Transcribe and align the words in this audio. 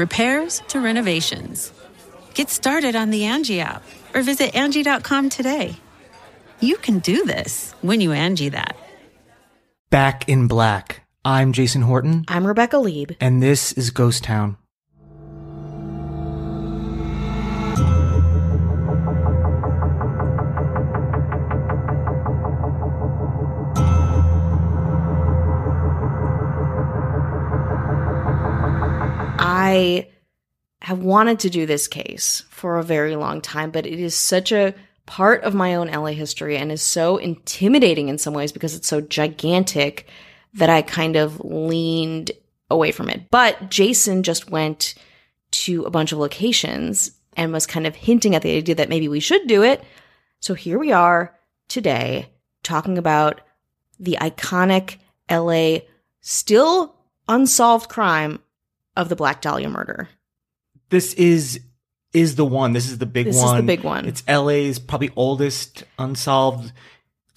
repairs 0.00 0.62
to 0.68 0.80
renovations. 0.80 1.72
Get 2.34 2.48
started 2.48 2.96
on 2.96 3.10
the 3.10 3.24
Angie 3.26 3.60
app 3.60 3.82
or 4.14 4.22
visit 4.22 4.54
Angie.com 4.56 5.28
today. 5.28 5.76
You 6.60 6.76
can 6.78 6.98
do 6.98 7.24
this 7.24 7.74
when 7.82 8.00
you 8.00 8.12
Angie 8.12 8.48
that. 8.48 8.76
Back 9.90 10.28
in 10.28 10.48
Black. 10.48 11.06
I'm 11.24 11.52
Jason 11.52 11.82
Horton, 11.82 12.24
I'm 12.28 12.46
Rebecca 12.46 12.78
Leib. 12.78 13.12
and 13.20 13.42
this 13.42 13.72
is 13.74 13.90
Ghost 13.90 14.24
Town. 14.24 14.56
I 29.70 30.08
have 30.82 31.00
wanted 31.00 31.40
to 31.40 31.50
do 31.50 31.66
this 31.66 31.86
case 31.86 32.42
for 32.50 32.78
a 32.78 32.82
very 32.82 33.16
long 33.16 33.40
time, 33.40 33.70
but 33.70 33.86
it 33.86 34.00
is 34.00 34.14
such 34.14 34.50
a 34.50 34.74
part 35.06 35.42
of 35.44 35.54
my 35.54 35.74
own 35.74 35.88
LA 35.88 36.12
history 36.12 36.56
and 36.56 36.72
is 36.72 36.82
so 36.82 37.16
intimidating 37.18 38.08
in 38.08 38.18
some 38.18 38.34
ways 38.34 38.52
because 38.52 38.74
it's 38.74 38.88
so 38.88 39.00
gigantic 39.00 40.08
that 40.54 40.70
I 40.70 40.82
kind 40.82 41.16
of 41.16 41.40
leaned 41.40 42.32
away 42.70 42.92
from 42.92 43.10
it. 43.10 43.30
But 43.30 43.70
Jason 43.70 44.22
just 44.22 44.50
went 44.50 44.94
to 45.52 45.84
a 45.84 45.90
bunch 45.90 46.12
of 46.12 46.18
locations 46.18 47.12
and 47.36 47.52
was 47.52 47.66
kind 47.66 47.86
of 47.86 47.94
hinting 47.94 48.34
at 48.34 48.42
the 48.42 48.56
idea 48.56 48.74
that 48.76 48.88
maybe 48.88 49.08
we 49.08 49.20
should 49.20 49.46
do 49.46 49.62
it. 49.62 49.82
So 50.40 50.54
here 50.54 50.78
we 50.78 50.92
are 50.92 51.36
today 51.68 52.28
talking 52.62 52.98
about 52.98 53.40
the 53.98 54.18
iconic 54.20 54.96
LA 55.30 55.80
still 56.20 56.96
unsolved 57.28 57.88
crime 57.88 58.40
of 58.96 59.08
the 59.08 59.16
Black 59.16 59.40
Dahlia 59.40 59.68
murder. 59.68 60.08
This 60.90 61.14
is 61.14 61.60
is 62.12 62.34
the 62.34 62.44
one. 62.44 62.72
This 62.72 62.90
is 62.90 62.98
the 62.98 63.06
big 63.06 63.26
This 63.26 63.36
is 63.36 63.42
the 63.42 63.46
one. 63.48 63.66
big 63.66 63.84
one. 63.84 64.04
It's 64.06 64.26
LA's 64.26 64.78
probably 64.80 65.10
oldest 65.14 65.84
unsolved 65.98 66.72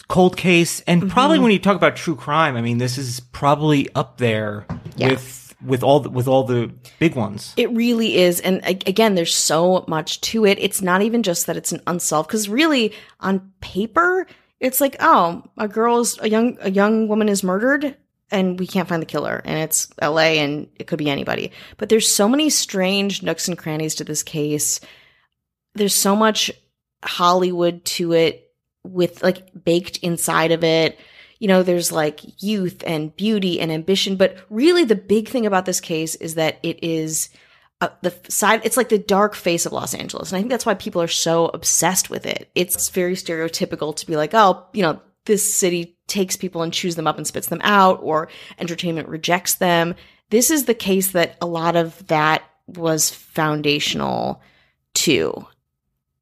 cold 0.07 0.35
case, 0.35 0.81
and 0.81 1.09
probably 1.09 1.37
Mm-hmm. 1.37 1.43
when 1.43 1.51
you 1.53 1.59
talk 1.59 1.75
about 1.75 1.95
true 1.95 2.15
crime, 2.15 2.55
I 2.55 2.61
mean, 2.61 2.77
this 2.79 2.97
is 2.97 3.19
probably 3.19 3.87
up 3.95 4.17
there 4.17 4.65
Yeah. 4.95 5.09
with 5.11 5.55
with 5.65 5.81
all 5.81 6.01
the, 6.01 6.09
with 6.09 6.27
all 6.27 6.43
the 6.43 6.73
big 6.99 7.15
ones. 7.15 7.53
It 7.55 7.71
really 7.71 8.17
is. 8.17 8.41
And 8.41 8.59
again, 8.65 9.15
there's 9.15 9.33
so 9.33 9.85
much 9.87 10.19
to 10.21 10.45
it. 10.45 10.57
It's 10.59 10.81
not 10.81 11.01
even 11.01 11.23
just 11.23 11.45
that 11.47 11.55
it's 11.55 11.71
an 11.71 11.79
unsolved, 11.87 12.27
because 12.27 12.49
really 12.49 12.91
on 13.21 13.53
paper, 13.61 14.27
it's 14.59 14.81
like, 14.81 14.97
oh, 14.99 15.41
a 15.57 15.69
girl's, 15.69 16.19
a 16.21 16.27
young, 16.29 16.57
a 16.59 16.69
young 16.69 17.07
woman 17.07 17.29
is 17.29 17.43
murdered 17.43 17.95
and 18.33 18.59
we 18.59 18.67
can't 18.67 18.89
find 18.89 19.01
the 19.01 19.07
killer 19.07 19.41
and 19.45 19.59
it's 19.59 19.87
LA 20.01 20.39
and 20.41 20.67
it 20.75 20.87
could 20.87 20.97
be 20.97 21.09
anybody. 21.09 21.51
But 21.77 21.89
there's 21.89 22.13
so 22.13 22.27
many 22.27 22.49
strange 22.49 23.21
nooks 23.21 23.47
and 23.47 23.57
crannies 23.57 23.95
to 23.95 24.03
this 24.03 24.23
case. 24.23 24.79
There's 25.75 25.95
so 25.95 26.15
much 26.15 26.51
Hollywood 27.03 27.85
to 27.85 28.13
it 28.13 28.51
with 28.83 29.23
like 29.23 29.63
baked 29.63 29.97
inside 29.97 30.51
of 30.51 30.63
it. 30.63 30.99
You 31.39 31.47
know, 31.47 31.61
there's 31.61 31.91
like 31.91 32.21
youth 32.41 32.83
and 32.85 33.15
beauty 33.15 33.59
and 33.59 33.71
ambition, 33.71 34.15
but 34.15 34.37
really 34.49 34.83
the 34.83 34.95
big 34.95 35.29
thing 35.29 35.45
about 35.45 35.65
this 35.65 35.79
case 35.79 36.15
is 36.15 36.35
that 36.35 36.59
it 36.63 36.83
is 36.83 37.29
uh, 37.81 37.89
the 38.01 38.13
side 38.29 38.61
it's 38.63 38.77
like 38.77 38.89
the 38.89 38.97
dark 38.97 39.35
face 39.35 39.65
of 39.65 39.73
Los 39.73 39.93
Angeles. 39.93 40.31
And 40.31 40.37
I 40.37 40.41
think 40.41 40.49
that's 40.49 40.65
why 40.65 40.73
people 40.73 41.01
are 41.01 41.07
so 41.07 41.47
obsessed 41.47 42.09
with 42.09 42.25
it. 42.25 42.49
It's 42.55 42.89
very 42.89 43.15
stereotypical 43.15 43.95
to 43.95 44.07
be 44.07 44.15
like, 44.15 44.33
"Oh, 44.33 44.65
you 44.73 44.81
know, 44.81 45.01
this 45.25 45.53
city 45.53 45.92
takes 46.13 46.37
people 46.37 46.61
and 46.61 46.73
chews 46.73 46.95
them 46.95 47.07
up 47.07 47.17
and 47.17 47.27
spits 47.27 47.47
them 47.47 47.61
out 47.63 47.99
or 48.01 48.29
entertainment 48.59 49.09
rejects 49.09 49.55
them." 49.55 49.95
This 50.29 50.49
is 50.49 50.65
the 50.65 50.73
case 50.73 51.11
that 51.11 51.37
a 51.41 51.45
lot 51.45 51.75
of 51.75 52.07
that 52.07 52.43
was 52.67 53.09
foundational 53.09 54.41
to. 54.93 55.45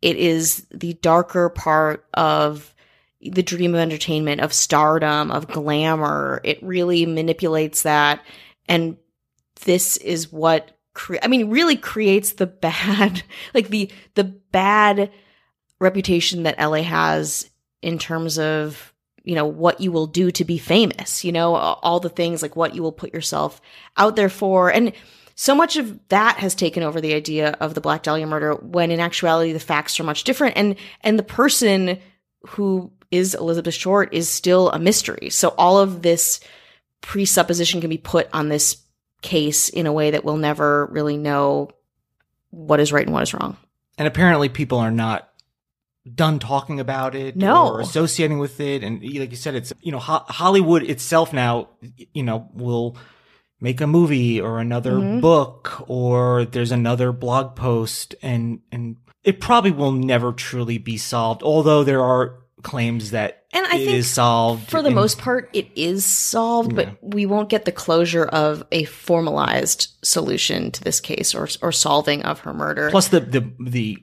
It 0.01 0.17
is 0.17 0.65
the 0.71 0.93
darker 0.93 1.49
part 1.49 2.05
of 2.13 2.73
the 3.21 3.43
dream 3.43 3.75
of 3.75 3.79
entertainment, 3.79 4.41
of 4.41 4.51
stardom, 4.51 5.31
of 5.31 5.47
glamour. 5.47 6.41
It 6.43 6.61
really 6.63 7.05
manipulates 7.05 7.83
that. 7.83 8.21
And 8.67 8.97
this 9.63 9.97
is 9.97 10.31
what 10.31 10.71
cre- 10.93 11.17
I 11.21 11.27
mean, 11.27 11.49
really 11.49 11.75
creates 11.75 12.33
the 12.33 12.47
bad, 12.47 13.23
like 13.53 13.69
the 13.69 13.91
the 14.15 14.23
bad 14.23 15.11
reputation 15.79 16.43
that 16.43 16.59
LA 16.59 16.81
has 16.81 17.49
in 17.81 17.97
terms 17.97 18.37
of 18.37 18.90
you 19.23 19.35
know 19.35 19.45
what 19.45 19.81
you 19.81 19.91
will 19.91 20.07
do 20.07 20.31
to 20.31 20.45
be 20.45 20.57
famous. 20.57 21.23
You 21.23 21.31
know, 21.31 21.55
all 21.55 21.99
the 21.99 22.09
things 22.09 22.41
like 22.41 22.55
what 22.55 22.75
you 22.75 22.81
will 22.81 22.91
put 22.91 23.13
yourself 23.13 23.61
out 23.97 24.15
there 24.15 24.29
for, 24.29 24.71
and 24.71 24.93
so 25.35 25.55
much 25.55 25.77
of 25.77 25.99
that 26.09 26.37
has 26.37 26.53
taken 26.53 26.83
over 26.83 27.01
the 27.01 27.13
idea 27.13 27.57
of 27.59 27.73
the 27.73 27.81
Black 27.81 28.03
Dahlia 28.03 28.27
murder. 28.27 28.53
When 28.53 28.91
in 28.91 28.99
actuality, 28.99 29.53
the 29.53 29.59
facts 29.59 29.99
are 29.99 30.03
much 30.03 30.23
different, 30.23 30.57
and 30.57 30.75
and 31.01 31.17
the 31.17 31.23
person 31.23 31.99
who 32.49 32.91
is 33.11 33.35
Elizabeth 33.35 33.73
Short 33.73 34.13
is 34.13 34.29
still 34.29 34.69
a 34.69 34.79
mystery. 34.79 35.29
So 35.29 35.49
all 35.57 35.79
of 35.79 36.01
this 36.01 36.39
presupposition 37.01 37.81
can 37.81 37.89
be 37.89 37.97
put 37.97 38.29
on 38.33 38.49
this 38.49 38.77
case 39.21 39.69
in 39.69 39.85
a 39.85 39.93
way 39.93 40.11
that 40.11 40.23
we'll 40.23 40.37
never 40.37 40.87
really 40.87 41.17
know 41.17 41.69
what 42.49 42.79
is 42.79 42.91
right 42.91 43.05
and 43.05 43.13
what 43.13 43.23
is 43.23 43.33
wrong. 43.33 43.57
And 43.97 44.07
apparently, 44.07 44.49
people 44.49 44.79
are 44.79 44.91
not 44.91 45.30
done 46.15 46.39
talking 46.39 46.79
about 46.79 47.13
it 47.15 47.35
No. 47.35 47.67
or 47.69 47.79
associating 47.81 48.39
with 48.39 48.59
it. 48.59 48.83
And 48.83 49.01
like 49.03 49.31
you 49.31 49.37
said, 49.37 49.55
it's 49.55 49.71
you 49.81 49.91
know 49.91 49.99
Ho- 49.99 50.25
Hollywood 50.27 50.83
itself 50.83 51.31
now, 51.33 51.69
you 52.13 52.23
know, 52.23 52.47
will 52.53 52.97
make 53.59 53.79
a 53.81 53.87
movie 53.87 54.41
or 54.41 54.59
another 54.59 54.93
Mhm. 54.93 55.21
book 55.21 55.83
or 55.87 56.45
there's 56.45 56.71
another 56.71 57.11
blog 57.11 57.55
post, 57.55 58.15
and 58.23 58.59
and 58.71 58.95
it 59.23 59.39
probably 59.39 59.69
will 59.71 59.91
never 59.91 60.31
truly 60.31 60.79
be 60.79 60.97
solved. 60.97 61.43
Although 61.43 61.83
there 61.83 62.03
are 62.03 62.39
claims 62.63 63.11
that 63.11 63.43
And 63.53 63.65
I 63.67 63.75
it 63.75 63.85
think 63.85 63.97
is 63.97 64.07
solved 64.07 64.69
For 64.69 64.81
the 64.83 64.89
in- 64.89 64.95
most 64.95 65.17
part, 65.19 65.49
it 65.53 65.67
is 65.75 66.05
solved, 66.05 66.71
Yeah. 66.71 66.85
but 66.85 66.97
we 67.15 67.25
won't 67.25 67.49
get 67.49 67.65
the 67.65 67.71
closure 67.71 68.25
of 68.25 68.63
a 68.71 68.83
formalized 68.85 69.87
solution 70.03 70.71
to 70.71 70.83
this 70.83 70.99
case 70.99 71.35
or 71.35 71.47
or 71.61 71.71
solving 71.71 72.23
of 72.23 72.39
her 72.41 72.53
murder. 72.53 72.89
Plus 72.89 73.09
the 73.09 73.19
the 73.19 73.51
the 73.59 73.97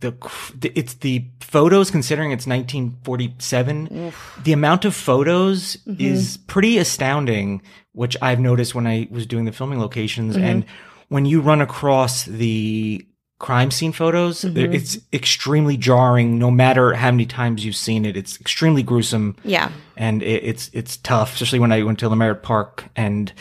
the, 0.00 0.12
the 0.58 0.72
it's 0.74 0.94
the 0.94 1.24
photos 1.40 1.90
considering 1.90 2.30
it's 2.32 2.46
1947 2.46 4.12
the 4.42 4.52
amount 4.52 4.84
of 4.84 4.94
photos 4.94 5.76
Mm-hmm. 5.86 6.00
is 6.00 6.36
pretty 6.46 6.78
astounding 6.78 7.62
which 7.92 8.16
i've 8.20 8.40
noticed 8.40 8.74
when 8.74 8.86
i 8.86 9.06
was 9.10 9.26
doing 9.26 9.44
the 9.44 9.52
filming 9.52 9.78
locations 9.80 10.34
Mm-hmm. 10.36 10.44
and 10.44 10.64
when 11.08 11.24
you 11.24 11.40
run 11.40 11.60
across 11.60 12.24
the 12.24 13.06
crime 13.38 13.70
scene 13.70 13.92
photos. 13.92 14.40
Mm-hmm. 14.40 14.72
It's 14.72 14.98
extremely 15.12 15.76
jarring. 15.76 16.38
No 16.38 16.50
matter 16.50 16.94
how 16.94 17.10
many 17.12 17.26
times 17.26 17.64
you've 17.64 17.76
seen 17.76 18.04
it, 18.06 18.16
it's 18.16 18.40
extremely 18.40 18.82
gruesome. 18.82 19.36
Yeah. 19.44 19.70
and 19.96 20.22
it, 20.22 20.42
it's 20.42 20.70
it's 20.72 20.96
tough, 20.96 21.34
especially 21.34 21.58
when 21.60 21.70
I 21.70 21.82
went 21.84 21.98
to 22.00 22.08
Leimert 22.08 22.42
Park 22.42 22.86
and 22.96 23.32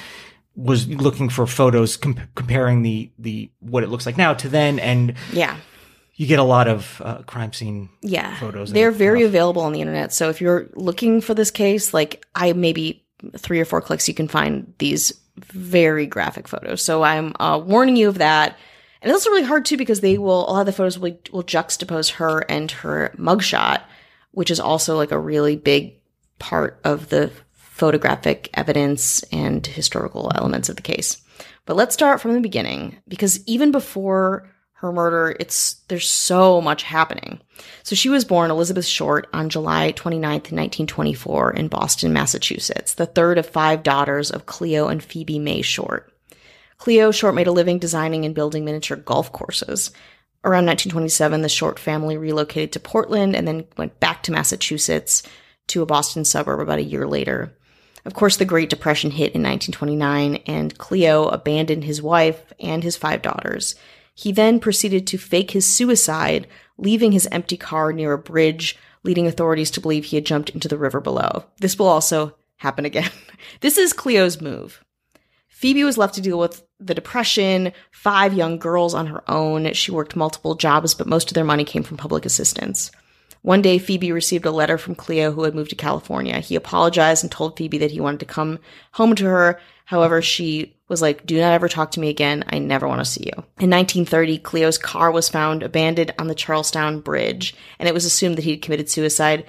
was 0.56 0.88
looking 0.88 1.28
for 1.30 1.48
photos 1.48 1.98
com- 1.98 2.20
comparing 2.36 2.84
the 2.84 3.10
the 3.18 3.50
what 3.62 3.84
it 3.84 3.90
looks 3.90 4.06
like 4.06 4.18
now 4.18 4.34
to 4.36 4.48
then, 4.50 4.78
and 4.80 5.16
Yeah. 5.34 5.56
You 6.16 6.28
get 6.28 6.40
a 6.40 6.44
lot 6.44 6.68
of 6.68 7.02
uh, 7.04 7.18
crime 7.24 7.54
scene. 7.54 7.90
Yeah. 8.02 8.36
Photos 8.38 8.72
They're 8.72 8.92
very 8.92 9.22
stuff. 9.22 9.30
available 9.30 9.62
on 9.64 9.74
the 9.74 9.82
internet. 9.82 10.14
So 10.14 10.30
if 10.30 10.40
you're 10.42 10.70
looking 10.76 11.22
for 11.22 11.34
this 11.34 11.52
case, 11.52 11.94
like 11.94 12.26
I 12.34 12.54
maybe 12.54 13.06
three 13.38 13.60
or 13.60 13.66
four 13.66 13.82
clicks, 13.82 14.08
you 14.08 14.14
can 14.14 14.28
find 14.28 14.74
these 14.78 15.12
very 15.38 16.06
graphic 16.06 16.48
photos. 16.48 16.84
So 16.84 17.04
I'm 17.04 17.34
uh, 17.40 17.60
warning 17.64 17.98
you 17.98 18.08
of 18.08 18.20
that. 18.20 18.58
And 19.02 19.12
it's 19.12 19.14
also 19.26 19.30
really 19.32 19.44
hard 19.44 19.66
too 19.66 19.78
because 19.78 20.00
they 20.00 20.18
will, 20.18 20.50
a 20.50 20.52
lot 20.52 20.62
of 20.62 20.66
the 20.66 20.72
photos 20.72 20.98
will, 20.98 21.18
will 21.32 21.44
juxtapose 21.44 22.12
her 22.14 22.40
and 22.50 22.72
her 22.72 23.14
mugshot, 23.18 23.82
which 24.32 24.50
is 24.50 24.60
also 24.60 24.96
like 24.96 25.12
a 25.12 25.20
really 25.20 25.58
big 25.58 25.96
part 26.40 26.80
of 26.84 27.10
the 27.10 27.32
photographic 27.52 28.50
evidence 28.54 29.22
and 29.34 29.68
historical 29.68 30.32
elements 30.34 30.70
of 30.70 30.78
the 30.78 30.82
case. 30.82 31.22
But 31.66 31.76
let's 31.76 31.94
start 31.94 32.22
from 32.22 32.34
the 32.34 32.40
beginning 32.40 32.98
because 33.08 33.46
even 33.48 33.72
before 33.72 34.50
her 34.86 34.92
murder, 34.92 35.36
it's 35.40 35.76
there's 35.88 36.10
so 36.10 36.62
much 36.62 36.84
happening. 36.84 37.42
So 37.84 37.96
she 37.96 38.10
was 38.10 38.26
born 38.26 38.52
Elizabeth 38.52 38.86
Short 38.86 39.28
on 39.34 39.50
July 39.50 39.92
29th, 39.92 40.52
1924 40.52 41.54
in 41.54 41.68
Boston, 41.68 42.14
Massachusetts, 42.14 42.94
the 42.94 43.06
third 43.06 43.38
of 43.38 43.46
five 43.46 43.84
daughters 43.84 44.32
of 44.32 44.46
Cleo 44.46 44.88
and 44.88 45.04
Phoebe 45.04 45.40
May 45.40 45.62
Short. 45.62 46.12
Cleo 46.78 47.12
Short 47.12 47.36
made 47.36 47.48
a 47.48 47.52
living 47.52 47.80
designing 47.80 48.26
and 48.26 48.36
building 48.36 48.66
miniature 48.66 48.98
golf 48.98 49.32
courses. 49.32 49.92
Around 50.44 50.68
1927, 50.68 51.42
the 51.42 51.50
Short 51.50 51.80
family 51.80 52.18
relocated 52.18 52.72
to 52.74 52.80
Portland 52.80 53.36
and 53.36 53.48
then 53.48 53.66
went 53.78 54.00
back 54.00 54.24
to 54.24 54.32
Massachusetts 54.32 55.24
to 55.68 55.82
a 55.82 55.86
Boston 55.86 56.26
suburb 56.26 56.60
about 56.60 56.80
a 56.80 56.84
year 56.84 57.08
later. 57.08 57.58
Of 58.06 58.14
course, 58.14 58.38
the 58.38 58.46
Great 58.46 58.70
Depression 58.70 59.10
hit 59.10 59.34
in 59.34 59.42
1929, 59.42 60.36
and 60.46 60.78
Cleo 60.78 61.28
abandoned 61.28 61.84
his 61.84 62.04
wife 62.04 62.54
and 62.60 62.84
his 62.84 62.96
five 62.96 63.24
daughters. 63.24 63.76
He 64.16 64.32
then 64.32 64.60
proceeded 64.60 65.06
to 65.08 65.18
fake 65.18 65.52
his 65.52 65.66
suicide, 65.66 66.48
leaving 66.78 67.12
his 67.12 67.28
empty 67.32 67.58
car 67.58 67.92
near 67.92 68.14
a 68.14 68.18
bridge, 68.18 68.78
leading 69.04 69.28
authorities 69.28 69.70
to 69.72 69.82
believe 69.82 70.06
he 70.06 70.16
had 70.16 70.26
jumped 70.26 70.50
into 70.50 70.68
the 70.68 70.78
river 70.78 71.02
below. 71.02 71.44
This 71.60 71.78
will 71.78 71.88
also 71.88 72.36
happen 72.58 72.86
again. 72.86 73.12
this 73.60 73.78
is 73.78 73.94
Cleo's 73.94 74.42
move. 74.42 74.84
Phoebe 75.50 75.84
was 75.84 75.98
left 75.98 76.16
to 76.16 76.22
deal 76.22 76.40
with 76.40 76.66
the 76.80 76.94
depression, 76.94 77.74
five 77.92 78.34
young 78.34 78.58
girls 78.58 78.94
on 78.94 79.08
her 79.08 79.30
own. 79.30 79.72
She 79.74 79.92
worked 79.92 80.16
multiple 80.16 80.56
jobs, 80.56 80.94
but 80.94 81.08
most 81.08 81.30
of 81.30 81.36
their 81.36 81.44
money 81.44 81.64
came 81.64 81.84
from 81.84 81.98
public 81.98 82.26
assistance. 82.26 82.92
One 83.46 83.62
day, 83.62 83.78
Phoebe 83.78 84.12
received 84.12 84.48
a 84.48 84.52
letter 84.52 84.76
from 84.76 84.96
Cleo, 84.96 85.32
who 85.32 85.44
had 85.44 85.54
moved 85.54 85.70
to 85.70 85.76
California. 85.76 86.40
He 86.40 86.56
apologized 86.56 87.24
and 87.24 87.32
told 87.32 87.56
Phoebe 87.56 87.78
that 87.78 87.92
he 87.92 88.00
wanted 88.00 88.22
to 88.22 88.26
come 88.26 88.58
home 88.94 89.14
to 89.14 89.26
her. 89.26 89.60
However, 89.86 90.20
she 90.24 90.76
was 90.90 91.00
like, 91.00 91.28
Do 91.28 91.40
not 91.40 91.54
ever 91.54 91.70
talk 91.70 91.92
to 91.92 92.00
me 92.00 92.10
again. 92.10 92.44
I 92.50 92.58
never 92.58 92.88
want 92.88 93.02
to 93.02 93.06
see 93.06 93.26
you. 93.26 93.34
In 93.60 93.70
1930, 93.70 94.40
Cleo's 94.40 94.80
car 94.80 95.12
was 95.12 95.30
found 95.30 95.62
abandoned 95.62 96.12
on 96.18 96.26
the 96.26 96.34
Charlestown 96.34 97.02
Bridge, 97.02 97.54
and 97.78 97.88
it 97.88 97.94
was 97.94 98.04
assumed 98.04 98.36
that 98.40 98.46
he 98.46 98.50
had 98.50 98.64
committed 98.64 98.90
suicide 98.90 99.46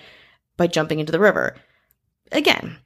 by 0.59 0.67
jumping 0.67 1.01
into 1.01 1.13
the 1.13 1.19
river. 1.19 1.57
Again, 2.33 2.77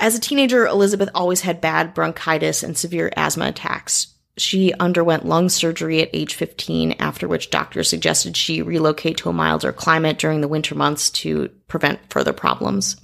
as 0.00 0.16
a 0.16 0.20
teenager, 0.20 0.66
Elizabeth 0.66 1.10
always 1.14 1.42
had 1.42 1.60
bad 1.60 1.94
bronchitis 1.94 2.64
and 2.64 2.76
severe 2.76 3.12
asthma 3.16 3.46
attacks. 3.46 4.16
She 4.40 4.72
underwent 4.80 5.26
lung 5.26 5.50
surgery 5.50 6.00
at 6.00 6.08
age 6.14 6.34
15, 6.34 6.92
after 6.98 7.28
which 7.28 7.50
doctors 7.50 7.90
suggested 7.90 8.36
she 8.36 8.62
relocate 8.62 9.18
to 9.18 9.28
a 9.28 9.34
milder 9.34 9.70
climate 9.70 10.18
during 10.18 10.40
the 10.40 10.48
winter 10.48 10.74
months 10.74 11.10
to 11.10 11.50
prevent 11.68 12.00
further 12.08 12.32
problems. 12.32 12.96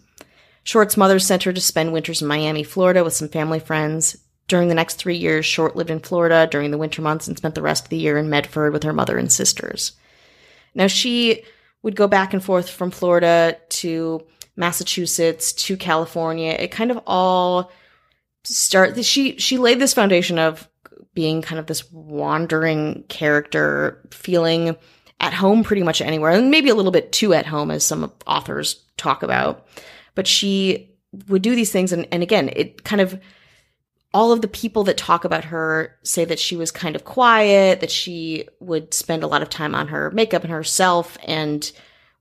Short's 0.62 0.96
mother 0.96 1.18
sent 1.18 1.42
her 1.42 1.52
to 1.52 1.60
spend 1.60 1.92
winters 1.92 2.22
in 2.22 2.28
Miami, 2.28 2.62
Florida 2.62 3.04
with 3.04 3.12
some 3.12 3.28
family 3.28 3.60
friends. 3.60 4.16
During 4.48 4.68
the 4.68 4.74
next 4.74 4.94
three 4.94 5.16
years, 5.16 5.44
Short 5.44 5.76
lived 5.76 5.90
in 5.90 6.00
Florida 6.00 6.48
during 6.50 6.70
the 6.70 6.78
winter 6.78 7.02
months 7.02 7.28
and 7.28 7.36
spent 7.36 7.54
the 7.54 7.62
rest 7.62 7.84
of 7.84 7.90
the 7.90 7.98
year 7.98 8.16
in 8.16 8.30
Medford 8.30 8.72
with 8.72 8.84
her 8.84 8.94
mother 8.94 9.18
and 9.18 9.30
sisters. 9.30 9.92
Now, 10.74 10.86
she 10.86 11.42
would 11.82 11.96
go 11.96 12.08
back 12.08 12.32
and 12.32 12.42
forth 12.42 12.70
from 12.70 12.90
Florida 12.90 13.58
to 13.68 14.26
Massachusetts 14.56 15.52
to 15.52 15.76
California. 15.76 16.56
It 16.58 16.70
kind 16.70 16.90
of 16.90 17.02
all 17.06 17.70
start 18.44 19.04
she 19.04 19.36
she 19.38 19.58
laid 19.58 19.80
this 19.80 19.94
foundation 19.94 20.38
of 20.38 20.68
being 21.16 21.42
kind 21.42 21.58
of 21.58 21.66
this 21.66 21.90
wandering 21.90 23.02
character, 23.08 24.00
feeling 24.12 24.76
at 25.18 25.32
home 25.32 25.64
pretty 25.64 25.82
much 25.82 26.00
anywhere, 26.00 26.30
and 26.30 26.50
maybe 26.50 26.68
a 26.68 26.74
little 26.74 26.92
bit 26.92 27.10
too 27.10 27.32
at 27.32 27.46
home, 27.46 27.72
as 27.72 27.84
some 27.84 28.12
authors 28.26 28.84
talk 28.96 29.24
about. 29.24 29.66
But 30.14 30.28
she 30.28 30.94
would 31.28 31.42
do 31.42 31.56
these 31.56 31.72
things, 31.72 31.90
and, 31.90 32.06
and 32.12 32.22
again, 32.22 32.50
it 32.54 32.84
kind 32.84 33.00
of 33.00 33.18
all 34.14 34.30
of 34.30 34.42
the 34.42 34.48
people 34.48 34.84
that 34.84 34.96
talk 34.96 35.24
about 35.24 35.46
her 35.46 35.96
say 36.02 36.24
that 36.24 36.38
she 36.38 36.54
was 36.56 36.70
kind 36.70 36.94
of 36.94 37.04
quiet, 37.04 37.80
that 37.80 37.90
she 37.90 38.46
would 38.60 38.94
spend 38.94 39.22
a 39.22 39.26
lot 39.26 39.42
of 39.42 39.50
time 39.50 39.74
on 39.74 39.88
her 39.88 40.10
makeup 40.10 40.44
and 40.44 40.52
herself, 40.52 41.16
and 41.26 41.72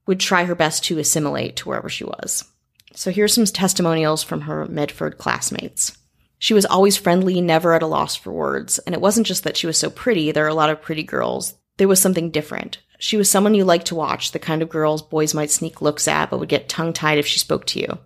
would 0.06 0.20
try 0.20 0.44
her 0.44 0.54
best 0.54 0.84
to 0.84 0.98
assimilate 0.98 1.56
to 1.56 1.68
wherever 1.68 1.88
she 1.88 2.04
was. 2.04 2.44
So 2.94 3.10
here's 3.10 3.34
some 3.34 3.44
testimonials 3.44 4.22
from 4.22 4.42
her 4.42 4.64
Medford 4.66 5.18
classmates. 5.18 5.98
She 6.38 6.54
was 6.54 6.66
always 6.66 6.96
friendly, 6.96 7.40
never 7.40 7.72
at 7.72 7.82
a 7.82 7.86
loss 7.86 8.14
for 8.16 8.32
words. 8.32 8.78
And 8.80 8.94
it 8.94 9.00
wasn't 9.00 9.26
just 9.26 9.44
that 9.44 9.56
she 9.56 9.66
was 9.66 9.78
so 9.78 9.90
pretty, 9.90 10.32
there 10.32 10.44
are 10.44 10.48
a 10.48 10.54
lot 10.54 10.70
of 10.70 10.82
pretty 10.82 11.02
girls. 11.02 11.54
There 11.78 11.88
was 11.88 12.00
something 12.00 12.30
different. 12.30 12.78
She 12.98 13.16
was 13.16 13.30
someone 13.30 13.54
you 13.54 13.64
liked 13.64 13.86
to 13.88 13.94
watch, 13.94 14.32
the 14.32 14.38
kind 14.38 14.62
of 14.62 14.70
girls 14.70 15.02
boys 15.02 15.34
might 15.34 15.50
sneak 15.50 15.82
looks 15.82 16.08
at, 16.08 16.30
but 16.30 16.38
would 16.38 16.48
get 16.48 16.68
tongue 16.68 16.92
tied 16.92 17.18
if 17.18 17.26
she 17.26 17.38
spoke 17.38 17.66
to 17.66 17.80
you. 17.80 17.98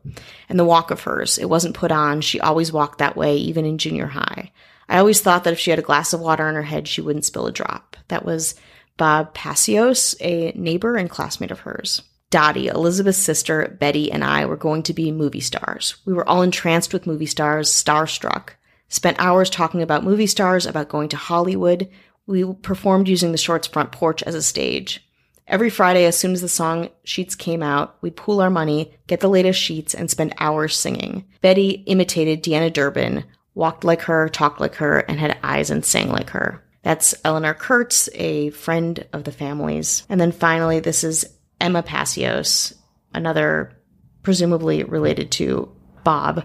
And 0.49 0.59
the 0.59 0.65
walk 0.65 0.91
of 0.91 1.03
hers, 1.03 1.38
it 1.38 1.49
wasn't 1.49 1.77
put 1.77 1.93
on. 1.93 2.21
She 2.21 2.41
always 2.41 2.73
walked 2.73 2.99
that 2.99 3.17
way, 3.17 3.37
even 3.37 3.65
in 3.65 3.79
junior 3.79 4.06
high. 4.06 4.53
I 4.88 4.99
always 4.99 5.21
thought 5.21 5.44
that 5.44 5.53
if 5.53 5.61
she 5.61 5.71
had 5.71 5.79
a 5.79 5.83
glass 5.83 6.12
of 6.12 6.21
water 6.21 6.47
on 6.47 6.56
her 6.56 6.62
head, 6.62 6.88
she 6.88 7.00
wouldn't 7.00 7.25
spill 7.25 7.47
a 7.47 7.53
drop. 7.53 7.97
That 8.09 8.25
was 8.25 8.56
Bob 8.97 9.33
Pacios, 9.33 10.17
a 10.21 10.53
neighbor 10.56 10.97
and 10.97 11.09
classmate 11.09 11.53
of 11.53 11.61
hers. 11.61 12.03
Dottie, 12.31 12.69
Elizabeth's 12.69 13.19
sister, 13.19 13.77
Betty, 13.81 14.11
and 14.11 14.25
I 14.25 14.47
were 14.47 14.56
going 14.56 14.85
to 14.85 14.94
be 14.94 15.11
movie 15.11 15.41
stars. 15.41 15.97
We 16.05 16.12
were 16.12 16.29
all 16.29 16.43
entranced 16.43 16.93
with 16.93 17.06
movie 17.06 17.27
stars, 17.27 17.71
starstruck. 17.71 18.50
Spent 18.88 19.19
hours 19.21 19.50
talking 19.50 19.82
about 19.82 20.05
movie 20.05 20.27
stars, 20.27 20.65
about 20.65 20.88
going 20.88 21.09
to 21.11 21.17
Hollywood. 21.17 21.88
We 22.27 22.53
performed 22.55 23.09
using 23.09 23.32
the 23.32 23.38
short's 23.38 23.67
front 23.67 23.93
porch 23.93 24.23
as 24.23 24.35
a 24.35 24.43
stage. 24.43 25.05
Every 25.49 25.71
Friday, 25.71 26.05
as 26.05 26.17
soon 26.17 26.32
as 26.32 26.41
the 26.41 26.49
song 26.49 26.91
sheets 27.03 27.35
came 27.35 27.62
out, 27.62 27.97
we'd 28.00 28.17
pool 28.17 28.41
our 28.41 28.50
money, 28.50 28.94
get 29.09 29.19
the 29.19 29.29
latest 29.29 29.61
sheets, 29.61 29.94
and 29.94 30.09
spend 30.09 30.35
hours 30.38 30.76
singing. 30.76 31.25
Betty 31.41 31.71
imitated 31.87 32.44
Deanna 32.44 32.73
Durbin, 32.73 33.25
walked 33.55 33.83
like 33.83 34.02
her, 34.02 34.28
talked 34.28 34.61
like 34.61 34.76
her, 34.76 34.99
and 35.00 35.19
had 35.19 35.38
eyes 35.43 35.71
and 35.71 35.85
sang 35.85 36.11
like 36.11 36.31
her. 36.31 36.62
That's 36.83 37.14
Eleanor 37.25 37.55
Kurtz, 37.55 38.09
a 38.14 38.50
friend 38.50 39.05
of 39.12 39.25
the 39.25 39.33
family's. 39.33 40.05
And 40.09 40.21
then 40.21 40.33
finally, 40.33 40.78
this 40.78 41.02
is 41.02 41.26
Emma 41.61 41.83
Pacios, 41.83 42.75
another 43.14 43.76
presumably 44.23 44.85
related 44.85 45.31
to 45.33 45.71
Bob. 46.05 46.45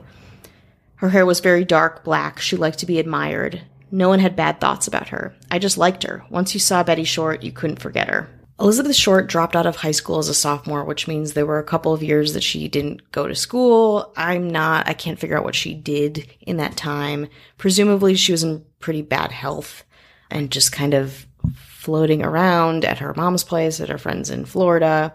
Her 0.95 1.09
hair 1.09 1.25
was 1.25 1.39
very 1.39 1.65
dark 1.65 2.03
black. 2.03 2.39
She 2.39 2.55
liked 2.55 2.79
to 2.79 2.85
be 2.85 2.99
admired. 2.99 3.61
No 3.91 4.09
one 4.09 4.19
had 4.19 4.35
bad 4.35 4.59
thoughts 4.59 4.87
about 4.87 5.09
her. 5.09 5.35
I 5.51 5.59
just 5.59 5.77
liked 5.77 6.03
her. 6.03 6.23
Once 6.29 6.53
you 6.53 6.59
saw 6.59 6.83
Betty 6.83 7.03
Short, 7.03 7.43
you 7.43 7.51
couldn't 7.51 7.81
forget 7.81 8.09
her. 8.09 8.29
Elizabeth 8.59 8.95
Short 8.95 9.27
dropped 9.27 9.55
out 9.55 9.65
of 9.65 9.75
high 9.75 9.91
school 9.91 10.17
as 10.17 10.29
a 10.29 10.33
sophomore, 10.33 10.85
which 10.85 11.07
means 11.07 11.33
there 11.33 11.45
were 11.45 11.59
a 11.59 11.63
couple 11.63 11.93
of 11.93 12.01
years 12.01 12.33
that 12.33 12.43
she 12.43 12.69
didn't 12.69 13.11
go 13.11 13.27
to 13.27 13.35
school. 13.35 14.13
I'm 14.15 14.49
not, 14.49 14.87
I 14.87 14.93
can't 14.93 15.19
figure 15.19 15.37
out 15.37 15.43
what 15.43 15.55
she 15.55 15.73
did 15.73 16.27
in 16.39 16.57
that 16.57 16.77
time. 16.77 17.27
Presumably, 17.57 18.15
she 18.15 18.31
was 18.31 18.43
in 18.43 18.63
pretty 18.79 19.01
bad 19.01 19.33
health 19.33 19.83
and 20.31 20.51
just 20.51 20.71
kind 20.71 20.93
of 20.93 21.27
floating 21.85 22.23
around 22.23 22.83
at 22.83 22.97
her 22.97 23.13
mom's 23.13 23.43
place, 23.43 23.79
at 23.79 23.89
her 23.89 23.99
friends 23.99 24.31
in 24.31 24.43
Florida. 24.43 25.13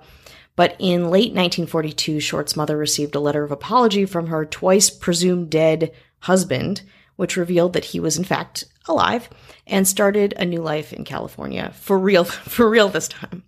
But 0.54 0.76
in 0.78 1.10
late 1.10 1.32
1942, 1.32 2.20
Short's 2.20 2.54
mother 2.54 2.76
received 2.76 3.16
a 3.16 3.20
letter 3.20 3.42
of 3.42 3.50
apology 3.50 4.06
from 4.06 4.28
her 4.28 4.44
twice 4.44 4.88
presumed 4.88 5.50
dead 5.50 5.90
husband, 6.20 6.82
which 7.16 7.36
revealed 7.36 7.72
that 7.72 7.86
he 7.86 7.98
was 7.98 8.16
in 8.16 8.22
fact 8.22 8.66
alive 8.86 9.28
and 9.66 9.88
started 9.88 10.32
a 10.36 10.44
new 10.44 10.62
life 10.62 10.92
in 10.92 11.04
California 11.04 11.72
for 11.74 11.98
real, 11.98 12.22
for 12.24 12.70
real 12.70 12.88
this 12.88 13.08
time. 13.08 13.42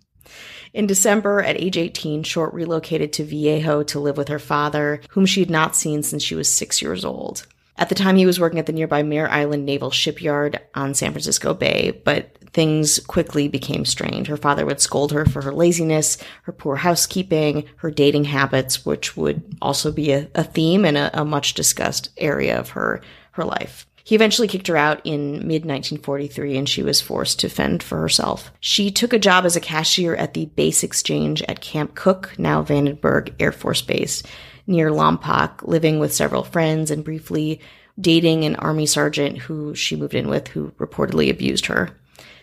In 0.73 0.85
December, 0.85 1.41
at 1.41 1.55
age 1.55 1.77
18, 1.77 2.23
Short 2.23 2.53
relocated 2.53 3.13
to 3.13 3.23
Vallejo 3.23 3.83
to 3.83 3.99
live 4.01 4.17
with 4.17 4.27
her 4.27 4.39
father, 4.39 4.99
whom 5.11 5.25
she 5.25 5.39
had 5.39 5.49
not 5.49 5.77
seen 5.77 6.03
since 6.03 6.23
she 6.23 6.35
was 6.35 6.51
six 6.51 6.81
years 6.81 7.05
old. 7.05 7.47
At 7.77 7.87
the 7.87 7.95
time, 7.95 8.17
he 8.17 8.25
was 8.25 8.39
working 8.39 8.59
at 8.59 8.65
the 8.65 8.73
nearby 8.73 9.01
Mare 9.01 9.29
Island 9.29 9.65
Naval 9.65 9.91
Shipyard 9.91 10.59
on 10.75 10.93
San 10.93 11.11
Francisco 11.11 11.53
Bay, 11.53 12.01
but 12.03 12.37
things 12.53 12.99
quickly 12.99 13.47
became 13.47 13.83
strained. 13.83 14.27
Her 14.27 14.37
father 14.37 14.65
would 14.65 14.79
scold 14.79 15.11
her 15.11 15.25
for 15.25 15.41
her 15.41 15.51
laziness, 15.51 16.17
her 16.43 16.53
poor 16.53 16.77
housekeeping, 16.77 17.65
her 17.77 17.91
dating 17.91 18.25
habits, 18.25 18.85
which 18.85 19.17
would 19.17 19.57
also 19.61 19.91
be 19.91 20.11
a, 20.11 20.29
a 20.35 20.43
theme 20.43 20.85
and 20.85 20.95
a, 20.97 21.21
a 21.21 21.25
much 21.25 21.55
discussed 21.55 22.09
area 22.17 22.57
of 22.57 22.69
her, 22.71 23.01
her 23.31 23.43
life. 23.43 23.87
He 24.05 24.15
eventually 24.15 24.49
kicked 24.49 24.67
her 24.67 24.77
out 24.77 25.01
in 25.05 25.47
mid 25.47 25.65
1943 25.65 26.57
and 26.57 26.67
she 26.67 26.83
was 26.83 27.01
forced 27.01 27.39
to 27.39 27.49
fend 27.49 27.81
for 27.81 27.99
herself. 27.99 28.51
She 28.59 28.91
took 28.91 29.13
a 29.13 29.19
job 29.19 29.45
as 29.45 29.55
a 29.55 29.61
cashier 29.61 30.13
at 30.15 30.33
the 30.33 30.45
base 30.45 30.83
exchange 30.83 31.41
at 31.43 31.61
Camp 31.61 31.95
Cooke, 31.95 32.37
now 32.37 32.61
Vandenberg 32.61 33.33
Air 33.39 33.53
Force 33.53 33.81
Base, 33.81 34.21
near 34.67 34.91
Lompoc, 34.91 35.63
living 35.63 35.99
with 35.99 36.13
several 36.13 36.43
friends 36.43 36.91
and 36.91 37.03
briefly 37.03 37.61
dating 37.99 38.43
an 38.43 38.55
army 38.57 38.85
sergeant 38.85 39.37
who 39.37 39.73
she 39.73 39.95
moved 39.95 40.15
in 40.15 40.27
with 40.27 40.49
who 40.49 40.71
reportedly 40.71 41.29
abused 41.29 41.67
her. 41.67 41.89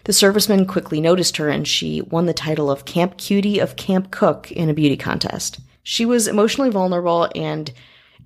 The 0.04 0.12
serviceman 0.12 0.66
quickly 0.66 1.00
noticed 1.00 1.36
her 1.36 1.48
and 1.48 1.66
she 1.66 2.00
won 2.00 2.26
the 2.26 2.34
title 2.34 2.70
of 2.70 2.84
Camp 2.84 3.16
Cutie 3.16 3.58
of 3.58 3.76
Camp 3.76 4.10
Cooke 4.10 4.50
in 4.52 4.70
a 4.70 4.74
beauty 4.74 4.96
contest. 4.96 5.60
She 5.82 6.06
was 6.06 6.26
emotionally 6.28 6.70
vulnerable 6.70 7.28
and 7.34 7.72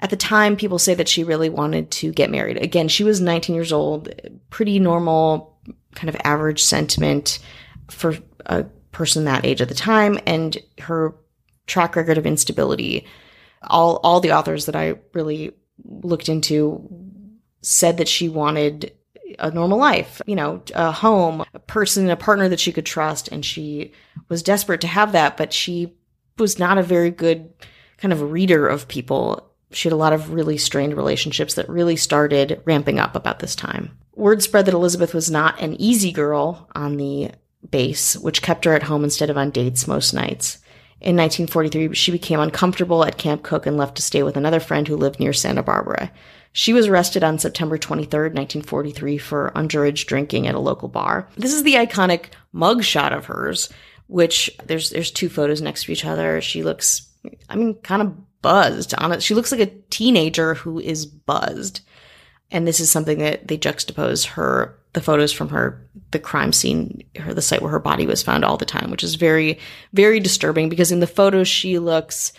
at 0.01 0.11
the 0.11 0.17
time 0.17 0.57
people 0.57 0.79
say 0.79 0.95
that 0.95 1.09
she 1.09 1.25
really 1.25 1.49
wanted 1.49 1.91
to 1.93 2.13
get 2.13 2.31
married. 2.31 2.63
Again, 2.63 2.89
she 2.89 3.05
was 3.05 3.21
19 3.21 3.55
years 3.55 3.73
old, 3.73 4.09
pretty 4.51 4.79
normal, 4.79 5.59
kind 5.95 6.09
of 6.09 6.17
average 6.25 6.63
sentiment 6.63 7.39
for 7.91 8.17
a 8.47 8.65
person 8.93 9.25
that 9.25 9.45
age 9.45 9.61
at 9.61 9.69
the 9.69 9.75
time 9.75 10.19
and 10.27 10.59
her 10.81 11.15
track 11.67 11.97
record 11.97 12.19
of 12.19 12.27
instability. 12.27 13.07
All 13.63 13.97
all 14.05 14.21
the 14.21 14.33
authors 14.33 14.67
that 14.67 14.77
I 14.77 14.97
really 15.13 15.53
looked 15.85 16.29
into 16.29 16.89
said 17.63 17.97
that 17.97 18.09
she 18.09 18.29
wanted 18.29 18.93
a 19.39 19.51
normal 19.51 19.79
life, 19.79 20.21
you 20.27 20.37
know, 20.37 20.63
a 20.75 20.93
home, 20.93 21.45
a 21.55 21.59
person, 21.59 22.11
a 22.11 22.17
partner 22.17 22.49
that 22.49 22.61
she 22.61 22.73
could 22.73 22.87
trust. 22.87 23.29
And 23.29 23.45
she 23.45 23.93
was 24.29 24.43
desperate 24.43 24.81
to 24.83 24.87
have 24.87 25.13
that, 25.13 25.37
but 25.37 25.53
she 25.53 25.95
was 26.39 26.59
not 26.59 26.79
a 26.79 26.83
very 26.83 27.11
good 27.11 27.53
kind 27.99 28.13
of 28.13 28.33
reader 28.33 28.67
of 28.67 28.89
people. 28.89 29.51
She 29.71 29.89
had 29.89 29.95
a 29.95 29.97
lot 29.97 30.13
of 30.13 30.33
really 30.33 30.59
strained 30.59 30.97
relationships 30.97 31.55
that 31.55 31.69
really 31.69 31.97
started 31.97 32.61
ramping 32.65 32.99
up 32.99 33.17
about 33.17 33.39
this 33.39 33.57
time. 33.57 33.97
Word 34.15 34.43
spread 34.43 34.67
that 34.67 34.75
Elizabeth 34.75 35.15
was 35.15 35.31
not 35.31 35.61
an 35.61 35.81
easy 35.81 36.13
girl 36.13 36.69
on 36.75 36.97
the 36.97 37.31
base, 37.71 38.17
which 38.17 38.43
kept 38.43 38.65
her 38.65 38.75
at 38.75 38.85
home 38.85 39.05
instead 39.05 39.31
of 39.31 39.39
on 39.39 39.51
dates 39.51 39.89
most 39.89 40.13
nights. 40.13 40.59
In 41.01 41.17
1943, 41.17 41.95
she 41.95 42.13
became 42.13 42.41
uncomfortable 42.41 43.05
at 43.05 43.19
Camp 43.19 43.43
Cooke 43.43 43.67
and 43.67 43.77
left 43.77 43.97
to 43.97 44.03
stay 44.03 44.23
with 44.23 44.37
another 44.37 44.61
friend 44.61 44.87
who 44.87 44.97
lived 44.97 45.21
near 45.21 45.33
Santa 45.33 45.63
Barbara. 45.63 46.11
She 46.57 46.73
was 46.73 46.87
arrested 46.87 47.25
on 47.25 47.41
September 47.41 47.77
23rd, 47.77 48.33
1943 48.33 49.19
for 49.19 49.51
underage 49.57 50.07
drinking 50.07 50.47
at 50.47 50.55
a 50.55 50.61
local 50.61 50.89
bar. 50.89 51.29
This 51.37 51.53
is 51.53 51.65
the 51.65 51.75
iconic 51.75 52.27
mugshot 52.55 53.13
of 53.13 53.27
hers, 53.27 53.69
which 54.07 54.57
there's 54.65 54.91
there's 54.91 55.11
two 55.11 55.29
photos 55.29 55.61
next 55.61 55.85
to 55.85 55.93
each 55.93 56.05
other. 56.05 56.41
She 56.41 56.63
looks 56.63 57.11
I 57.49 57.57
mean 57.57 57.75
kind 57.83 58.03
of 58.03 58.41
buzzed 58.41 58.95
on 58.95 59.11
it. 59.11 59.21
She 59.21 59.35
looks 59.35 59.51
like 59.51 59.63
a 59.63 59.75
teenager 59.91 60.55
who 60.55 60.79
is 60.79 61.07
buzzed. 61.07 61.81
And 62.53 62.69
this 62.69 62.79
is 62.79 62.89
something 62.89 63.19
that 63.19 63.49
they 63.49 63.59
juxtapose 63.59 64.25
her 64.27 64.79
the 64.93 65.01
photos 65.01 65.33
from 65.33 65.49
her 65.49 65.85
the 66.13 66.21
crime 66.21 66.53
scene 66.53 67.03
her 67.19 67.35
the 67.35 67.43
site 67.43 67.63
where 67.63 67.73
her 67.73 67.81
body 67.81 68.07
was 68.07 68.23
found 68.23 68.45
all 68.45 68.59
the 68.59 68.65
time, 68.65 68.93
which 68.93 69.03
is 69.03 69.17
very 69.17 69.59
very 69.93 70.21
disturbing 70.21 70.69
because 70.69 70.93
in 70.93 71.01
the 71.01 71.09
photos 71.09 71.49
she 71.49 71.81
looks 71.81 72.33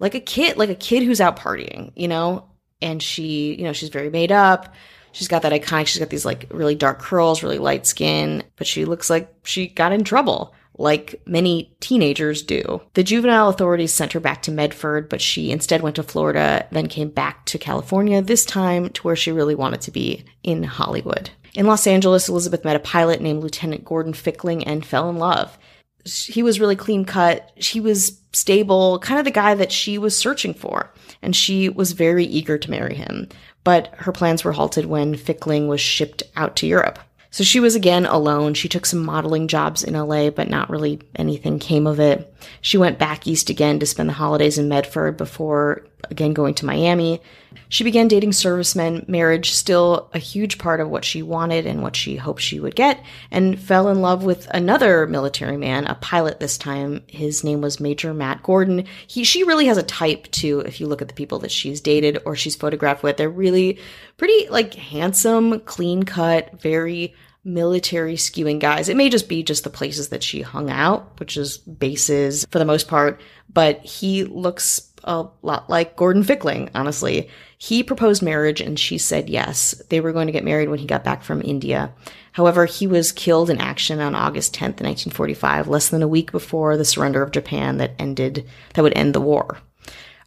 like 0.00 0.16
a 0.16 0.20
kid, 0.20 0.56
like 0.56 0.70
a 0.70 0.74
kid 0.74 1.04
who's 1.04 1.20
out 1.20 1.38
partying, 1.38 1.92
you 1.94 2.08
know? 2.08 2.48
And 2.80 3.02
she, 3.02 3.54
you 3.54 3.64
know, 3.64 3.72
she's 3.72 3.88
very 3.88 4.10
made 4.10 4.32
up. 4.32 4.74
She's 5.12 5.28
got 5.28 5.42
that 5.42 5.52
iconic, 5.52 5.86
she's 5.86 6.00
got 6.00 6.10
these 6.10 6.24
like 6.24 6.46
really 6.50 6.74
dark 6.74 6.98
curls, 6.98 7.42
really 7.42 7.58
light 7.58 7.86
skin, 7.86 8.42
but 8.56 8.66
she 8.66 8.84
looks 8.84 9.08
like 9.08 9.32
she 9.44 9.68
got 9.68 9.92
in 9.92 10.02
trouble, 10.02 10.52
like 10.76 11.22
many 11.24 11.72
teenagers 11.78 12.42
do. 12.42 12.82
The 12.94 13.04
juvenile 13.04 13.48
authorities 13.48 13.94
sent 13.94 14.12
her 14.12 14.20
back 14.20 14.42
to 14.42 14.50
Medford, 14.50 15.08
but 15.08 15.20
she 15.20 15.52
instead 15.52 15.82
went 15.82 15.96
to 15.96 16.02
Florida, 16.02 16.66
then 16.72 16.88
came 16.88 17.10
back 17.10 17.44
to 17.46 17.58
California, 17.58 18.22
this 18.22 18.44
time 18.44 18.88
to 18.90 19.02
where 19.02 19.14
she 19.14 19.30
really 19.30 19.54
wanted 19.54 19.82
to 19.82 19.92
be 19.92 20.24
in 20.42 20.64
Hollywood. 20.64 21.30
In 21.54 21.66
Los 21.66 21.86
Angeles, 21.86 22.28
Elizabeth 22.28 22.64
met 22.64 22.74
a 22.74 22.80
pilot 22.80 23.20
named 23.20 23.40
Lieutenant 23.40 23.84
Gordon 23.84 24.14
Fickling 24.14 24.64
and 24.66 24.84
fell 24.84 25.08
in 25.08 25.16
love. 25.16 25.56
He 26.04 26.42
was 26.42 26.58
really 26.58 26.76
clean 26.76 27.04
cut. 27.04 27.52
She 27.58 27.78
was 27.78 28.20
stable, 28.32 28.98
kind 28.98 29.20
of 29.20 29.24
the 29.24 29.30
guy 29.30 29.54
that 29.54 29.70
she 29.70 29.96
was 29.96 30.16
searching 30.16 30.52
for 30.52 30.92
and 31.24 31.34
she 31.34 31.68
was 31.68 31.92
very 31.92 32.24
eager 32.24 32.58
to 32.58 32.70
marry 32.70 32.94
him. 32.94 33.28
But 33.64 33.92
her 33.96 34.12
plans 34.12 34.44
were 34.44 34.52
halted 34.52 34.86
when 34.86 35.16
Fickling 35.16 35.66
was 35.68 35.80
shipped 35.80 36.22
out 36.36 36.54
to 36.56 36.66
Europe. 36.66 36.98
So 37.30 37.42
she 37.42 37.58
was 37.58 37.74
again 37.74 38.06
alone. 38.06 38.54
She 38.54 38.68
took 38.68 38.86
some 38.86 39.04
modeling 39.04 39.48
jobs 39.48 39.82
in 39.82 39.94
LA, 39.94 40.30
but 40.30 40.48
not 40.48 40.70
really 40.70 41.00
anything 41.16 41.58
came 41.58 41.86
of 41.86 41.98
it. 41.98 42.32
She 42.60 42.78
went 42.78 42.98
back 42.98 43.26
east 43.26 43.50
again 43.50 43.80
to 43.80 43.86
spend 43.86 44.08
the 44.08 44.12
holidays 44.12 44.56
in 44.56 44.68
Medford 44.68 45.16
before 45.16 45.84
again 46.10 46.32
going 46.32 46.54
to 46.54 46.66
Miami. 46.66 47.20
She 47.68 47.84
began 47.84 48.08
dating 48.08 48.32
servicemen, 48.32 49.04
marriage 49.08 49.52
still 49.52 50.10
a 50.12 50.18
huge 50.18 50.58
part 50.58 50.80
of 50.80 50.88
what 50.88 51.04
she 51.04 51.22
wanted 51.22 51.66
and 51.66 51.82
what 51.82 51.96
she 51.96 52.16
hoped 52.16 52.42
she 52.42 52.60
would 52.60 52.74
get, 52.74 53.02
and 53.30 53.58
fell 53.58 53.88
in 53.88 54.00
love 54.00 54.24
with 54.24 54.48
another 54.50 55.06
military 55.06 55.56
man, 55.56 55.86
a 55.86 55.94
pilot 55.94 56.40
this 56.40 56.58
time. 56.58 57.02
His 57.06 57.44
name 57.44 57.60
was 57.60 57.80
Major 57.80 58.12
Matt 58.12 58.42
Gordon. 58.42 58.86
He 59.06 59.24
she 59.24 59.44
really 59.44 59.66
has 59.66 59.78
a 59.78 59.82
type 59.82 60.30
too, 60.30 60.60
if 60.60 60.80
you 60.80 60.86
look 60.86 61.02
at 61.02 61.08
the 61.08 61.14
people 61.14 61.38
that 61.40 61.50
she's 61.50 61.80
dated 61.80 62.18
or 62.24 62.36
she's 62.36 62.56
photographed 62.56 63.02
with. 63.02 63.16
They're 63.16 63.30
really 63.30 63.78
pretty 64.16 64.48
like 64.48 64.74
handsome, 64.74 65.60
clean 65.60 66.02
cut, 66.02 66.60
very 66.60 67.14
military 67.44 68.16
skewing 68.16 68.58
guys. 68.58 68.88
It 68.88 68.96
may 68.96 69.10
just 69.10 69.28
be 69.28 69.42
just 69.42 69.64
the 69.64 69.70
places 69.70 70.08
that 70.08 70.22
she 70.22 70.40
hung 70.40 70.70
out, 70.70 71.18
which 71.20 71.36
is 71.36 71.58
bases 71.58 72.46
for 72.50 72.58
the 72.58 72.64
most 72.64 72.88
part, 72.88 73.20
but 73.52 73.84
he 73.84 74.24
looks 74.24 74.80
a 75.04 75.26
lot 75.42 75.70
like 75.70 75.96
Gordon 75.96 76.22
Fickling, 76.22 76.70
honestly. 76.74 77.28
He 77.58 77.82
proposed 77.82 78.22
marriage 78.22 78.60
and 78.60 78.78
she 78.78 78.98
said 78.98 79.30
yes. 79.30 79.80
They 79.88 80.00
were 80.00 80.12
going 80.12 80.26
to 80.26 80.32
get 80.32 80.44
married 80.44 80.68
when 80.68 80.78
he 80.78 80.86
got 80.86 81.04
back 81.04 81.22
from 81.22 81.42
India. 81.42 81.92
However, 82.32 82.66
he 82.66 82.86
was 82.86 83.12
killed 83.12 83.48
in 83.48 83.60
action 83.60 84.00
on 84.00 84.14
August 84.14 84.54
10th, 84.54 84.80
1945, 84.82 85.68
less 85.68 85.88
than 85.88 86.02
a 86.02 86.08
week 86.08 86.32
before 86.32 86.76
the 86.76 86.84
surrender 86.84 87.22
of 87.22 87.30
Japan 87.30 87.78
that 87.78 87.94
ended, 87.98 88.48
that 88.74 88.82
would 88.82 88.96
end 88.96 89.14
the 89.14 89.20
war. 89.20 89.58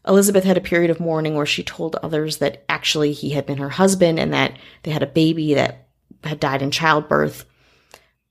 Elizabeth 0.08 0.46
had 0.46 0.58
a 0.58 0.62
period 0.62 0.90
of 0.90 1.02
mourning 1.02 1.36
where 1.36 1.46
she 1.46 1.64
told 1.64 1.98
others 1.98 2.38
that 2.38 2.64
actually 2.70 3.12
he 3.12 3.32
had 3.32 3.46
been 3.46 3.58
her 3.58 3.70
husband 3.70 4.20
and 4.20 4.34
that 4.34 4.58
they 4.84 4.92
had 4.92 5.04
a 5.04 5.08
baby 5.08 5.54
that 5.54 5.90
had 6.24 6.40
died 6.40 6.62
in 6.62 6.72
childbirth. 6.72 7.46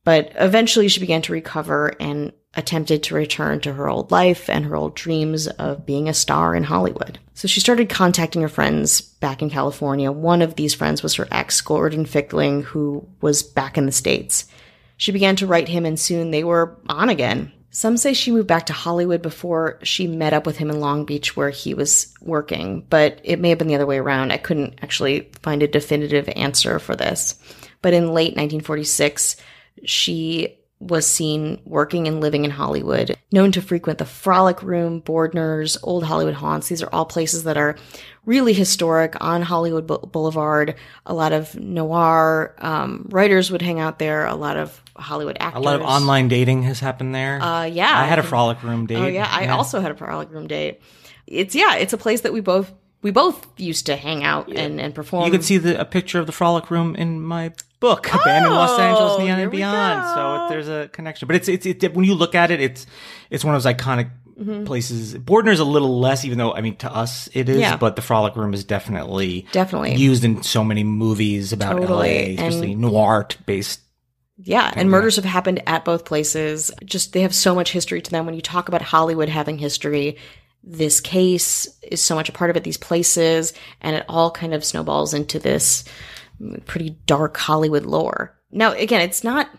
But 0.07 0.31
eventually 0.37 0.87
she 0.87 1.01
began 1.01 1.21
to 1.23 1.33
recover 1.33 1.93
and 1.99 2.33
attempted 2.55 3.03
to 3.03 3.17
return 3.17 3.59
to 3.63 3.73
her 3.73 3.89
old 3.89 4.13
life 4.13 4.49
and 4.49 4.65
her 4.65 4.77
old 4.77 4.95
dreams 4.95 5.49
of 5.49 5.85
being 5.85 6.09
a 6.09 6.15
star 6.15 6.55
in 6.55 6.63
Hollywood. 6.63 7.19
So 7.35 7.49
she 7.49 7.59
started 7.59 7.89
contacting 7.89 8.41
her 8.43 8.49
friends 8.49 9.01
back 9.01 9.43
in 9.43 9.51
California. 9.51 10.13
One 10.13 10.43
of 10.43 10.55
these 10.55 10.75
friends 10.75 11.03
was 11.03 11.17
her 11.17 11.27
ex, 11.33 11.61
Gordon 11.61 12.07
Fickling, 12.07 12.63
who 12.63 13.09
was 13.21 13.43
back 13.43 13.77
in 13.77 13.85
the 13.85 13.91
States. 13.91 14.47
She 14.97 15.11
began 15.11 15.35
to 15.37 15.47
write 15.49 15.67
him, 15.67 15.85
and 15.85 15.99
soon 15.99 16.31
they 16.31 16.45
were 16.45 16.79
on 16.89 17.09
again. 17.09 17.51
Some 17.71 17.97
say 17.97 18.13
she 18.13 18.31
moved 18.31 18.47
back 18.47 18.67
to 18.67 18.73
Hollywood 18.73 19.23
before 19.23 19.81
she 19.83 20.07
met 20.07 20.33
up 20.33 20.47
with 20.47 20.57
him 20.57 20.71
in 20.71 20.79
Long 20.79 21.05
Beach 21.05 21.37
where 21.37 21.51
he 21.51 21.75
was 21.75 22.15
working, 22.23 22.87
but 22.89 23.21
it 23.25 23.41
may 23.41 23.49
have 23.49 23.59
been 23.59 23.67
the 23.67 23.75
other 23.75 23.87
way 23.87 23.99
around. 23.99 24.31
I 24.31 24.37
couldn't 24.37 24.79
actually 24.83 25.33
find 25.43 25.65
a 25.65 25.69
definitive 25.69 26.29
answer 26.37 26.79
for 26.79 26.95
this. 26.95 27.35
But 27.83 27.93
in 27.93 28.15
late 28.15 28.37
1946, 28.37 29.37
she 29.85 30.59
was 30.79 31.07
seen 31.07 31.61
working 31.65 32.07
and 32.07 32.21
living 32.21 32.45
in 32.45 32.51
Hollywood, 32.51 33.17
known 33.33 33.51
to 33.53 33.63
frequent 33.63 33.99
the 33.99 34.05
Frolic 34.05 34.63
Room, 34.63 35.01
Boardner's, 35.01 35.79
Old 35.83 36.05
Hollywood 36.05 36.35
Haunts. 36.35 36.69
These 36.69 36.83
are 36.83 36.91
all 36.93 37.07
places 37.07 37.45
that 37.45 37.57
are 37.57 37.77
really 38.27 38.53
historic 38.53 39.17
on 39.21 39.41
Hollywood 39.41 39.87
Boulevard. 39.87 40.75
A 41.07 41.15
lot 41.15 41.33
of 41.33 41.55
noir 41.55 42.55
um, 42.59 43.07
writers 43.09 43.51
would 43.51 43.63
hang 43.63 43.81
out 43.81 43.99
there. 43.99 44.27
A 44.27 44.35
lot 44.35 44.59
of 44.59 44.83
Hollywood 44.97 45.39
actors. 45.41 45.61
A 45.61 45.65
lot 45.65 45.77
of 45.77 45.83
online 45.83 46.29
dating 46.29 46.65
has 46.65 46.81
happened 46.81 47.15
there. 47.15 47.41
Uh, 47.41 47.65
yeah, 47.65 47.99
I 47.99 48.05
had 48.05 48.19
a 48.19 48.23
Frolic 48.23 48.63
Room 48.63 48.87
date. 48.87 48.97
Oh 48.97 49.07
yeah, 49.07 49.29
I 49.31 49.49
also 49.49 49.81
had 49.81 49.93
a 49.93 49.97
Frolic 49.97 50.31
Room 50.31 50.47
date. 50.47 50.83
It's 51.27 51.55
yeah, 51.55 51.77
it's 51.77 51.95
a 51.95 51.99
place 51.99 52.21
that 52.21 52.35
we 52.35 52.41
both 52.41 52.73
we 53.03 53.11
both 53.11 53.47
used 53.59 53.87
to 53.87 53.97
hang 53.97 54.25
out 54.25 54.49
and, 54.49 54.81
and 54.81 54.95
perform. 54.95 55.27
You 55.27 55.31
can 55.31 55.43
see 55.43 55.59
the, 55.59 55.81
a 55.81 55.85
picture 55.85 56.19
of 56.19 56.27
the 56.27 56.33
Frolic 56.33 56.71
Room 56.71 56.95
in 56.97 57.23
my 57.23 57.53
book, 57.81 58.13
Abandoned 58.13 58.55
Los 58.55 58.79
Angeles, 58.79 59.19
Neon 59.19 59.41
and 59.41 59.51
Beyond. 59.51 60.15
So 60.15 60.47
there's 60.49 60.69
a 60.69 60.89
connection. 60.89 61.27
But 61.27 61.37
it's, 61.37 61.49
it's, 61.49 61.67
it, 61.67 61.95
when 61.95 62.05
you 62.05 62.15
look 62.15 62.35
at 62.35 62.51
it, 62.51 62.61
it's, 62.61 62.87
it's 63.31 63.45
one 63.45 63.55
of 63.55 63.63
those 63.63 63.73
iconic 63.73 64.11
mm-hmm. 64.39 64.65
places. 64.65 65.15
Boardner's 65.15 65.61
a 65.61 65.65
little 65.65 66.01
less, 66.01 66.25
even 66.25 66.39
though, 66.39 66.53
I 66.55 66.61
mean, 66.61 66.77
to 66.77 66.95
us 66.95 67.29
it 67.33 67.49
is, 67.49 67.59
Yeah. 67.59 67.77
but 67.77 67.97
the 67.97 68.03
Frolic 68.03 68.37
Room 68.37 68.55
is 68.55 68.65
definitely, 68.65 69.47
Definitely. 69.53 69.97
used 69.97 70.25
in 70.25 70.43
so 70.43 70.65
many 70.65 70.85
movies 70.85 71.53
about 71.53 71.81
Totally. 71.81 72.37
LA, 72.37 72.47
especially 72.47 72.75
noir 72.75 73.29
based. 73.47 73.81
Yeah, 74.39 74.71
and 74.77 74.91
murders 74.91 75.17
have 75.17 75.25
happened 75.25 75.63
at 75.67 75.87
both 75.87 76.05
places. 76.05 76.71
Just 76.85 77.15
they 77.15 77.23
have 77.23 77.35
so 77.35 77.55
much 77.55 77.73
history 77.73 78.03
to 78.03 78.11
them. 78.11 78.27
When 78.27 78.35
you 78.35 78.43
talk 78.43 78.69
about 78.69 78.83
Hollywood 78.83 79.31
having 79.31 79.57
history, 79.57 80.19
this 80.63 81.01
case 81.01 81.67
is 81.81 82.03
so 82.03 82.15
much 82.15 82.29
a 82.29 82.33
part 82.33 82.51
of 82.51 82.57
it, 82.57 82.63
these 82.63 82.77
places, 82.77 83.55
and 83.81 83.97
it 83.97 84.05
all 84.11 84.31
kind 84.31 84.53
of 84.53 84.63
snowballs 84.63 85.15
into 85.15 85.39
this 85.39 85.85
pretty 86.67 86.97
dark 87.07 87.37
Hollywood 87.37 87.85
lore. 87.85 88.37
Now, 88.53 88.73
again, 88.73 89.01
it's 89.01 89.25
not, 89.25 89.51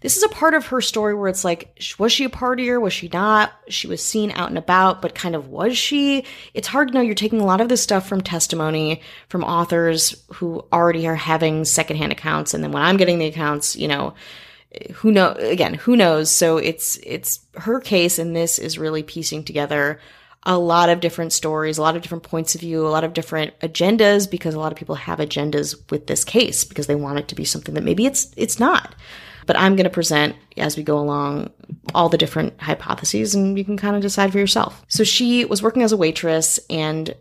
this 0.00 0.16
is 0.16 0.22
a 0.24 0.28
part 0.28 0.54
of 0.54 0.66
her 0.66 0.80
story 0.80 1.14
where 1.14 1.28
it's 1.28 1.44
like, 1.44 1.80
was 1.98 2.12
she 2.12 2.24
a 2.24 2.28
partier? 2.28 2.80
Was 2.80 2.92
she 2.92 3.08
not? 3.08 3.52
She 3.68 3.86
was 3.86 4.04
seen 4.04 4.32
out 4.32 4.48
and 4.48 4.58
about, 4.58 5.00
but 5.00 5.14
kind 5.14 5.34
of 5.34 5.48
was 5.48 5.78
she? 5.78 6.24
It's 6.52 6.68
hard 6.68 6.88
to 6.88 6.94
know. 6.94 7.00
You're 7.00 7.14
taking 7.14 7.40
a 7.40 7.46
lot 7.46 7.60
of 7.60 7.68
this 7.68 7.82
stuff 7.82 8.08
from 8.08 8.20
testimony 8.20 9.00
from 9.28 9.44
authors 9.44 10.22
who 10.34 10.64
already 10.72 11.06
are 11.06 11.14
having 11.14 11.64
secondhand 11.64 12.12
accounts. 12.12 12.52
And 12.52 12.64
then 12.64 12.72
when 12.72 12.82
I'm 12.82 12.96
getting 12.96 13.18
the 13.18 13.26
accounts, 13.26 13.76
you 13.76 13.88
know, 13.88 14.14
who 14.94 15.12
know 15.12 15.32
again 15.32 15.74
who 15.74 15.96
knows 15.96 16.30
so 16.30 16.56
it's 16.56 16.98
it's 17.02 17.40
her 17.56 17.78
case 17.78 18.18
and 18.18 18.34
this 18.34 18.58
is 18.58 18.78
really 18.78 19.02
piecing 19.02 19.44
together 19.44 20.00
a 20.44 20.58
lot 20.58 20.88
of 20.88 21.00
different 21.00 21.32
stories 21.32 21.78
a 21.78 21.82
lot 21.82 21.96
of 21.96 22.02
different 22.02 22.24
points 22.24 22.54
of 22.54 22.60
view 22.60 22.86
a 22.86 22.88
lot 22.88 23.04
of 23.04 23.12
different 23.12 23.58
agendas 23.60 24.30
because 24.30 24.54
a 24.54 24.58
lot 24.58 24.72
of 24.72 24.78
people 24.78 24.94
have 24.94 25.18
agendas 25.18 25.90
with 25.90 26.06
this 26.06 26.24
case 26.24 26.64
because 26.64 26.86
they 26.86 26.94
want 26.94 27.18
it 27.18 27.28
to 27.28 27.34
be 27.34 27.44
something 27.44 27.74
that 27.74 27.84
maybe 27.84 28.06
it's 28.06 28.32
it's 28.36 28.58
not 28.58 28.94
but 29.46 29.58
i'm 29.58 29.76
going 29.76 29.84
to 29.84 29.90
present 29.90 30.34
as 30.56 30.76
we 30.76 30.82
go 30.82 30.98
along 30.98 31.50
all 31.94 32.08
the 32.08 32.18
different 32.18 32.60
hypotheses 32.60 33.34
and 33.34 33.56
you 33.56 33.64
can 33.64 33.76
kind 33.76 33.96
of 33.96 34.02
decide 34.02 34.32
for 34.32 34.38
yourself 34.38 34.84
so 34.88 35.04
she 35.04 35.44
was 35.44 35.62
working 35.62 35.82
as 35.82 35.92
a 35.92 35.96
waitress 35.96 36.58
and 36.68 37.14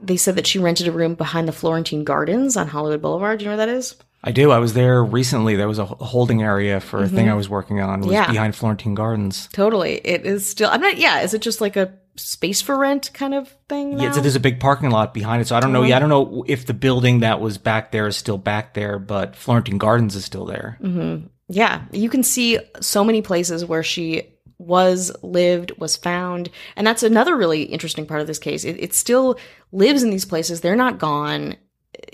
they 0.00 0.16
said 0.16 0.36
that 0.36 0.46
she 0.46 0.58
rented 0.58 0.86
a 0.86 0.92
room 0.92 1.14
behind 1.14 1.48
the 1.48 1.52
florentine 1.52 2.04
gardens 2.04 2.56
on 2.56 2.68
hollywood 2.68 3.02
boulevard 3.02 3.38
do 3.38 3.44
you 3.44 3.50
know 3.50 3.56
where 3.56 3.66
that 3.66 3.74
is 3.74 3.96
I 4.24 4.32
do. 4.32 4.50
I 4.50 4.58
was 4.58 4.74
there 4.74 5.04
recently. 5.04 5.54
There 5.54 5.68
was 5.68 5.78
a 5.78 5.84
holding 5.84 6.42
area 6.42 6.80
for 6.80 7.04
a 7.04 7.08
thing 7.08 7.26
mm-hmm. 7.26 7.30
I 7.30 7.34
was 7.34 7.48
working 7.48 7.80
on. 7.80 8.00
Was 8.00 8.10
Yeah. 8.10 8.28
behind 8.28 8.56
Florentine 8.56 8.94
Gardens. 8.96 9.48
Totally. 9.52 10.00
It 10.04 10.26
is 10.26 10.44
still, 10.44 10.68
I'm 10.68 10.80
not, 10.80 10.96
yeah, 10.98 11.20
is 11.20 11.32
it 11.32 11.42
just 11.42 11.60
like 11.60 11.76
a 11.76 11.92
space 12.16 12.62
for 12.62 12.78
rent 12.78 13.12
kind 13.12 13.34
of 13.34 13.54
thing? 13.68 13.98
Yeah, 13.98 14.12
so 14.12 14.20
there's 14.20 14.36
a 14.36 14.40
big 14.40 14.60
parking 14.60 14.90
lot 14.90 15.14
behind 15.14 15.42
it. 15.42 15.48
So 15.48 15.56
I 15.56 15.60
don't 15.60 15.72
know. 15.72 15.80
Oh. 15.80 15.84
Yeah, 15.84 15.96
I 15.96 15.98
don't 15.98 16.08
know 16.08 16.44
if 16.46 16.66
the 16.66 16.74
building 16.74 17.20
that 17.20 17.40
was 17.40 17.58
back 17.58 17.92
there 17.92 18.06
is 18.06 18.16
still 18.16 18.38
back 18.38 18.74
there, 18.74 18.98
but 18.98 19.36
Florentine 19.36 19.78
Gardens 19.78 20.16
is 20.16 20.24
still 20.24 20.44
there. 20.44 20.78
Mm-hmm. 20.82 21.26
Yeah, 21.48 21.84
you 21.92 22.10
can 22.10 22.22
see 22.22 22.58
so 22.80 23.04
many 23.04 23.22
places 23.22 23.64
where 23.64 23.82
she 23.82 24.36
was 24.58 25.12
lived 25.22 25.72
was 25.78 25.96
found 25.96 26.48
and 26.76 26.86
that's 26.86 27.02
another 27.02 27.36
really 27.36 27.64
interesting 27.64 28.06
part 28.06 28.22
of 28.22 28.26
this 28.26 28.38
case 28.38 28.64
it, 28.64 28.78
it 28.80 28.94
still 28.94 29.38
lives 29.70 30.02
in 30.02 30.10
these 30.10 30.24
places 30.24 30.60
they're 30.60 30.74
not 30.74 30.98
gone 30.98 31.56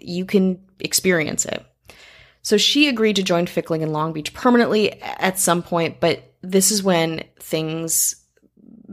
you 0.00 0.24
can 0.24 0.58
experience 0.80 1.44
it 1.44 1.64
so 2.42 2.56
she 2.56 2.88
agreed 2.88 3.14
to 3.14 3.22
join 3.22 3.46
fickling 3.46 3.82
in 3.82 3.92
long 3.92 4.12
beach 4.12 4.34
permanently 4.34 5.00
at 5.00 5.38
some 5.38 5.62
point 5.62 6.00
but 6.00 6.34
this 6.42 6.72
is 6.72 6.82
when 6.82 7.22
things 7.38 8.21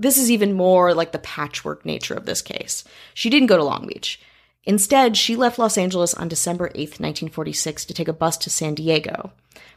this 0.01 0.17
is 0.17 0.31
even 0.31 0.53
more 0.53 0.93
like 0.93 1.11
the 1.11 1.19
patchwork 1.19 1.85
nature 1.85 2.13
of 2.13 2.25
this 2.25 2.41
case 2.41 2.83
she 3.13 3.29
didn't 3.29 3.47
go 3.47 3.57
to 3.57 3.63
long 3.63 3.87
beach 3.87 4.19
Instead, 4.63 5.15
she 5.17 5.35
left 5.35 5.57
Los 5.57 5.77
Angeles 5.77 6.13
on 6.13 6.27
December 6.27 6.69
8th, 6.69 6.99
1946, 6.99 7.85
to 7.85 7.93
take 7.93 8.07
a 8.07 8.13
bus 8.13 8.37
to 8.37 8.49
San 8.49 8.75
Diego. 8.75 9.31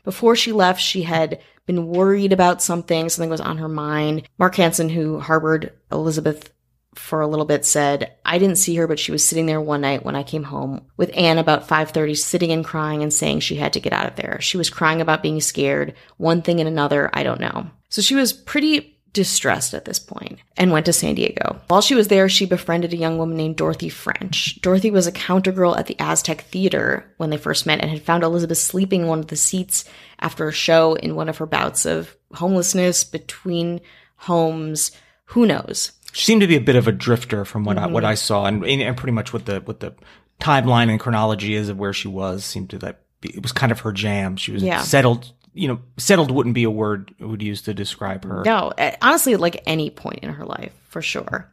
Before 0.05 0.35
she 0.35 0.53
left, 0.53 0.81
she 0.81 1.03
had 1.03 1.41
been 1.67 1.87
worried 1.87 2.33
about 2.33 2.63
something, 2.63 3.09
something 3.09 3.31
was 3.31 3.41
on 3.41 3.59
her 3.59 3.69
mind. 3.69 4.29
Mark 4.39 4.57
Hansen, 4.57 4.89
who 4.89 5.21
harbored 5.21 5.73
Elizabeth 5.93 6.53
for 6.95 7.21
a 7.21 7.29
little 7.29 7.47
bit, 7.47 7.65
said, 7.65 8.13
I 8.27 8.39
didn't 8.39 8.59
see 8.59 8.75
her, 8.77 8.89
but 8.89 8.99
she 8.99 9.13
was 9.13 9.25
sitting 9.25 9.47
there 9.47 9.61
one 9.61 9.81
night 9.81 10.05
when 10.05 10.17
I 10.17 10.25
came 10.25 10.43
home 10.43 10.85
with 10.97 11.17
Anne 11.17 11.39
about 11.39 11.69
5.30, 11.69 12.19
sitting 12.19 12.51
and 12.51 12.65
crying 12.65 13.03
and 13.03 13.15
saying 13.15 13.41
she 13.41 13.57
had 13.57 13.73
to 13.75 13.81
get 13.81 13.93
out 13.93 14.07
of 14.07 14.17
there. 14.17 14.41
She 14.41 14.59
was 14.59 14.69
crying 14.69 15.01
about 15.01 15.23
being 15.23 15.41
scared, 15.41 15.95
one 16.17 16.43
thing 16.43 16.59
and 16.59 16.69
another, 16.69 17.09
I 17.15 17.23
don't 17.23 17.41
know. 17.41 17.71
So 17.89 18.03
she 18.03 18.17
was 18.17 18.33
pretty 18.33 18.99
distressed 19.13 19.75
at 19.75 19.85
this 19.85 19.99
point 19.99 20.39
and 20.57 20.73
went 20.73 20.87
to 20.87 20.93
San 20.93 21.15
Diego. 21.15 21.61
While 21.69 21.83
she 21.83 21.95
was 21.95 22.09
there, 22.09 22.29
she 22.29 22.47
befriended 22.47 22.93
a 22.93 22.97
young 22.97 23.19
woman 23.19 23.37
named 23.37 23.57
Dorothy 23.57 23.89
French. 23.89 24.61
Dorothy 24.63 24.91
was 24.91 25.07
a 25.07 25.13
counter 25.13 25.53
girl 25.53 25.77
at 25.77 25.87
the 25.87 25.97
Aztec 25.99 26.43
Theater 26.43 27.13
when 27.19 27.31
they 27.31 27.37
first 27.37 27.67
met 27.67 27.81
and 27.81 27.91
had 27.91 28.03
found 28.03 28.23
Elizabeth 28.23 28.59
sleeping 28.59 29.03
in 29.03 29.07
one 29.09 29.19
of 29.19 29.29
the 29.29 29.37
seats 29.37 29.85
after 30.19 30.49
a 30.49 30.53
show 30.53 30.95
in 30.95 31.15
one 31.15 31.29
of 31.29 31.39
her 31.39 31.47
bouts 31.47 31.85
of 31.85 32.17
homelessness 32.35 33.05
between 33.05 33.81
homes. 34.17 34.93
Who 35.27 35.47
knows? 35.47 35.93
She 36.13 36.25
seemed 36.25 36.43
to 36.43 36.47
be 36.47 36.57
a 36.57 36.61
bit 36.61 36.77
of 36.77 36.89
a 36.89 36.93
drifter 36.93 37.45
from 37.45 37.65
what 37.65 37.79
I 37.79 37.87
what 37.87 38.03
mm-hmm. 38.03 38.11
I 38.11 38.15
saw, 38.15 38.45
and, 38.45 38.65
and 38.65 38.97
pretty 38.97 39.13
much 39.13 39.33
what 39.33 39.47
the 39.47 39.61
what 39.61 39.81
the 39.81 39.95
timeline 40.41 40.91
and 40.91 41.01
chronology 41.01 41.55
is 41.55 41.69
of 41.69 41.79
where 41.79 41.93
she 41.93 42.09
was 42.09 42.45
seemed 42.45 42.71
to 42.71 42.79
that 42.79 43.01
be, 43.21 43.31
it 43.31 43.43
was 43.43 43.53
kind 43.53 43.73
of 43.73 43.81
her 43.81 43.93
jam. 43.93 44.37
She 44.37 44.53
was 44.53 44.63
Yeah. 44.63 44.83
settled. 44.83 45.33
You 45.55 45.69
know, 45.69 45.81
settled 45.99 46.31
wouldn't 46.31 46.55
be 46.55 46.65
a 46.65 46.71
word 46.71 47.15
would 47.21 47.43
use 47.43 47.63
to 47.63 47.75
describe 47.75 48.25
her. 48.25 48.43
No, 48.45 48.73
honestly, 49.03 49.35
at 49.35 49.41
like 49.41 49.63
any 49.67 49.91
point 49.91 50.21
in 50.23 50.31
her 50.31 50.47
life, 50.47 50.73
for 50.89 51.03
sure. 51.03 51.51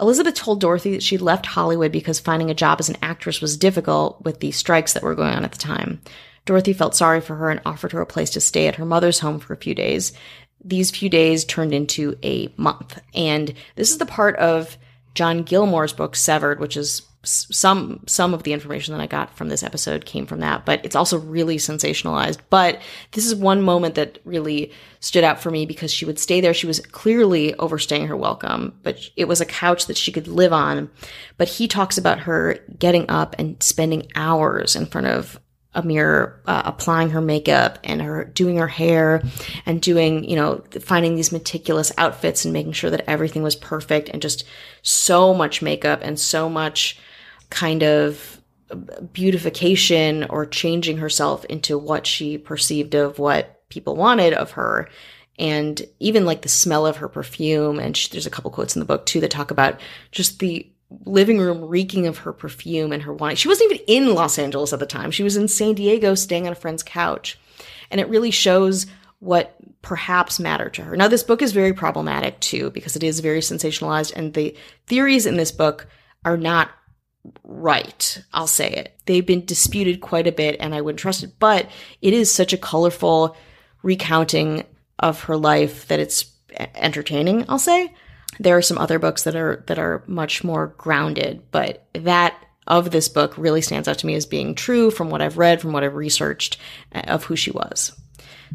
Elizabeth 0.00 0.34
told 0.34 0.60
Dorothy 0.60 0.92
that 0.92 1.02
she 1.02 1.18
left 1.18 1.46
Hollywood 1.46 1.92
because 1.92 2.18
finding 2.18 2.50
a 2.50 2.54
job 2.54 2.80
as 2.80 2.88
an 2.88 2.96
actress 3.02 3.40
was 3.40 3.56
difficult 3.56 4.22
with 4.24 4.40
the 4.40 4.50
strikes 4.50 4.94
that 4.94 5.02
were 5.02 5.14
going 5.14 5.34
on 5.34 5.44
at 5.44 5.52
the 5.52 5.58
time. 5.58 6.00
Dorothy 6.44 6.72
felt 6.72 6.96
sorry 6.96 7.20
for 7.20 7.36
her 7.36 7.50
and 7.50 7.60
offered 7.64 7.92
her 7.92 8.00
a 8.00 8.06
place 8.06 8.30
to 8.30 8.40
stay 8.40 8.66
at 8.66 8.76
her 8.76 8.84
mother's 8.84 9.20
home 9.20 9.38
for 9.38 9.52
a 9.52 9.58
few 9.58 9.74
days. 9.74 10.12
These 10.64 10.90
few 10.90 11.08
days 11.08 11.44
turned 11.44 11.72
into 11.72 12.18
a 12.22 12.52
month. 12.56 13.00
And 13.14 13.54
this 13.76 13.90
is 13.90 13.98
the 13.98 14.06
part 14.06 14.36
of 14.36 14.76
John 15.14 15.42
Gilmore's 15.42 15.92
book 15.92 16.16
Severed, 16.16 16.58
which 16.58 16.76
is 16.76 17.02
some 17.24 18.00
some 18.06 18.34
of 18.34 18.42
the 18.42 18.52
information 18.52 18.92
that 18.92 19.02
I 19.02 19.06
got 19.06 19.36
from 19.36 19.48
this 19.48 19.62
episode 19.62 20.04
came 20.04 20.26
from 20.26 20.40
that, 20.40 20.66
but 20.66 20.84
it's 20.84 20.96
also 20.96 21.18
really 21.18 21.56
sensationalized. 21.56 22.38
But 22.50 22.80
this 23.12 23.26
is 23.26 23.34
one 23.34 23.62
moment 23.62 23.94
that 23.94 24.18
really 24.24 24.72
stood 24.98 25.22
out 25.22 25.40
for 25.40 25.50
me 25.50 25.64
because 25.64 25.92
she 25.92 26.04
would 26.04 26.18
stay 26.18 26.40
there. 26.40 26.54
She 26.54 26.66
was 26.66 26.80
clearly 26.80 27.54
overstaying 27.54 28.08
her 28.08 28.16
welcome, 28.16 28.78
but 28.82 28.98
it 29.16 29.26
was 29.26 29.40
a 29.40 29.46
couch 29.46 29.86
that 29.86 29.96
she 29.96 30.10
could 30.10 30.26
live 30.26 30.52
on. 30.52 30.90
But 31.36 31.48
he 31.48 31.68
talks 31.68 31.96
about 31.96 32.20
her 32.20 32.58
getting 32.78 33.08
up 33.08 33.36
and 33.38 33.62
spending 33.62 34.08
hours 34.16 34.74
in 34.74 34.86
front 34.86 35.06
of 35.06 35.38
a 35.74 35.82
mirror, 35.82 36.40
uh, 36.46 36.62
applying 36.66 37.10
her 37.10 37.20
makeup 37.20 37.78
and 37.82 38.02
her 38.02 38.24
doing 38.24 38.58
her 38.58 38.68
hair 38.68 39.22
and 39.64 39.80
doing, 39.80 40.24
you 40.24 40.36
know, 40.36 40.62
finding 40.80 41.14
these 41.14 41.32
meticulous 41.32 41.92
outfits 41.96 42.44
and 42.44 42.52
making 42.52 42.72
sure 42.72 42.90
that 42.90 43.08
everything 43.08 43.42
was 43.42 43.56
perfect 43.56 44.10
and 44.10 44.20
just 44.20 44.44
so 44.82 45.32
much 45.32 45.62
makeup 45.62 46.00
and 46.02 46.20
so 46.20 46.48
much 46.48 46.98
kind 47.52 47.82
of 47.82 48.40
beautification 49.12 50.24
or 50.30 50.46
changing 50.46 50.96
herself 50.96 51.44
into 51.46 51.76
what 51.78 52.06
she 52.06 52.38
perceived 52.38 52.94
of 52.94 53.18
what 53.18 53.68
people 53.68 53.94
wanted 53.94 54.32
of 54.32 54.52
her. 54.52 54.88
And 55.38 55.80
even 56.00 56.24
like 56.24 56.42
the 56.42 56.48
smell 56.48 56.86
of 56.86 56.96
her 56.96 57.08
perfume 57.08 57.78
and 57.78 57.96
sh 57.96 58.08
there's 58.08 58.26
a 58.26 58.30
couple 58.30 58.50
quotes 58.50 58.74
in 58.74 58.80
the 58.80 58.86
book 58.86 59.06
too 59.06 59.20
that 59.20 59.30
talk 59.30 59.50
about 59.50 59.80
just 60.10 60.38
the 60.38 60.66
living 61.04 61.38
room 61.38 61.64
reeking 61.64 62.06
of 62.06 62.18
her 62.18 62.32
perfume 62.32 62.92
and 62.92 63.02
her 63.02 63.14
wine. 63.14 63.36
She 63.36 63.48
wasn't 63.48 63.72
even 63.72 63.84
in 63.86 64.14
los 64.14 64.38
angeles 64.38 64.72
at 64.72 64.78
the 64.78 64.86
time. 64.86 65.10
She 65.10 65.22
was 65.22 65.36
in 65.36 65.48
san 65.48 65.74
diego 65.74 66.14
staying 66.14 66.46
on 66.46 66.52
a 66.52 66.56
friend's 66.56 66.82
couch. 66.82 67.38
And 67.90 68.00
it 68.00 68.08
really 68.08 68.30
shows 68.30 68.86
what 69.18 69.54
perhaps 69.82 70.40
mattered 70.40 70.74
to 70.74 70.82
her. 70.82 70.96
Now 70.96 71.08
this 71.08 71.22
book 71.22 71.42
is 71.42 71.52
very 71.52 71.72
problematic 71.72 72.40
too 72.40 72.70
because 72.70 72.96
it 72.96 73.02
is 73.02 73.20
very 73.20 73.40
sensationalized 73.40 74.12
and 74.14 74.32
the 74.34 74.56
theories 74.86 75.26
in 75.26 75.36
this 75.36 75.52
book 75.52 75.86
are 76.24 76.36
not 76.36 76.70
right. 77.44 78.22
I'll 78.32 78.46
say 78.46 78.68
it. 78.70 78.96
They've 79.06 79.26
been 79.26 79.44
disputed 79.44 80.00
quite 80.00 80.26
a 80.26 80.32
bit 80.32 80.56
and 80.60 80.74
I 80.74 80.80
wouldn't 80.80 81.00
trust 81.00 81.22
it, 81.22 81.34
but 81.38 81.68
it 82.00 82.12
is 82.12 82.32
such 82.32 82.52
a 82.52 82.58
colorful 82.58 83.36
recounting 83.82 84.64
of 84.98 85.24
her 85.24 85.36
life 85.36 85.88
that 85.88 86.00
it's 86.00 86.32
entertaining, 86.74 87.44
I'll 87.48 87.58
say. 87.58 87.94
There 88.40 88.56
are 88.56 88.62
some 88.62 88.78
other 88.78 88.98
books 88.98 89.24
that 89.24 89.36
are 89.36 89.62
that 89.66 89.78
are 89.78 90.02
much 90.06 90.42
more 90.42 90.68
grounded, 90.78 91.42
but 91.50 91.86
that 91.92 92.34
of 92.66 92.90
this 92.90 93.08
book 93.08 93.36
really 93.36 93.60
stands 93.60 93.88
out 93.88 93.98
to 93.98 94.06
me 94.06 94.14
as 94.14 94.26
being 94.26 94.54
true 94.54 94.90
from 94.90 95.10
what 95.10 95.20
I've 95.20 95.38
read, 95.38 95.60
from 95.60 95.72
what 95.72 95.84
I've 95.84 95.94
researched 95.94 96.56
uh, 96.94 97.02
of 97.06 97.24
who 97.24 97.36
she 97.36 97.50
was. 97.50 97.92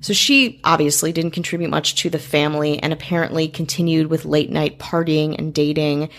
So 0.01 0.13
she 0.13 0.61
obviously 0.63 1.11
didn't 1.11 1.31
contribute 1.31 1.69
much 1.69 1.95
to 1.95 2.09
the 2.09 2.19
family 2.19 2.81
and 2.81 2.93
apparently 2.93 3.47
continued 3.47 4.07
with 4.07 4.25
late 4.25 4.49
night 4.49 4.79
partying 4.79 5.37
and 5.37 5.53
dating. 5.53 6.09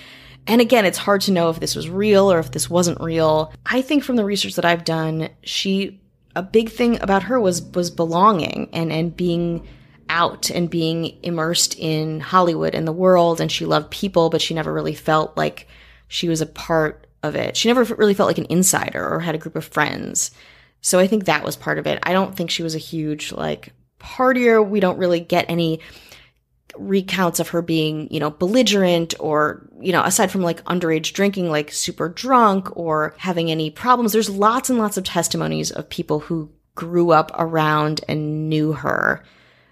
And 0.49 0.63
again, 0.63 0.87
it's 0.87 0.99
hard 0.99 1.21
to 1.23 1.33
know 1.33 1.51
if 1.51 1.61
this 1.61 1.77
was 1.77 1.91
real 1.91 2.33
or 2.33 2.39
if 2.39 2.51
this 2.51 2.71
wasn't 2.71 3.01
real. 3.01 3.53
I 3.67 3.83
think 3.83 4.03
from 4.03 4.17
the 4.17 4.25
research 4.25 4.55
that 4.55 4.65
I've 4.65 4.85
done, 4.85 5.29
she 5.43 6.01
a 6.35 6.43
big 6.43 6.71
thing 6.71 7.01
about 7.03 7.25
her 7.25 7.39
was 7.39 7.63
was 7.63 7.91
belonging 7.91 8.71
and 8.73 8.91
and 8.91 9.15
being 9.17 9.69
out 10.09 10.49
and 10.49 10.71
being 10.71 11.19
immersed 11.23 11.79
in 11.79 12.21
Hollywood 12.21 12.75
and 12.75 12.89
the 12.89 12.93
world 12.93 13.43
and 13.43 13.53
she 13.53 13.67
loved 13.67 13.91
people 13.91 14.31
but 14.31 14.41
she 14.41 14.55
never 14.55 14.73
really 14.73 14.95
felt 14.95 15.37
like 15.37 15.69
she 16.07 16.31
was 16.31 16.41
a 16.41 16.47
part 16.47 17.07
of 17.23 17.37
it. 17.37 17.57
She 17.57 17.69
never 17.69 17.85
really 17.97 18.15
felt 18.15 18.29
like 18.29 18.39
an 18.39 18.47
insider 18.49 19.07
or 19.07 19.21
had 19.21 19.35
a 19.35 19.39
group 19.39 19.57
of 19.57 19.65
friends. 19.65 20.31
So 20.81 20.99
I 20.99 21.07
think 21.07 21.25
that 21.25 21.45
was 21.45 21.57
part 21.57 21.79
of 21.79 21.87
it. 21.87 21.99
I 22.05 22.13
don't 22.13 22.35
think 22.35 22.51
she 22.51 22.63
was 22.63 22.75
a 22.75 22.79
huge 22.79 23.33
like 23.33 23.73
partier. 24.01 24.67
We 24.67 24.81
don't 24.81 24.99
really 24.99 25.21
get 25.21 25.47
any 25.49 25.81
recounts 26.79 27.41
of 27.41 27.49
her 27.49 27.63
being, 27.63 28.09
you 28.13 28.21
know, 28.21 28.31
belligerent 28.31 29.15
or, 29.19 29.69
you 29.81 29.93
know, 29.93 30.03
aside 30.03 30.31
from 30.31 30.43
like 30.43 30.65
underage 30.65 31.13
drinking, 31.13 31.51
like 31.51 31.73
super 31.73 32.09
drunk 32.09 32.77
or 32.77 33.15
having 33.19 33.51
any 33.51 33.71
problems. 33.71 34.13
There's 34.13 34.31
lots 34.31 34.71
and 34.71 34.79
lots 34.79 34.97
of 34.97 35.05
testimonies 35.05 35.71
of 35.71 35.91
people 35.91 36.21
who 36.21 36.51
grew 36.75 37.11
up 37.11 37.33
around 37.35 38.01
and 38.09 38.49
knew 38.49 38.73
her. 38.73 39.25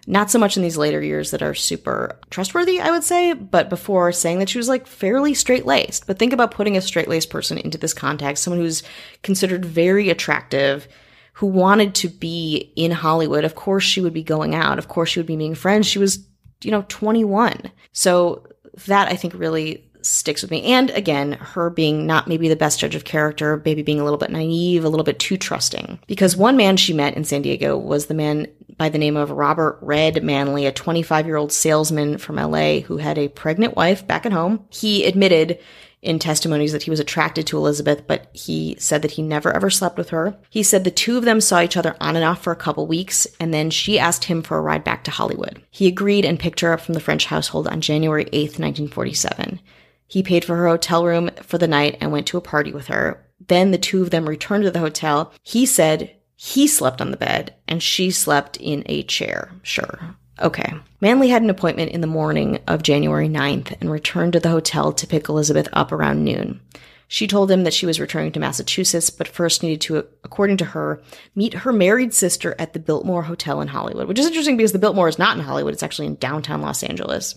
Not 0.08 0.30
so 0.30 0.38
much 0.38 0.56
in 0.56 0.62
these 0.62 0.76
later 0.76 1.02
years 1.02 1.32
that 1.32 1.42
are 1.42 1.54
super 1.54 2.18
trustworthy, 2.30 2.80
I 2.80 2.90
would 2.90 3.02
say, 3.02 3.32
but 3.32 3.68
before 3.68 4.12
saying 4.12 4.38
that 4.38 4.48
she 4.48 4.58
was 4.58 4.68
like 4.68 4.86
fairly 4.86 5.34
straight 5.34 5.66
laced. 5.66 6.06
But 6.06 6.18
think 6.18 6.32
about 6.32 6.52
putting 6.52 6.76
a 6.76 6.80
straight 6.80 7.08
laced 7.08 7.30
person 7.30 7.58
into 7.58 7.76
this 7.78 7.92
context, 7.92 8.44
someone 8.44 8.60
who's 8.60 8.84
considered 9.22 9.64
very 9.64 10.08
attractive, 10.08 10.86
who 11.34 11.46
wanted 11.46 11.94
to 11.96 12.08
be 12.08 12.72
in 12.76 12.92
Hollywood. 12.92 13.44
Of 13.44 13.56
course, 13.56 13.84
she 13.84 14.00
would 14.00 14.14
be 14.14 14.22
going 14.22 14.54
out. 14.54 14.78
Of 14.78 14.88
course, 14.88 15.10
she 15.10 15.18
would 15.18 15.26
be 15.26 15.36
meeting 15.36 15.54
friends. 15.54 15.86
She 15.86 15.98
was, 15.98 16.24
you 16.62 16.70
know, 16.70 16.84
21. 16.88 17.70
So 17.92 18.46
that 18.86 19.08
I 19.08 19.16
think 19.16 19.34
really 19.34 19.86
sticks 20.02 20.42
with 20.42 20.50
me. 20.50 20.62
And 20.62 20.90
again, 20.90 21.32
her 21.32 21.68
being 21.70 22.06
not 22.06 22.28
maybe 22.28 22.48
the 22.48 22.56
best 22.56 22.78
judge 22.78 22.94
of 22.94 23.04
character, 23.04 23.60
maybe 23.64 23.82
being 23.82 24.00
a 24.00 24.04
little 24.04 24.18
bit 24.18 24.30
naive, 24.30 24.84
a 24.84 24.88
little 24.88 25.04
bit 25.04 25.18
too 25.18 25.36
trusting. 25.36 25.98
Because 26.06 26.36
one 26.36 26.56
man 26.56 26.76
she 26.76 26.92
met 26.92 27.16
in 27.16 27.24
San 27.24 27.42
Diego 27.42 27.76
was 27.76 28.06
the 28.06 28.14
man 28.14 28.46
by 28.76 28.88
the 28.88 28.98
name 28.98 29.16
of 29.16 29.30
Robert 29.30 29.78
Red 29.80 30.22
Manley, 30.22 30.66
a 30.66 30.72
25 30.72 31.26
year 31.26 31.36
old 31.36 31.52
salesman 31.52 32.18
from 32.18 32.36
LA 32.36 32.80
who 32.80 32.98
had 32.98 33.18
a 33.18 33.28
pregnant 33.28 33.74
wife 33.74 34.06
back 34.06 34.26
at 34.26 34.32
home. 34.32 34.64
He 34.70 35.04
admitted 35.04 35.58
in 36.06 36.18
testimonies 36.18 36.72
that 36.72 36.84
he 36.84 36.90
was 36.90 37.00
attracted 37.00 37.46
to 37.46 37.56
Elizabeth, 37.56 38.06
but 38.06 38.30
he 38.32 38.76
said 38.78 39.02
that 39.02 39.12
he 39.12 39.22
never 39.22 39.52
ever 39.52 39.68
slept 39.68 39.98
with 39.98 40.10
her. 40.10 40.38
He 40.48 40.62
said 40.62 40.84
the 40.84 40.90
two 40.90 41.18
of 41.18 41.24
them 41.24 41.40
saw 41.40 41.60
each 41.60 41.76
other 41.76 41.96
on 42.00 42.16
and 42.16 42.24
off 42.24 42.42
for 42.42 42.52
a 42.52 42.56
couple 42.56 42.86
weeks, 42.86 43.26
and 43.40 43.52
then 43.52 43.70
she 43.70 43.98
asked 43.98 44.24
him 44.24 44.42
for 44.42 44.56
a 44.56 44.62
ride 44.62 44.84
back 44.84 45.04
to 45.04 45.10
Hollywood. 45.10 45.60
He 45.70 45.86
agreed 45.86 46.24
and 46.24 46.38
picked 46.38 46.60
her 46.60 46.72
up 46.72 46.80
from 46.80 46.94
the 46.94 47.00
French 47.00 47.26
household 47.26 47.66
on 47.66 47.80
January 47.80 48.26
8th, 48.26 48.58
1947. 48.58 49.60
He 50.06 50.22
paid 50.22 50.44
for 50.44 50.56
her 50.56 50.68
hotel 50.68 51.04
room 51.04 51.30
for 51.42 51.58
the 51.58 51.66
night 51.66 51.98
and 52.00 52.12
went 52.12 52.26
to 52.28 52.36
a 52.36 52.42
party 52.42 52.72
with 52.72 52.86
her. 52.86 53.26
Then 53.48 53.70
the 53.70 53.78
two 53.78 54.02
of 54.02 54.10
them 54.10 54.28
returned 54.28 54.64
to 54.64 54.70
the 54.70 54.78
hotel. 54.78 55.32
He 55.42 55.66
said 55.66 56.14
he 56.36 56.66
slept 56.66 57.00
on 57.00 57.10
the 57.10 57.16
bed 57.16 57.54
and 57.66 57.82
she 57.82 58.10
slept 58.10 58.56
in 58.58 58.84
a 58.86 59.02
chair. 59.02 59.50
Sure. 59.62 60.16
Okay. 60.40 60.72
Manley 61.00 61.28
had 61.28 61.42
an 61.42 61.50
appointment 61.50 61.92
in 61.92 62.00
the 62.00 62.06
morning 62.06 62.60
of 62.66 62.82
January 62.82 63.28
9th 63.28 63.76
and 63.80 63.90
returned 63.90 64.34
to 64.34 64.40
the 64.40 64.50
hotel 64.50 64.92
to 64.92 65.06
pick 65.06 65.28
Elizabeth 65.28 65.68
up 65.72 65.92
around 65.92 66.24
noon. 66.24 66.60
She 67.08 67.26
told 67.26 67.50
him 67.50 67.64
that 67.64 67.72
she 67.72 67.86
was 67.86 68.00
returning 68.00 68.32
to 68.32 68.40
Massachusetts, 68.40 69.10
but 69.10 69.28
first 69.28 69.62
needed 69.62 69.80
to, 69.82 69.98
according 70.24 70.56
to 70.58 70.64
her, 70.64 71.00
meet 71.36 71.54
her 71.54 71.72
married 71.72 72.12
sister 72.12 72.56
at 72.58 72.72
the 72.72 72.80
Biltmore 72.80 73.22
Hotel 73.22 73.60
in 73.60 73.68
Hollywood, 73.68 74.08
which 74.08 74.18
is 74.18 74.26
interesting 74.26 74.56
because 74.56 74.72
the 74.72 74.78
Biltmore 74.78 75.08
is 75.08 75.18
not 75.18 75.36
in 75.36 75.44
Hollywood, 75.44 75.72
it's 75.72 75.84
actually 75.84 76.06
in 76.06 76.16
downtown 76.16 76.62
Los 76.62 76.82
Angeles. 76.82 77.36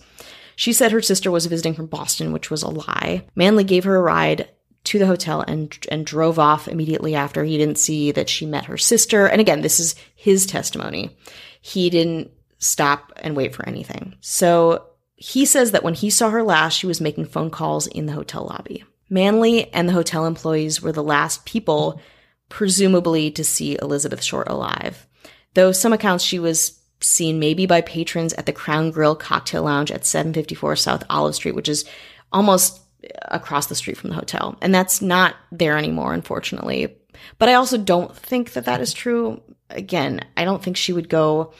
She 0.56 0.72
said 0.72 0.92
her 0.92 1.00
sister 1.00 1.30
was 1.30 1.46
visiting 1.46 1.74
from 1.74 1.86
Boston, 1.86 2.32
which 2.32 2.50
was 2.50 2.62
a 2.62 2.68
lie. 2.68 3.24
Manley 3.36 3.64
gave 3.64 3.84
her 3.84 3.96
a 3.96 4.02
ride 4.02 4.48
to 4.82 4.98
the 4.98 5.06
hotel 5.06 5.42
and 5.46 5.78
and 5.90 6.04
drove 6.04 6.38
off 6.38 6.66
immediately 6.66 7.14
after. 7.14 7.44
He 7.44 7.56
didn't 7.56 7.78
see 7.78 8.12
that 8.12 8.28
she 8.28 8.46
met 8.46 8.64
her 8.64 8.78
sister. 8.78 9.26
And 9.26 9.40
again, 9.40 9.60
this 9.60 9.78
is 9.78 9.94
his 10.14 10.46
testimony. 10.46 11.16
He 11.60 11.90
didn't 11.90 12.30
stop 12.60 13.12
and 13.16 13.36
wait 13.36 13.54
for 13.54 13.68
anything. 13.68 14.14
So 14.20 14.86
he 15.16 15.44
says 15.44 15.72
that 15.72 15.82
when 15.82 15.94
he 15.94 16.08
saw 16.08 16.30
her 16.30 16.42
last, 16.42 16.74
she 16.74 16.86
was 16.86 17.00
making 17.00 17.26
phone 17.26 17.50
calls 17.50 17.86
in 17.88 18.06
the 18.06 18.12
hotel 18.12 18.46
lobby. 18.46 18.84
Manley 19.10 19.72
and 19.74 19.88
the 19.88 19.92
hotel 19.92 20.24
employees 20.24 20.80
were 20.80 20.92
the 20.92 21.02
last 21.02 21.44
people, 21.44 22.00
presumably, 22.48 23.30
to 23.32 23.42
see 23.42 23.76
Elizabeth 23.82 24.22
Short 24.22 24.48
alive. 24.48 25.06
Though 25.54 25.72
some 25.72 25.92
accounts 25.92 26.22
she 26.22 26.38
was 26.38 26.78
seen 27.00 27.40
maybe 27.40 27.66
by 27.66 27.80
patrons 27.80 28.32
at 28.34 28.46
the 28.46 28.52
Crown 28.52 28.90
Grill 28.90 29.16
Cocktail 29.16 29.64
Lounge 29.64 29.90
at 29.90 30.04
754 30.04 30.76
South 30.76 31.02
Olive 31.10 31.34
Street, 31.34 31.54
which 31.54 31.68
is 31.68 31.84
almost 32.32 32.80
across 33.22 33.66
the 33.66 33.74
street 33.74 33.96
from 33.96 34.10
the 34.10 34.16
hotel. 34.16 34.56
And 34.60 34.74
that's 34.74 35.02
not 35.02 35.34
there 35.50 35.76
anymore, 35.76 36.12
unfortunately. 36.12 36.96
But 37.38 37.48
I 37.48 37.54
also 37.54 37.78
don't 37.78 38.14
think 38.14 38.52
that 38.52 38.66
that 38.66 38.80
is 38.80 38.92
true. 38.92 39.42
Again, 39.70 40.24
I 40.36 40.44
don't 40.44 40.62
think 40.62 40.76
she 40.76 40.92
would 40.92 41.08
go. 41.08 41.52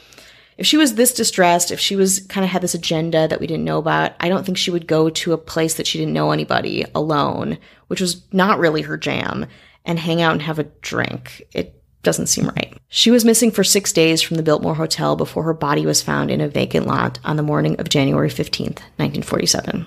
If 0.57 0.67
she 0.67 0.77
was 0.77 0.95
this 0.95 1.13
distressed, 1.13 1.71
if 1.71 1.79
she 1.79 1.95
was 1.95 2.19
kind 2.27 2.43
of 2.43 2.51
had 2.51 2.61
this 2.61 2.73
agenda 2.73 3.27
that 3.27 3.39
we 3.39 3.47
didn't 3.47 3.65
know 3.65 3.79
about, 3.79 4.13
I 4.19 4.29
don't 4.29 4.45
think 4.45 4.57
she 4.57 4.71
would 4.71 4.87
go 4.87 5.09
to 5.09 5.33
a 5.33 5.37
place 5.37 5.75
that 5.75 5.87
she 5.87 5.97
didn't 5.97 6.13
know 6.13 6.31
anybody 6.31 6.85
alone, 6.93 7.57
which 7.87 8.01
was 8.01 8.21
not 8.31 8.59
really 8.59 8.81
her 8.83 8.97
jam, 8.97 9.47
and 9.85 9.97
hang 9.97 10.21
out 10.21 10.33
and 10.33 10.41
have 10.41 10.59
a 10.59 10.65
drink. 10.81 11.41
It 11.53 11.81
doesn't 12.03 12.27
seem 12.27 12.47
right. 12.47 12.77
She 12.89 13.11
was 13.11 13.25
missing 13.25 13.51
for 13.51 13.63
six 13.63 13.93
days 13.93 14.21
from 14.21 14.37
the 14.37 14.43
Biltmore 14.43 14.75
Hotel 14.75 15.15
before 15.15 15.43
her 15.43 15.53
body 15.53 15.85
was 15.85 16.01
found 16.01 16.31
in 16.31 16.41
a 16.41 16.47
vacant 16.47 16.87
lot 16.87 17.19
on 17.23 17.37
the 17.37 17.43
morning 17.43 17.79
of 17.79 17.89
January 17.89 18.29
15th, 18.29 18.79
1947. 18.97 19.85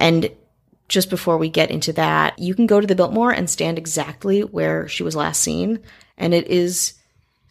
And 0.00 0.30
just 0.88 1.10
before 1.10 1.36
we 1.36 1.48
get 1.48 1.70
into 1.70 1.92
that, 1.94 2.38
you 2.38 2.54
can 2.54 2.66
go 2.66 2.80
to 2.80 2.86
the 2.86 2.94
Biltmore 2.94 3.32
and 3.32 3.50
stand 3.50 3.78
exactly 3.78 4.42
where 4.42 4.88
she 4.88 5.02
was 5.02 5.16
last 5.16 5.42
seen. 5.42 5.80
And 6.16 6.32
it 6.32 6.46
is 6.48 6.94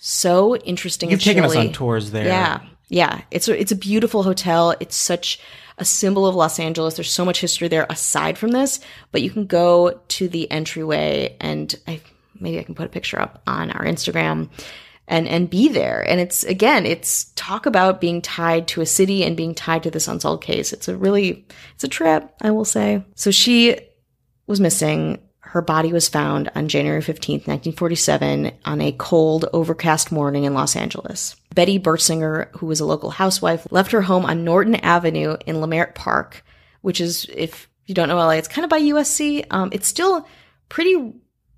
so 0.05 0.55
interesting. 0.57 1.09
You've 1.09 1.23
taken 1.23 1.43
us 1.43 1.55
on 1.55 1.71
tours 1.71 2.11
there. 2.11 2.25
Yeah. 2.25 2.61
Yeah. 2.89 3.21
It's 3.31 3.47
a, 3.47 3.59
it's 3.59 3.71
a 3.71 3.75
beautiful 3.75 4.21
hotel. 4.21 4.75
It's 4.79 4.95
such 4.95 5.39
a 5.79 5.85
symbol 5.85 6.27
of 6.27 6.35
Los 6.35 6.59
Angeles. 6.59 6.95
There's 6.95 7.11
so 7.11 7.25
much 7.25 7.41
history 7.41 7.67
there 7.67 7.87
aside 7.89 8.37
from 8.37 8.51
this, 8.51 8.79
but 9.11 9.23
you 9.23 9.31
can 9.31 9.47
go 9.47 9.99
to 10.07 10.27
the 10.27 10.49
entryway 10.51 11.35
and 11.41 11.75
I 11.87 12.01
maybe 12.39 12.59
I 12.59 12.63
can 12.63 12.75
put 12.75 12.85
a 12.85 12.89
picture 12.89 13.19
up 13.19 13.41
on 13.47 13.71
our 13.71 13.83
Instagram 13.83 14.49
and 15.07 15.27
and 15.27 15.49
be 15.49 15.69
there. 15.69 16.07
And 16.07 16.19
it's 16.19 16.43
again, 16.43 16.85
it's 16.85 17.31
talk 17.35 17.65
about 17.65 17.99
being 17.99 18.21
tied 18.21 18.67
to 18.69 18.81
a 18.81 18.85
city 18.85 19.23
and 19.23 19.35
being 19.35 19.55
tied 19.55 19.81
to 19.83 19.91
this 19.91 20.07
unsolved 20.07 20.43
case. 20.43 20.71
It's 20.71 20.87
a 20.87 20.95
really 20.95 21.47
it's 21.73 21.83
a 21.83 21.87
trip, 21.87 22.31
I 22.41 22.51
will 22.51 22.65
say. 22.65 23.03
So 23.15 23.31
she 23.31 23.79
was 24.45 24.59
missing. 24.59 25.19
Her 25.55 25.61
body 25.61 25.93
was 25.93 26.09
found 26.09 26.51
on 26.53 26.67
January 26.67 26.99
15th, 26.99 27.47
1947, 27.47 28.51
on 28.65 28.81
a 28.81 28.91
cold, 28.91 29.45
overcast 29.53 30.11
morning 30.11 30.43
in 30.43 30.53
Los 30.53 30.75
Angeles. 30.75 31.37
Betty 31.53 31.79
Bersinger, 31.79 32.51
who 32.57 32.65
was 32.65 32.81
a 32.81 32.85
local 32.85 33.09
housewife, 33.09 33.65
left 33.71 33.93
her 33.93 34.01
home 34.01 34.25
on 34.25 34.43
Norton 34.43 34.75
Avenue 34.75 35.37
in 35.45 35.55
Leimert 35.55 35.95
Park, 35.95 36.43
which 36.81 36.99
is, 36.99 37.25
if 37.33 37.69
you 37.85 37.95
don't 37.95 38.09
know 38.09 38.17
LA, 38.17 38.31
it's 38.31 38.49
kind 38.49 38.65
of 38.65 38.69
by 38.69 38.81
USC. 38.81 39.45
Um, 39.49 39.69
it's 39.71 39.87
still 39.87 40.27
pretty 40.67 41.13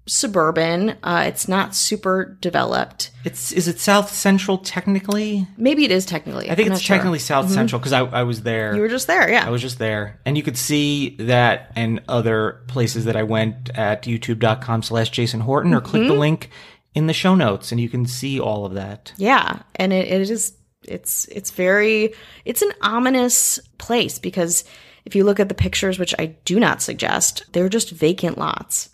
suburban. 0.08 0.98
Uh, 1.04 1.26
it's 1.28 1.48
not 1.48 1.76
super 1.76 2.38
developed. 2.42 3.12
It's 3.24 3.52
is 3.52 3.68
it 3.68 3.80
South 3.80 4.14
Central 4.14 4.58
technically? 4.58 5.48
Maybe 5.58 5.86
it 5.86 5.92
is 5.92 6.06
technically. 6.06 6.50
I 6.50 6.56
think 6.56 6.70
I'm 6.70 6.74
it's 6.74 6.86
technically 6.86 7.20
sure. 7.20 7.26
South 7.26 7.46
mm-hmm. 7.46 7.54
Central 7.54 7.80
because 7.80 7.94
I, 7.94 8.00
I 8.00 8.24
was 8.24 8.42
there. 8.42 8.74
You 8.74 8.82
were 8.82 8.88
just 8.88 9.08
there, 9.08 9.30
yeah. 9.30 9.46
I 9.46 9.50
was 9.50 9.62
just 9.62 9.80
there, 9.80 10.20
and 10.26 10.38
you 10.38 10.44
could 10.44 10.58
see 10.58 11.16
that 11.18 11.72
and 11.76 12.02
other 12.08 12.64
places 12.68 13.06
that 13.06 13.16
I 13.16 13.24
went 13.24 13.70
at 13.78 14.04
YouTube.com 14.04 14.84
slash 14.84 15.10
Jason 15.10 15.42
Horton, 15.42 15.74
or 15.74 15.78
mm-hmm. 15.82 15.90
click 15.90 16.04
the 16.04 16.10
mm-hmm. 16.10 16.20
link 16.20 16.50
in 16.96 17.08
the 17.08 17.14
show 17.14 17.36
notes, 17.36 17.72
and 17.72 17.80
you 17.80 17.90
can 17.90 18.06
see 18.06 18.40
all 18.40 18.66
of 18.66 18.74
that. 18.74 19.14
Yeah, 19.18 19.62
and 19.76 19.94
it, 19.94 20.08
it 20.08 20.30
is 20.30 20.58
it's 20.84 21.26
it's 21.26 21.52
very 21.52 22.14
it's 22.46 22.62
an 22.62 22.72
ominous 22.82 23.60
place 23.78 24.20
because 24.20 24.64
if 25.06 25.16
you 25.16 25.24
look 25.24 25.40
at 25.40 25.48
the 25.48 25.56
pictures, 25.56 26.00
which 26.00 26.14
I 26.20 26.38
do 26.46 26.60
not 26.60 26.82
suggest, 26.82 27.44
they're 27.54 27.70
just 27.70 27.92
vacant 27.92 28.38
lots. 28.38 28.90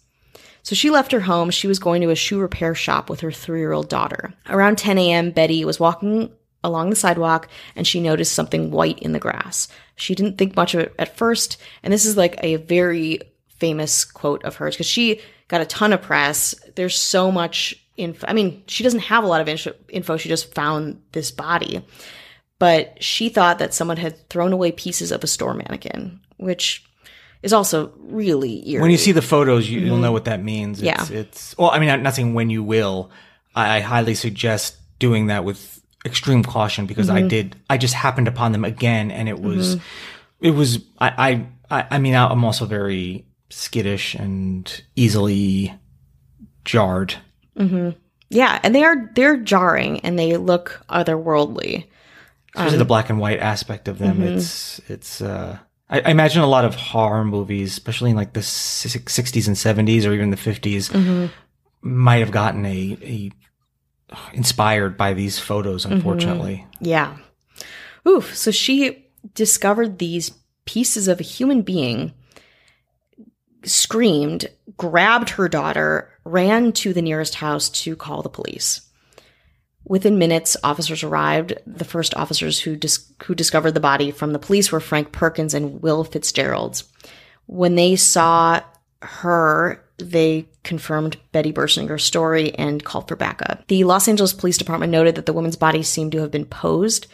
So 0.64 0.76
she 0.76 0.90
left 0.90 1.12
her 1.12 1.20
home. 1.20 1.52
She 1.52 1.68
was 1.68 1.80
going 1.80 2.02
to 2.02 2.10
a 2.10 2.16
shoe 2.16 2.40
repair 2.40 2.74
shop 2.74 3.10
with 3.10 3.20
her 3.20 3.32
three 3.32 3.60
year 3.60 3.74
old 3.74 3.90
daughter. 3.90 4.34
Around 4.50 4.78
10 4.78 4.98
a.m., 4.98 5.32
Betty 5.32 5.64
was 5.66 5.80
walking 5.80 6.32
along 6.64 6.90
the 6.90 6.96
sidewalk 6.96 7.50
and 7.76 7.86
she 7.86 8.00
noticed 8.00 8.34
something 8.34 8.72
white 8.72 9.00
in 9.00 9.12
the 9.12 9.20
grass. 9.20 9.68
She 9.96 10.16
didn't 10.16 10.38
think 10.38 10.56
much 10.56 10.74
of 10.74 10.80
it 10.80 10.96
at 10.98 11.18
first. 11.18 11.58
And 11.84 11.94
this 11.94 12.06
is 12.06 12.18
like 12.18 12.38
a 12.42 12.56
very 12.56 13.20
famous 13.48 14.06
quote 14.06 14.44
of 14.44 14.56
hers 14.56 14.76
because 14.76 14.88
she 14.88 15.22
got 15.50 15.62
a 15.62 15.66
ton 15.66 15.94
of 15.94 16.02
press. 16.02 16.56
There's 16.76 16.98
so 16.98 17.32
much 17.32 17.76
info. 17.98 18.26
I 18.28 18.34
mean, 18.34 18.64
she 18.68 18.84
doesn't 18.84 19.02
have 19.02 19.24
a 19.24 19.28
lot 19.28 19.42
of 19.42 19.70
info. 19.90 20.18
She 20.18 20.30
just 20.30 20.54
found 20.56 21.02
this 21.12 21.32
body. 21.32 21.86
But 22.60 23.04
she 23.04 23.28
thought 23.30 23.60
that 23.60 23.74
someone 23.74 23.98
had 23.98 24.30
thrown 24.30 24.54
away 24.54 24.72
pieces 24.72 25.12
of 25.12 25.24
a 25.24 25.28
store 25.28 25.54
mannequin, 25.54 26.22
which 26.38 26.86
is 27.44 27.54
also 27.54 27.92
really 27.98 28.68
eerie. 28.68 28.82
When 28.82 28.90
you 28.90 28.98
see 28.98 29.12
the 29.12 29.22
photos, 29.22 29.70
you, 29.70 29.82
will 29.92 29.98
know 29.98 30.06
mm-hmm. 30.06 30.14
what 30.14 30.26
that 30.26 30.42
means. 30.42 30.82
It's, 30.82 31.12
yeah. 31.12 31.18
It's, 31.18 31.56
well, 31.58 31.70
I 31.70 31.78
mean, 31.78 31.90
I'm 31.90 32.02
not 32.02 32.16
saying 32.16 32.34
when 32.34 32.50
you 32.50 32.64
will. 32.64 33.12
I, 33.54 33.78
I 33.78 33.80
highly 33.82 34.16
suggest 34.16 34.78
doing 34.98 35.28
that 35.28 35.44
with 35.44 35.82
extreme 36.06 36.44
caution 36.44 36.86
because 36.86 37.08
mm-hmm. 37.08 37.26
I 37.26 37.28
did, 37.28 37.56
I 37.70 37.78
just 37.78 37.94
happened 37.94 38.30
upon 38.30 38.54
them 38.54 38.64
again 38.64 39.12
and 39.12 39.28
it 39.28 39.40
was, 39.40 39.76
mm-hmm. 39.76 40.46
it 40.46 40.52
was, 40.52 40.80
I, 41.00 41.46
I, 41.70 41.88
I 41.92 42.00
mean, 42.00 42.16
I'm 42.16 42.46
also 42.46 42.66
very 42.66 43.26
skittish 43.50 44.16
and 44.16 44.82
easily 44.96 45.74
jarred. 46.64 47.16
Mm-hmm. 47.60 47.90
Yeah. 48.30 48.60
And 48.64 48.74
they 48.74 48.86
are, 48.86 49.12
they're 49.16 49.38
jarring 49.38 50.00
and 50.00 50.18
they 50.18 50.38
look 50.38 50.82
otherworldly. 50.90 51.88
Especially 52.56 52.76
um, 52.76 52.80
the 52.80 52.86
black 52.86 53.10
and 53.10 53.20
white 53.20 53.40
aspect 53.40 53.90
of 53.90 54.00
them. 54.00 54.18
Mm-hmm. 54.18 54.38
It's, 54.38 54.80
it's, 54.88 55.22
uh, 55.22 55.60
I, 55.94 56.00
I, 56.00 56.12
imagine 56.12 56.42
a 56.42 56.48
lot 56.48 56.66
of 56.66 56.74
horror 56.74 57.24
movies, 57.24 57.72
especially 57.72 58.10
in 58.10 58.16
like 58.16 58.34
the 58.34 58.40
60s 58.40 59.48
and 59.48 59.88
70s 59.88 60.10
or 60.10 60.14
even 60.14 60.32
the 60.32 60.38
50s, 60.38 60.92
mm-hmm. 60.92 61.28
might 61.82 62.18
have 62.18 62.32
gotten 62.32 62.66
a, 62.66 62.98
a 63.02 63.32
inspired 64.34 64.98
by 64.98 65.14
these 65.14 65.38
photos, 65.38 65.84
mm-hmm. 65.84 65.94
unfortunately. 65.94 66.66
Mm-hmm. 66.66 66.86
Yeah. 66.86 67.18
Oof. 68.08 68.36
So 68.36 68.50
she 68.50 69.06
discovered 69.36 70.00
these 70.00 70.32
pieces 70.66 71.08
of 71.08 71.20
a 71.20 71.24
human 71.24 71.62
being, 71.62 72.14
screamed, 73.64 74.50
grabbed 74.76 75.30
her 75.30 75.48
daughter, 75.48 76.10
ran 76.26 76.72
to 76.74 76.94
the 76.94 77.02
nearest 77.02 77.36
house 77.36 77.70
to 77.70 77.96
call 77.96 78.24
the 78.24 78.30
police. 78.30 78.82
Within 79.86 80.18
minutes, 80.18 80.56
officers 80.64 81.04
arrived. 81.04 81.54
The 81.68 81.86
first 81.86 82.16
officers 82.16 82.60
who 82.60 82.76
dis- 82.76 83.12
who 83.24 83.36
discovered 83.36 83.72
the 83.72 83.80
body 83.80 84.12
from 84.12 84.32
the 84.32 84.40
police 84.40 84.72
were 84.72 84.80
Frank 84.80 85.12
Perkins 85.12 85.54
and 85.54 85.82
Will 85.82 86.04
Fitzgerald. 86.04 86.84
When 87.48 87.76
they 87.76 87.96
saw 87.96 88.62
her, 89.02 89.84
they 89.98 90.48
confirmed 90.64 91.18
Betty 91.34 91.52
Bersinger's 91.52 92.04
story 92.04 92.54
and 92.56 92.84
called 92.84 93.08
for 93.08 93.18
backup. 93.18 93.68
The 93.68 93.84
Los 93.84 94.08
Angeles 94.08 94.34
Police 94.34 94.58
Department 94.58 94.92
noted 94.92 95.16
that 95.16 95.26
the 95.26 95.34
woman's 95.34 95.58
body 95.58 95.84
seemed 95.84 96.14
to 96.14 96.22
have 96.22 96.32
been 96.32 96.46
posed. 96.46 97.08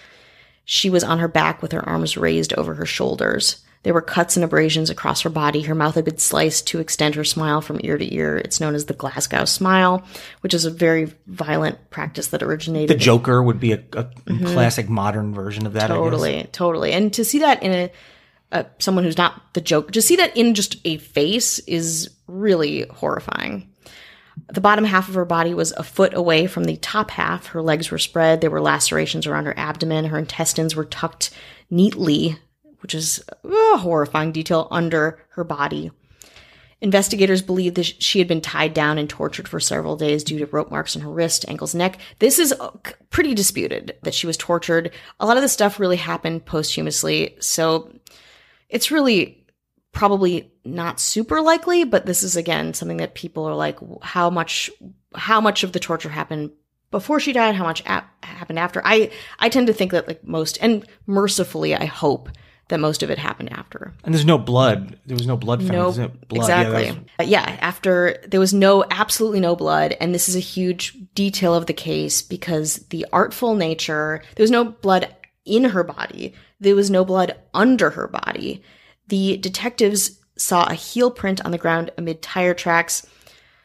She 0.66 0.90
was 0.90 1.04
on 1.04 1.18
her 1.18 1.28
back 1.28 1.64
with 1.64 1.72
her 1.72 1.88
arms 1.88 2.16
raised 2.16 2.54
over 2.54 2.76
her 2.76 2.86
shoulders. 2.86 3.64
There 3.84 3.94
were 3.94 4.02
cuts 4.02 4.36
and 4.36 4.44
abrasions 4.44 4.90
across 4.90 5.22
her 5.22 5.30
body. 5.30 5.62
Her 5.62 5.76
mouth 5.76 5.96
had 5.96 6.04
been 6.04 6.18
sliced 6.18 6.68
to 6.68 6.80
extend 6.80 7.16
her 7.16 7.24
smile 7.24 7.62
from 7.62 7.80
ear 7.82 7.98
to 7.98 8.14
ear. 8.14 8.38
It's 8.38 8.60
known 8.60 8.76
as 8.76 8.86
the 8.86 8.94
Glasgow 8.94 9.46
smile, 9.46 10.06
which 10.42 10.54
is 10.54 10.66
a 10.66 10.72
very 10.72 11.14
violent 11.28 11.90
practice 11.90 12.28
that 12.28 12.44
originated. 12.44 12.90
The 12.90 13.00
Joker 13.00 13.42
would 13.42 13.60
be 13.60 13.72
a, 13.72 13.84
a 13.94 14.10
classic 14.26 14.90
modern 14.90 15.34
version 15.34 15.66
of 15.66 15.74
that. 15.74 15.84
I 15.84 15.88
guess. 15.88 15.96
Totally, 15.96 16.44
totally. 16.52 16.92
And 16.92 17.14
to 17.14 17.24
see 17.24 17.40
that 17.40 17.64
in 17.64 17.72
a, 17.72 17.92
a 18.52 18.66
someone 18.80 19.06
who's 19.06 19.18
not 19.18 19.54
the 19.54 19.62
Joker, 19.62 19.92
to 19.92 20.02
see 20.02 20.18
that 20.18 20.36
in 20.36 20.56
just 20.56 20.76
a 20.84 20.98
face 20.98 21.60
is 21.60 22.10
really 22.28 22.86
horrifying. 22.88 23.70
The 24.52 24.62
bottom 24.62 24.84
half 24.84 25.08
of 25.08 25.16
her 25.16 25.26
body 25.26 25.54
was 25.54 25.72
a 25.74 25.84
foot 25.84 26.14
away 26.14 26.48
from 26.48 26.66
the 26.66 26.78
top 26.78 27.12
half. 27.12 27.48
Her 27.48 27.62
legs 27.62 27.92
were 27.92 27.98
spread. 27.98 28.42
There 28.42 28.50
were 28.50 28.62
lacerations 28.62 29.28
around 29.28 29.46
her 29.46 29.58
abdomen. 29.58 30.06
Her 30.06 30.18
intestines 30.18 30.76
were 30.76 30.86
tucked 30.86 31.32
neatly, 31.70 32.40
which 32.82 32.96
is 32.96 33.24
a 33.44 33.78
horrifying 33.78 34.32
detail, 34.32 34.68
under 34.72 35.24
her 35.30 35.44
body. 35.44 35.92
Investigators 36.82 37.42
believe 37.42 37.74
that 37.74 38.02
she 38.02 38.20
had 38.20 38.28
been 38.28 38.40
tied 38.40 38.74
down 38.74 38.98
and 38.98 39.10
tortured 39.10 39.50
for 39.50 39.60
several 39.60 39.98
days 39.98 40.24
due 40.24 40.40
to 40.40 40.46
rope 40.46 40.72
marks 40.72 40.96
on 40.96 41.02
her 41.02 41.12
wrist, 41.12 41.44
ankles, 41.50 41.76
neck. 41.76 41.98
This 42.20 42.40
is 42.40 42.54
uh, 42.54 42.72
pretty 43.10 43.34
disputed 43.34 43.98
that 44.04 44.14
she 44.14 44.28
was 44.28 44.38
tortured. 44.38 44.92
A 45.20 45.26
lot 45.26 45.36
of 45.36 45.44
this 45.44 45.52
stuff 45.52 45.80
really 45.80 45.98
happened 45.98 46.46
posthumously, 46.46 47.36
so 47.42 47.92
it's 48.70 48.92
really 48.92 49.46
probably 49.92 50.54
not 50.64 51.02
super 51.02 51.42
likely, 51.42 51.84
but 51.84 52.06
this 52.06 52.24
is 52.24 52.38
again 52.38 52.74
something 52.74 52.98
that 52.98 53.14
people 53.14 53.44
are 53.44 53.56
like, 53.56 53.78
how 54.02 54.30
much, 54.30 54.70
how 55.16 55.42
much 55.42 55.64
of 55.64 55.74
the 55.74 55.80
torture 55.80 56.10
happened 56.10 56.52
before 56.92 57.20
she 57.20 57.34
died? 57.34 57.56
How 57.56 57.66
much 57.66 57.84
ap- 57.88 58.24
happened 58.24 58.60
after? 58.60 58.82
I, 58.86 59.12
I 59.38 59.50
tend 59.50 59.68
to 59.68 59.74
think 59.74 59.92
that 59.92 60.08
like 60.08 60.24
most, 60.24 60.58
and 60.62 60.88
mercifully, 61.08 61.76
I 61.76 61.86
hope 61.86 62.30
that 62.70 62.80
most 62.80 63.04
of 63.04 63.10
it 63.10 63.18
happened 63.18 63.52
after. 63.52 63.94
And 64.04 64.14
there's 64.14 64.26
no 64.26 64.38
blood. 64.38 64.98
There 65.06 65.18
was 65.18 65.28
no 65.28 65.36
blood 65.38 65.60
found. 65.60 65.72
No, 65.74 65.92
blood. 65.92 66.50
Yeah, 66.50 66.62
exactly. 66.62 66.86
was- 66.92 67.10
Uh, 67.20 67.24
Yeah, 67.24 67.58
after 67.62 68.18
there 68.28 68.40
was 68.40 68.54
no, 68.54 68.86
absolutely 68.90 69.40
no 69.42 69.56
blood, 69.56 69.96
and 70.00 70.14
this 70.16 70.30
is 70.30 70.36
a 70.36 70.40
huge 70.40 70.96
detail 71.16 71.54
of 71.54 71.66
the 71.66 71.74
case 71.74 72.22
because 72.22 72.76
the 72.90 73.06
artful 73.12 73.56
nature, 73.56 74.22
there 74.36 74.44
was 74.44 74.52
no 74.52 74.64
blood 74.66 75.14
in 75.46 75.66
her 75.66 75.84
body, 75.84 76.34
there 76.60 76.76
was 76.76 76.90
no 76.90 77.04
blood 77.04 77.36
under 77.54 77.90
her 77.92 78.08
body. 78.08 78.62
The 79.08 79.38
detectives 79.38 80.20
saw 80.38 80.66
a 80.70 80.74
heel 80.76 81.12
print 81.12 81.44
on 81.44 81.52
the 81.52 81.58
ground 81.58 81.92
amid 81.98 82.22
tire 82.22 82.54
tracks. 82.54 83.06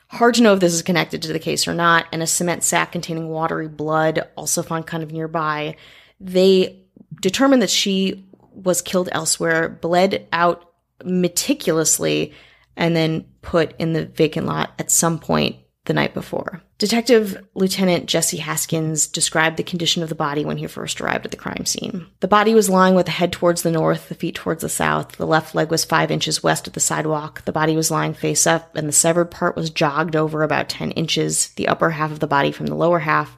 Hard 0.09 0.35
to 0.35 0.43
know 0.43 0.55
if 0.55 0.61
this 0.61 0.73
is 0.73 0.83
connected 0.83 1.23
to 1.23 1.33
the 1.33 1.38
case 1.38 1.69
or 1.69 1.75
not, 1.75 2.07
and 2.12 2.23
a 2.23 2.27
cement 2.27 2.64
sack 2.64 2.93
containing 2.93 3.29
watery 3.29 3.69
blood 3.69 4.27
also 4.37 4.62
found 4.62 4.87
kind 4.87 5.03
of 5.03 5.12
nearby. 5.12 5.77
They 6.21 6.81
determined 7.21 7.62
that 7.62 7.71
she 7.71 8.25
was 8.55 8.83
killed 8.83 9.09
elsewhere, 9.12 9.69
bled 9.69 10.27
out 10.33 10.73
meticulously, 11.05 12.33
and 12.77 12.95
then 12.97 13.27
put 13.43 13.75
in 13.79 13.93
the 13.93 14.07
vacant 14.07 14.47
lot 14.47 14.73
at 14.79 14.90
some 14.90 15.19
point 15.19 15.57
the 15.85 15.93
night 15.93 16.14
before. 16.14 16.62
Detective 16.79 17.47
Lieutenant 17.55 18.07
Jesse 18.07 18.38
Haskins 18.38 19.07
described 19.07 19.57
the 19.57 19.62
condition 19.62 20.03
of 20.03 20.09
the 20.09 20.14
body 20.14 20.45
when 20.45 20.57
he 20.57 20.67
first 20.67 21.01
arrived 21.01 21.25
at 21.25 21.31
the 21.31 21.37
crime 21.37 21.67
scene. 21.67 22.07
The 22.21 22.29
body 22.29 22.55
was 22.55 22.69
lying 22.69 22.95
with 22.95 23.07
the 23.07 23.12
head 23.12 23.33
towards 23.33 23.62
the 23.62 23.71
north, 23.71 24.09
the 24.09 24.14
feet 24.14 24.35
towards 24.35 24.62
the 24.62 24.69
south. 24.69 25.12
The 25.12 25.27
left 25.27 25.55
leg 25.55 25.71
was 25.71 25.85
five 25.85 26.11
inches 26.11 26.43
west 26.43 26.67
of 26.67 26.73
the 26.73 26.81
sidewalk. 26.81 27.45
The 27.45 27.53
body 27.53 27.77
was 27.77 27.90
lying 27.90 28.14
face 28.14 28.47
up, 28.47 28.75
and 28.77 28.88
the 28.88 28.93
severed 28.93 29.31
part 29.31 29.57
was 29.57 29.71
jogged 29.71 30.17
over 30.17 30.43
about 30.43 30.69
10 30.69 30.90
inches, 30.93 31.49
the 31.57 31.69
upper 31.69 31.90
half 31.90 32.11
of 32.11 32.21
the 32.21 32.27
body 32.27 32.51
from 32.51 32.67
the 32.67 32.75
lower 32.75 32.99
half. 32.99 33.37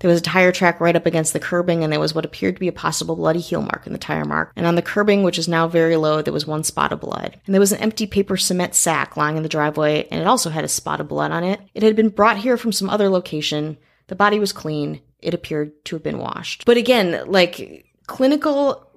There 0.00 0.10
was 0.10 0.18
a 0.18 0.22
tire 0.22 0.52
track 0.52 0.80
right 0.80 0.96
up 0.96 1.06
against 1.06 1.32
the 1.32 1.40
curbing, 1.40 1.82
and 1.82 1.92
there 1.92 2.00
was 2.00 2.14
what 2.14 2.24
appeared 2.24 2.56
to 2.56 2.60
be 2.60 2.68
a 2.68 2.72
possible 2.72 3.16
bloody 3.16 3.40
heel 3.40 3.62
mark 3.62 3.86
in 3.86 3.92
the 3.92 3.98
tire 3.98 4.24
mark. 4.24 4.52
And 4.56 4.66
on 4.66 4.74
the 4.74 4.82
curbing, 4.82 5.22
which 5.22 5.38
is 5.38 5.48
now 5.48 5.68
very 5.68 5.96
low, 5.96 6.20
there 6.20 6.32
was 6.32 6.46
one 6.46 6.64
spot 6.64 6.92
of 6.92 7.00
blood. 7.00 7.40
And 7.46 7.54
there 7.54 7.60
was 7.60 7.72
an 7.72 7.80
empty 7.80 8.06
paper 8.06 8.36
cement 8.36 8.74
sack 8.74 9.16
lying 9.16 9.36
in 9.36 9.42
the 9.42 9.48
driveway, 9.48 10.08
and 10.10 10.20
it 10.20 10.26
also 10.26 10.50
had 10.50 10.64
a 10.64 10.68
spot 10.68 11.00
of 11.00 11.08
blood 11.08 11.30
on 11.30 11.44
it. 11.44 11.60
It 11.74 11.82
had 11.82 11.96
been 11.96 12.08
brought 12.08 12.38
here 12.38 12.56
from 12.56 12.72
some 12.72 12.90
other 12.90 13.08
location. 13.08 13.78
The 14.08 14.16
body 14.16 14.38
was 14.38 14.52
clean. 14.52 15.00
It 15.20 15.32
appeared 15.32 15.84
to 15.86 15.96
have 15.96 16.02
been 16.02 16.18
washed. 16.18 16.64
But 16.66 16.76
again, 16.76 17.24
like 17.26 17.86
clinical 18.06 18.90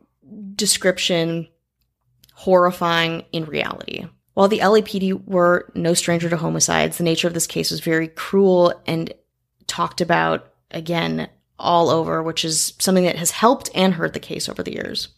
description, 0.55 1.47
horrifying 2.33 3.23
in 3.31 3.45
reality. 3.45 4.07
While 4.33 4.49
the 4.49 4.59
LAPD 4.59 5.25
were 5.25 5.71
no 5.73 5.93
stranger 5.93 6.29
to 6.29 6.37
homicides, 6.37 6.97
the 6.97 7.03
nature 7.03 7.27
of 7.27 7.33
this 7.33 7.47
case 7.47 7.71
was 7.71 7.79
very 7.79 8.07
cruel 8.07 8.73
and 8.85 9.13
talked 9.65 10.01
about 10.01 10.53
again 10.71 11.29
all 11.59 11.89
over, 11.89 12.21
which 12.21 12.45
is 12.45 12.73
something 12.79 13.03
that 13.05 13.15
has 13.15 13.31
helped 13.31 13.69
and 13.73 13.93
hurt 13.93 14.13
the 14.13 14.19
case 14.19 14.47
over 14.47 14.63
the 14.63 14.73
years. 14.73 15.09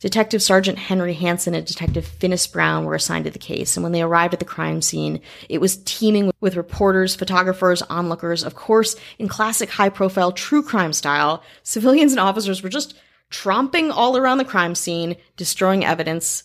Detective 0.00 0.40
Sergeant 0.40 0.78
Henry 0.78 1.14
Hansen 1.14 1.54
and 1.54 1.66
Detective 1.66 2.06
Finis 2.06 2.46
Brown 2.46 2.84
were 2.84 2.94
assigned 2.94 3.24
to 3.24 3.32
the 3.32 3.38
case, 3.38 3.76
and 3.76 3.82
when 3.82 3.90
they 3.90 4.02
arrived 4.02 4.32
at 4.32 4.38
the 4.38 4.44
crime 4.44 4.80
scene, 4.80 5.20
it 5.48 5.60
was 5.60 5.82
teeming 5.84 6.30
with 6.40 6.56
reporters, 6.56 7.16
photographers, 7.16 7.82
onlookers. 7.82 8.44
Of 8.44 8.54
course, 8.54 8.94
in 9.18 9.26
classic 9.26 9.70
high 9.70 9.88
profile 9.88 10.30
true 10.30 10.62
crime 10.62 10.92
style, 10.92 11.42
civilians 11.64 12.12
and 12.12 12.20
officers 12.20 12.62
were 12.62 12.68
just 12.68 12.94
tromping 13.30 13.90
all 13.92 14.16
around 14.16 14.38
the 14.38 14.44
crime 14.44 14.76
scene, 14.76 15.16
destroying 15.36 15.84
evidence 15.84 16.44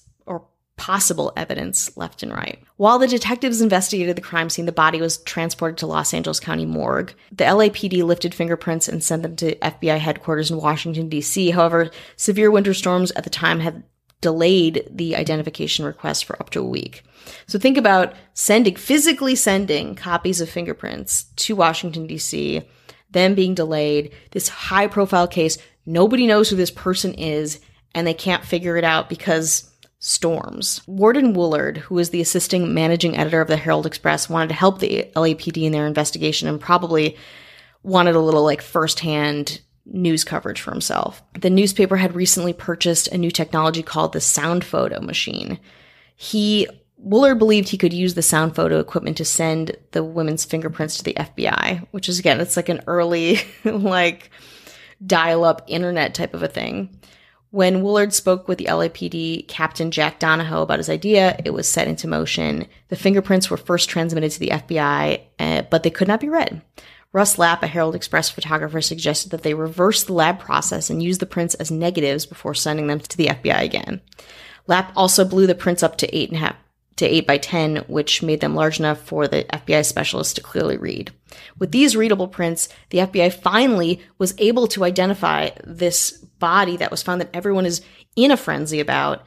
possible 0.77 1.31
evidence 1.37 1.95
left 1.95 2.23
and 2.23 2.33
right. 2.33 2.61
While 2.77 2.99
the 2.99 3.07
detectives 3.07 3.61
investigated 3.61 4.15
the 4.15 4.21
crime 4.21 4.49
scene, 4.49 4.65
the 4.65 4.71
body 4.71 4.99
was 4.99 5.17
transported 5.19 5.77
to 5.77 5.87
Los 5.87 6.13
Angeles 6.13 6.39
County 6.39 6.65
morgue. 6.65 7.13
The 7.31 7.45
LAPD 7.45 8.03
lifted 8.03 8.33
fingerprints 8.33 8.87
and 8.87 9.03
sent 9.03 9.23
them 9.23 9.35
to 9.37 9.55
FBI 9.55 9.99
headquarters 9.99 10.49
in 10.49 10.57
Washington, 10.57 11.09
D.C. 11.09 11.51
However, 11.51 11.91
severe 12.15 12.49
winter 12.49 12.73
storms 12.73 13.11
at 13.11 13.23
the 13.23 13.29
time 13.29 13.59
had 13.59 13.83
delayed 14.21 14.87
the 14.89 15.15
identification 15.15 15.85
request 15.85 16.25
for 16.25 16.41
up 16.41 16.49
to 16.49 16.61
a 16.61 16.67
week. 16.67 17.03
So 17.45 17.59
think 17.59 17.77
about 17.77 18.13
sending, 18.33 18.75
physically 18.75 19.35
sending 19.35 19.95
copies 19.95 20.41
of 20.41 20.49
fingerprints 20.49 21.25
to 21.35 21.55
Washington, 21.55 22.07
D.C., 22.07 22.63
them 23.11 23.35
being 23.35 23.53
delayed, 23.53 24.11
this 24.31 24.47
high 24.47 24.87
profile 24.87 25.27
case, 25.27 25.57
nobody 25.85 26.25
knows 26.25 26.49
who 26.49 26.55
this 26.55 26.71
person 26.71 27.13
is, 27.13 27.59
and 27.93 28.07
they 28.07 28.13
can't 28.13 28.43
figure 28.43 28.75
it 28.75 28.83
out 28.83 29.07
because 29.07 29.69
storms. 30.05 30.81
Warden 30.85 31.33
Woolard, 31.33 31.77
who 31.77 31.97
is 31.97 32.09
the 32.09 32.19
assisting 32.19 32.73
managing 32.73 33.15
editor 33.15 33.39
of 33.39 33.47
the 33.47 33.55
Herald 33.55 33.85
Express, 33.85 34.27
wanted 34.27 34.49
to 34.49 34.53
help 34.53 34.79
the 34.79 35.09
LAPD 35.15 35.63
in 35.63 35.71
their 35.71 35.87
investigation 35.87 36.49
and 36.49 36.59
probably 36.59 37.15
wanted 37.83 38.13
a 38.13 38.19
little 38.19 38.43
like 38.43 38.61
firsthand 38.61 39.61
news 39.85 40.25
coverage 40.25 40.59
for 40.59 40.71
himself. 40.71 41.23
The 41.39 41.49
newspaper 41.49 41.95
had 41.95 42.15
recently 42.15 42.51
purchased 42.51 43.07
a 43.07 43.17
new 43.17 43.31
technology 43.31 43.81
called 43.81 44.11
the 44.11 44.19
sound 44.19 44.65
photo 44.65 44.99
machine. 44.99 45.57
He 46.17 46.67
Woolard 47.01 47.39
believed 47.39 47.69
he 47.69 47.77
could 47.77 47.93
use 47.93 48.13
the 48.13 48.21
sound 48.21 48.55
photo 48.55 48.79
equipment 48.79 49.15
to 49.17 49.25
send 49.25 49.77
the 49.91 50.03
women's 50.03 50.43
fingerprints 50.43 50.97
to 50.97 51.03
the 51.05 51.13
FBI, 51.13 51.87
which 51.91 52.09
is 52.09 52.19
again, 52.19 52.41
it's 52.41 52.57
like 52.57 52.67
an 52.67 52.81
early 52.87 53.39
like 53.63 54.31
dial 55.05 55.45
up 55.45 55.63
internet 55.67 56.13
type 56.13 56.33
of 56.33 56.43
a 56.43 56.49
thing. 56.49 56.89
When 57.53 57.83
Woolard 57.83 58.13
spoke 58.13 58.47
with 58.47 58.57
the 58.57 58.65
LAPD 58.65 59.47
Captain 59.47 59.91
Jack 59.91 60.17
Donahoe 60.17 60.63
about 60.63 60.79
his 60.79 60.89
idea, 60.89 61.39
it 61.45 61.51
was 61.51 61.67
set 61.67 61.87
into 61.87 62.07
motion. 62.07 62.65
The 62.87 62.95
fingerprints 62.95 63.51
were 63.51 63.57
first 63.57 63.89
transmitted 63.89 64.31
to 64.31 64.39
the 64.39 64.49
FBI, 64.49 65.21
uh, 65.37 65.61
but 65.69 65.83
they 65.83 65.91
could 65.91 66.07
not 66.07 66.19
be 66.19 66.29
read. 66.29 66.63
Russ 67.11 67.37
Lapp, 67.37 67.61
a 67.61 67.67
Herald 67.67 67.93
Express 67.93 68.31
photographer, 68.31 68.81
suggested 68.81 69.29
that 69.29 69.43
they 69.43 69.53
reverse 69.53 70.03
the 70.03 70.13
lab 70.13 70.39
process 70.39 70.89
and 70.89 71.03
use 71.03 71.19
the 71.19 71.27
prints 71.27 71.53
as 71.53 71.69
negatives 71.69 72.25
before 72.25 72.55
sending 72.55 72.87
them 72.87 72.99
to 72.99 73.17
the 73.17 73.27
FBI 73.27 73.61
again. 73.61 74.01
Lapp 74.65 74.91
also 74.95 75.23
blew 75.23 75.45
the 75.45 75.53
prints 75.53 75.83
up 75.83 75.95
to 75.97 76.17
eight 76.17 76.29
and 76.29 76.37
a 76.37 76.39
half 76.39 76.55
to 76.97 77.05
8 77.05 77.27
by 77.27 77.37
10, 77.37 77.77
which 77.87 78.21
made 78.21 78.41
them 78.41 78.55
large 78.55 78.79
enough 78.79 78.99
for 78.99 79.27
the 79.27 79.43
FBI 79.45 79.85
specialists 79.85 80.33
to 80.33 80.41
clearly 80.41 80.77
read. 80.77 81.11
With 81.57 81.71
these 81.71 81.95
readable 81.95 82.27
prints, 82.27 82.69
the 82.89 82.99
FBI 82.99 83.33
finally 83.33 84.01
was 84.17 84.35
able 84.37 84.67
to 84.67 84.83
identify 84.83 85.49
this 85.63 86.11
body 86.11 86.77
that 86.77 86.91
was 86.91 87.03
found 87.03 87.21
that 87.21 87.29
everyone 87.33 87.65
is 87.65 87.81
in 88.15 88.31
a 88.31 88.37
frenzy 88.37 88.79
about 88.79 89.25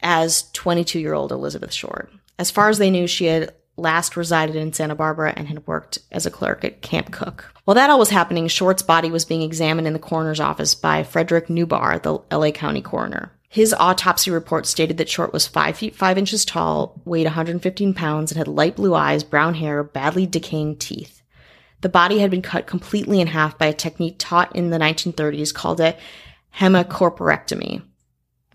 as 0.00 0.50
22 0.52 0.98
year 0.98 1.14
old 1.14 1.32
Elizabeth 1.32 1.72
Short. 1.72 2.10
As 2.38 2.50
far 2.50 2.68
as 2.68 2.78
they 2.78 2.90
knew, 2.90 3.06
she 3.06 3.26
had 3.26 3.54
last 3.76 4.16
resided 4.16 4.56
in 4.56 4.72
Santa 4.72 4.94
Barbara 4.94 5.32
and 5.36 5.48
had 5.48 5.66
worked 5.66 5.98
as 6.10 6.26
a 6.26 6.30
clerk 6.30 6.64
at 6.64 6.82
Camp 6.82 7.10
Cooke. 7.10 7.52
While 7.64 7.74
that 7.74 7.90
all 7.90 7.98
was 7.98 8.10
happening, 8.10 8.48
Short's 8.48 8.82
body 8.82 9.10
was 9.10 9.24
being 9.24 9.42
examined 9.42 9.86
in 9.86 9.92
the 9.92 9.98
coroner's 9.98 10.40
office 10.40 10.74
by 10.74 11.04
Frederick 11.04 11.48
Newbarr, 11.48 12.02
the 12.02 12.36
LA 12.36 12.50
County 12.50 12.82
coroner. 12.82 13.32
His 13.52 13.74
autopsy 13.74 14.30
report 14.30 14.64
stated 14.64 14.96
that 14.96 15.10
Short 15.10 15.30
was 15.30 15.46
5 15.46 15.76
feet 15.76 15.94
5 15.94 16.16
inches 16.16 16.46
tall, 16.46 16.98
weighed 17.04 17.26
115 17.26 17.92
pounds, 17.92 18.32
and 18.32 18.38
had 18.38 18.48
light 18.48 18.76
blue 18.76 18.94
eyes, 18.94 19.22
brown 19.22 19.52
hair, 19.52 19.84
badly 19.84 20.24
decaying 20.24 20.78
teeth. 20.78 21.20
The 21.82 21.90
body 21.90 22.20
had 22.20 22.30
been 22.30 22.40
cut 22.40 22.66
completely 22.66 23.20
in 23.20 23.26
half 23.26 23.58
by 23.58 23.66
a 23.66 23.74
technique 23.74 24.16
taught 24.18 24.56
in 24.56 24.70
the 24.70 24.78
1930s 24.78 25.52
called 25.52 25.80
a 25.80 25.98
hemicorporectomy. 26.56 27.82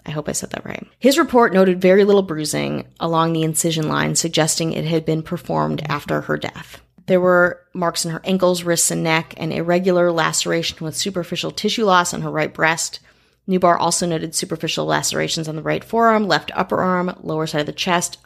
I 0.04 0.10
hope 0.10 0.28
I 0.28 0.32
said 0.32 0.50
that 0.50 0.66
right. 0.66 0.88
His 0.98 1.20
report 1.20 1.54
noted 1.54 1.80
very 1.80 2.04
little 2.04 2.24
bruising 2.24 2.88
along 3.00 3.34
the 3.34 3.44
incision 3.44 3.88
line, 3.88 4.16
suggesting 4.16 4.74
it 4.74 4.86
had 4.86 5.06
been 5.06 5.22
performed 5.22 5.84
after 5.88 6.22
her 6.22 6.38
death. 6.38 6.82
There 7.06 7.22
were 7.22 7.62
marks 7.72 8.04
in 8.04 8.10
her 8.10 8.22
ankles, 8.24 8.64
wrists, 8.64 8.90
and 8.90 9.04
neck, 9.04 9.36
and 9.38 9.54
irregular 9.54 10.12
laceration 10.12 10.84
with 10.84 10.98
superficial 10.98 11.52
tissue 11.52 11.86
loss 11.86 12.16
on 12.16 12.24
her 12.24 12.32
right 12.32 12.52
breast. 12.52 13.00
Newbarr 13.48 13.80
also 13.80 14.06
noted 14.06 14.36
superficial 14.36 14.86
lacerations 14.86 15.48
on 15.48 15.56
the 15.56 15.62
right 15.62 15.84
forearm, 15.84 16.28
left 16.28 16.52
upper 16.54 16.82
arm, 16.82 17.18
lower 17.22 17.48
side 17.48 17.62
of 17.62 17.66
the 17.66 17.72
chest, 17.72 18.18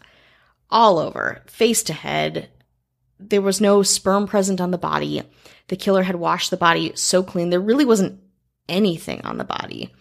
all 0.69 0.97
over, 0.97 1.43
face 1.45 1.83
to 1.83 1.93
head. 1.93 2.49
There 3.19 3.41
was 3.41 3.61
no 3.61 3.83
sperm 3.83 4.27
present 4.27 4.59
on 4.59 4.71
the 4.71 4.77
body. 4.77 5.21
The 5.67 5.75
killer 5.75 6.03
had 6.03 6.15
washed 6.15 6.49
the 6.49 6.57
body 6.57 6.93
so 6.95 7.21
clean, 7.21 7.49
there 7.49 7.59
really 7.59 7.85
wasn't 7.85 8.19
anything 8.67 9.21
on 9.23 9.37
the 9.37 9.43
body. 9.43 9.93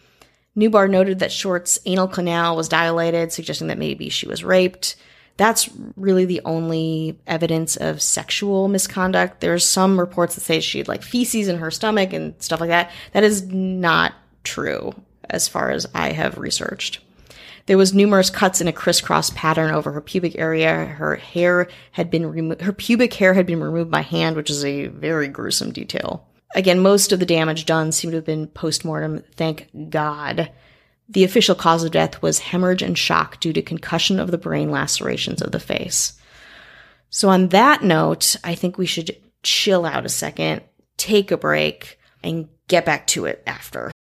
Newbarr 0.56 0.88
noted 0.90 1.18
that 1.18 1.33
Short's 1.33 1.78
anal 1.85 2.09
canal 2.09 2.56
was 2.56 2.68
dilated, 2.68 3.33
suggesting 3.33 3.68
that 3.68 3.78
maybe 3.78 4.09
she 4.09 4.26
was 4.26 4.42
raped. 4.42 4.96
That's 5.37 5.70
really 5.96 6.24
the 6.24 6.40
only 6.44 7.20
evidence 7.26 7.76
of 7.76 8.02
sexual 8.02 8.68
misconduct. 8.68 9.40
There's 9.40 9.68
some 9.68 9.98
reports 9.98 10.35
that 10.35 10.42
say 10.42 10.61
she 10.61 10.78
had 10.78 10.88
like 10.88 11.02
feces 11.02 11.48
in 11.48 11.59
her 11.59 11.70
stomach 11.70 12.12
and 12.12 12.35
stuff 12.42 12.61
like 12.61 12.68
that. 12.68 12.90
That 13.12 13.24
is 13.24 13.42
not 13.44 14.12
true 14.42 14.92
as 15.30 15.48
far 15.48 15.70
as 15.70 15.86
I 15.94 16.12
have 16.12 16.38
researched. 16.38 17.00
There 17.66 17.78
was 17.78 17.94
numerous 17.94 18.30
cuts 18.30 18.60
in 18.60 18.68
a 18.68 18.72
crisscross 18.72 19.30
pattern 19.30 19.70
over 19.72 19.92
her 19.92 20.00
pubic 20.00 20.36
area. 20.38 20.84
Her 20.84 21.16
hair 21.16 21.68
had 21.92 22.10
been 22.10 22.26
removed. 22.26 22.62
Her 22.62 22.72
pubic 22.72 23.14
hair 23.14 23.34
had 23.34 23.46
been 23.46 23.62
removed 23.62 23.90
by 23.90 24.02
hand, 24.02 24.36
which 24.36 24.50
is 24.50 24.64
a 24.64 24.88
very 24.88 25.28
gruesome 25.28 25.70
detail. 25.70 26.26
Again, 26.54 26.80
most 26.80 27.12
of 27.12 27.20
the 27.20 27.26
damage 27.26 27.66
done 27.66 27.92
seemed 27.92 28.12
to 28.12 28.16
have 28.16 28.24
been 28.24 28.48
postmortem. 28.48 29.22
Thank 29.36 29.68
God. 29.88 30.50
The 31.08 31.24
official 31.24 31.54
cause 31.54 31.84
of 31.84 31.92
death 31.92 32.22
was 32.22 32.38
hemorrhage 32.38 32.82
and 32.82 32.96
shock 32.96 33.40
due 33.40 33.52
to 33.52 33.62
concussion 33.62 34.18
of 34.18 34.30
the 34.30 34.38
brain 34.38 34.70
lacerations 34.70 35.42
of 35.42 35.52
the 35.52 35.60
face. 35.60 36.14
So, 37.08 37.28
on 37.28 37.48
that 37.48 37.82
note, 37.82 38.36
I 38.44 38.54
think 38.54 38.78
we 38.78 38.86
should 38.86 39.16
chill 39.42 39.84
out 39.84 40.06
a 40.06 40.08
second, 40.08 40.62
take 40.96 41.30
a 41.30 41.36
break, 41.36 41.98
and 42.22 42.48
get 42.68 42.84
back 42.84 43.06
to 43.08 43.24
it 43.24 43.42
after. 43.46 43.90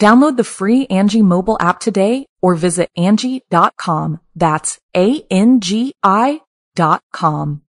Download 0.00 0.36
the 0.36 0.44
free 0.44 0.86
Angie 0.88 1.22
mobile 1.22 1.56
app 1.58 1.80
today 1.80 2.26
or 2.42 2.54
visit 2.54 2.90
Angie.com. 2.96 4.20
That's 4.34 4.78
A-N-G-I 4.94 6.40
dot 6.74 7.02
com. 7.12 7.62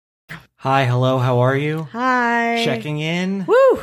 Hi, 0.57 0.83
hello, 0.85 1.19
how 1.19 1.39
are 1.39 1.55
you? 1.55 1.83
Hi. 1.93 2.61
Checking 2.65 2.99
in. 2.99 3.45
Woo! 3.45 3.79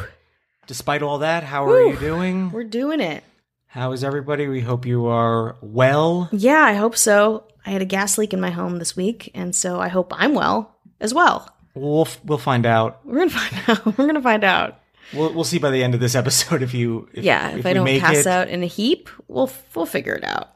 Despite 0.67 1.03
all 1.03 1.19
that, 1.19 1.43
how 1.45 1.67
Woo. 1.67 1.73
are 1.73 1.93
you 1.93 1.97
doing? 1.99 2.51
We're 2.53 2.65
doing 2.65 3.01
it. 3.01 3.25
How 3.67 3.93
is 3.93 4.05
everybody? 4.05 4.47
We 4.47 4.61
hope 4.61 4.85
you 4.85 5.07
are 5.07 5.57
well. 5.63 6.29
Yeah, 6.31 6.61
I 6.63 6.75
hope 6.75 6.97
so. 6.97 7.45
I 7.65 7.71
had 7.71 7.81
a 7.81 7.87
gas 7.87 8.19
leak 8.19 8.35
in 8.35 8.41
my 8.41 8.51
home 8.51 8.79
this 8.79 8.95
week, 8.95 9.31
and 9.35 9.55
so 9.57 9.81
I 9.81 9.89
hope 9.89 10.13
I'm 10.15 10.35
well 10.35 10.77
as 11.01 11.15
well. 11.15 11.49
We'll 11.75 12.07
we'll 12.25 12.39
find 12.39 12.67
out. 12.67 13.01
We're 13.05 13.27
gonna 13.27 13.31
find 13.31 13.69
out. 13.69 13.99
We're 13.99 14.07
gonna 14.07 14.23
find 14.23 14.45
out. 14.45 14.79
We'll 15.13 15.33
we'll 15.35 15.45
see 15.45 15.59
by 15.59 15.71
the 15.71 15.83
end 15.85 15.95
of 15.95 16.01
this 16.01 16.15
episode 16.15 16.63
if 16.63 16.73
you 16.75 17.09
if, 17.13 17.25
yeah, 17.25 17.51
if, 17.51 17.67
I 17.67 17.73
don't 17.73 17.85
make 17.85 18.03
pass 18.03 18.19
it. 18.19 18.27
out 18.27 18.49
in 18.49 18.63
a 18.63 18.67
heap, 18.67 19.09
we'll 19.29 19.51
we'll 19.75 19.87
figure 19.87 20.15
it 20.15 20.25
out. 20.25 20.51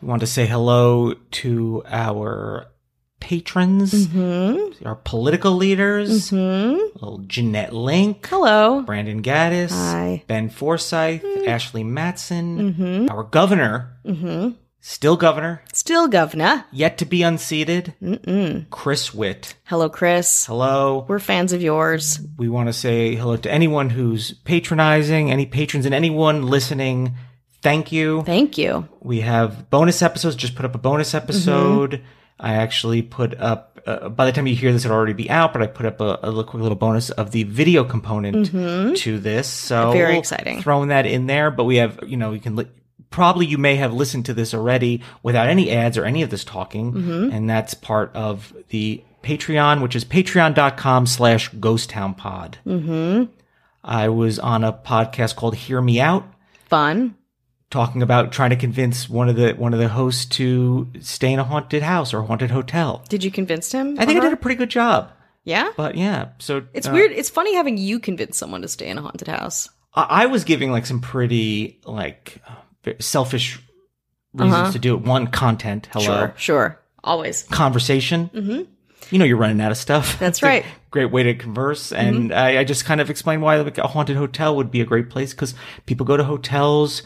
We 0.00 0.08
want 0.08 0.20
to 0.20 0.26
say 0.26 0.46
hello 0.46 1.14
to 1.14 1.82
our 1.86 2.66
patrons, 3.20 3.92
Mm-hmm. 4.08 4.84
our 4.86 4.96
political 4.96 5.52
leaders, 5.52 6.30
Hmm. 6.30 6.36
little 6.94 7.22
Jeanette 7.26 7.72
Link, 7.72 8.26
Hello. 8.28 8.82
Brandon 8.82 9.22
Gaddis, 9.22 9.70
Hi. 9.70 10.24
Ben 10.26 10.48
Forsyth, 10.50 11.24
Ashley 11.46 11.84
Matson, 11.84 12.74
Mm-hmm. 12.74 13.10
our 13.10 13.22
governor, 13.22 13.96
Mm-hmm. 14.04 14.56
Still 14.84 15.16
governor, 15.16 15.62
Still 15.72 16.08
governor. 16.08 16.64
yet 16.72 16.98
to 16.98 17.04
be 17.06 17.22
unseated, 17.22 17.94
Mm-mm. 18.02 18.68
Chris 18.68 19.14
Witt. 19.14 19.54
Hello, 19.64 19.88
Chris. 19.88 20.44
Hello. 20.46 21.06
We're 21.08 21.20
fans 21.20 21.52
of 21.52 21.62
yours. 21.62 22.18
We 22.36 22.48
want 22.48 22.68
to 22.68 22.72
say 22.72 23.14
hello 23.14 23.36
to 23.36 23.50
anyone 23.50 23.90
who's 23.90 24.32
patronizing, 24.32 25.30
any 25.30 25.46
patrons, 25.46 25.86
and 25.86 25.94
anyone 25.94 26.42
listening. 26.46 27.14
Thank 27.62 27.92
you. 27.92 28.22
Thank 28.24 28.58
you. 28.58 28.88
We 29.00 29.20
have 29.20 29.70
bonus 29.70 30.02
episodes. 30.02 30.34
Just 30.36 30.56
put 30.56 30.64
up 30.66 30.74
a 30.74 30.78
bonus 30.78 31.14
episode. 31.14 31.92
Mm-hmm. 31.92 32.04
I 32.40 32.54
actually 32.54 33.02
put 33.02 33.38
up. 33.40 33.68
Uh, 33.86 34.08
by 34.08 34.26
the 34.26 34.32
time 34.32 34.46
you 34.48 34.54
hear 34.56 34.72
this, 34.72 34.84
it'll 34.84 34.96
already 34.96 35.12
be 35.12 35.30
out. 35.30 35.52
But 35.52 35.62
I 35.62 35.66
put 35.68 35.86
up 35.86 36.00
a, 36.00 36.18
a 36.24 36.28
little, 36.28 36.42
quick 36.44 36.60
little 36.60 36.76
bonus 36.76 37.10
of 37.10 37.30
the 37.30 37.44
video 37.44 37.84
component 37.84 38.46
to 38.98 39.18
this. 39.20 39.46
So 39.48 39.76
Mm-hmm. 39.76 39.92
Very 39.92 40.18
exciting. 40.18 40.60
Throwing 40.62 40.88
that 40.88 41.06
in 41.06 41.26
there. 41.26 41.52
But 41.52 41.64
we 41.64 41.76
have, 41.76 42.00
you 42.04 42.16
know, 42.16 42.32
you 42.32 42.40
can. 42.40 42.56
Li- 42.56 42.66
Probably 43.12 43.46
you 43.46 43.58
may 43.58 43.76
have 43.76 43.92
listened 43.94 44.26
to 44.26 44.34
this 44.34 44.52
already 44.52 45.02
without 45.22 45.48
any 45.48 45.70
ads 45.70 45.96
or 45.96 46.04
any 46.04 46.22
of 46.22 46.30
this 46.30 46.42
talking, 46.44 46.92
Mm-hmm. 46.92 47.30
and 47.32 47.48
that's 47.48 47.74
part 47.74 48.10
of 48.16 48.52
the 48.70 49.04
Patreon, 49.22 49.80
which 49.82 49.94
is 49.94 50.04
patreon.com 50.04 51.06
slash 51.06 51.48
ghosttownpod. 51.52 52.54
Mm-hmm. 52.66 53.24
I 53.84 54.08
was 54.08 54.38
on 54.40 54.64
a 54.64 54.72
podcast 54.72 55.36
called 55.36 55.54
Hear 55.54 55.80
Me 55.80 56.00
Out, 56.00 56.24
Fun. 56.68 57.14
talking 57.70 58.02
about 58.02 58.32
trying 58.32 58.50
to 58.50 58.56
convince 58.56 59.08
one 59.08 59.28
of 59.28 59.36
the 59.36 59.52
one 59.52 59.72
of 59.74 59.78
the 59.80 59.88
hosts 59.88 60.24
to 60.36 60.88
stay 61.00 61.32
in 61.32 61.38
a 61.38 61.44
haunted 61.44 61.82
house 61.82 62.12
or 62.14 62.18
a 62.18 62.26
haunted 62.26 62.50
hotel. 62.50 63.04
Did 63.08 63.22
you 63.24 63.30
convince 63.30 63.70
him? 63.72 63.96
I 63.98 64.06
think 64.06 64.18
I 64.20 64.24
did 64.24 64.32
a 64.32 64.36
pretty 64.36 64.56
good 64.56 64.70
job. 64.70 65.10
Yeah. 65.44 65.70
But 65.76 65.96
yeah, 65.96 66.28
so 66.38 66.62
It's 66.72 66.86
uh, 66.88 66.92
weird. 66.92 67.10
It's 67.12 67.28
funny 67.30 67.54
having 67.56 67.76
you 67.76 67.98
convince 67.98 68.38
someone 68.38 68.62
to 68.62 68.68
stay 68.68 68.88
in 68.88 68.98
a 68.98 69.02
haunted 69.02 69.26
house. 69.28 69.68
I, 69.94 70.02
I 70.22 70.26
was 70.26 70.44
giving 70.44 70.70
like 70.70 70.86
some 70.86 71.00
pretty 71.00 71.80
like 71.84 72.40
selfish 73.00 73.60
reasons 74.34 74.54
Uh-huh. 74.54 74.72
to 74.72 74.78
do 74.78 74.94
it. 74.94 75.02
One, 75.02 75.26
content. 75.26 75.88
Hello, 75.92 76.04
Sure. 76.04 76.34
Sure. 76.36 76.78
Always. 77.04 77.42
conversation. 77.44 78.30
Mm-hmm. 78.34 78.62
You 79.10 79.18
know, 79.18 79.24
you're 79.24 79.36
running 79.36 79.60
out 79.60 79.70
of 79.72 79.76
stuff. 79.76 80.18
That's 80.18 80.42
right. 80.42 80.62
Mm-hmm. 80.62 80.72
great 80.90 81.10
way 81.12 81.22
to 81.24 81.34
converse, 81.34 81.90
and 81.92 82.32
I, 82.32 82.58
I 82.60 82.64
just 82.64 82.84
kind 82.84 83.00
of 83.00 83.10
explained 83.10 83.42
why 83.42 83.56
like, 83.56 83.78
a 83.78 83.86
haunted 83.86 84.16
hotel 84.16 84.54
would 84.56 84.70
be 84.70 84.80
a 84.80 84.84
great 84.86 85.10
place 85.10 85.32
because 85.34 85.54
people 85.86 86.06
go 86.06 86.16
to 86.16 86.24
hotels 86.24 87.02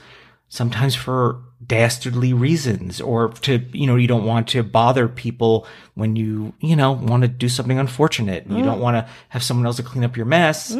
sometimes 0.49 0.95
for 0.95 1.41
dastardly 1.67 2.33
reasons 2.33 3.01
or 3.01 3.29
to 3.31 3.59
you 3.73 3.87
know 3.87 3.97
you 3.97 4.07
don't 4.07 4.25
want 4.25 4.47
to 4.49 4.63
bother 4.63 5.09
people 5.09 5.67
when 5.95 6.15
you 6.15 6.53
you 6.61 6.77
know 6.77 6.93
want 6.93 7.23
to 7.23 7.29
do 7.29 7.49
something 7.49 7.79
unfortunate 7.79 8.45
and 8.45 8.57
you 8.57 8.63
Mm. 8.63 8.67
don't 8.67 8.81
want 8.81 8.95
to 8.97 9.13
have 9.31 9.43
someone 9.43 9.67
else 9.67 9.77
to 9.77 9.83
clean 9.83 10.05
up 10.05 10.17
your 10.17 10.27
mess 10.27 10.77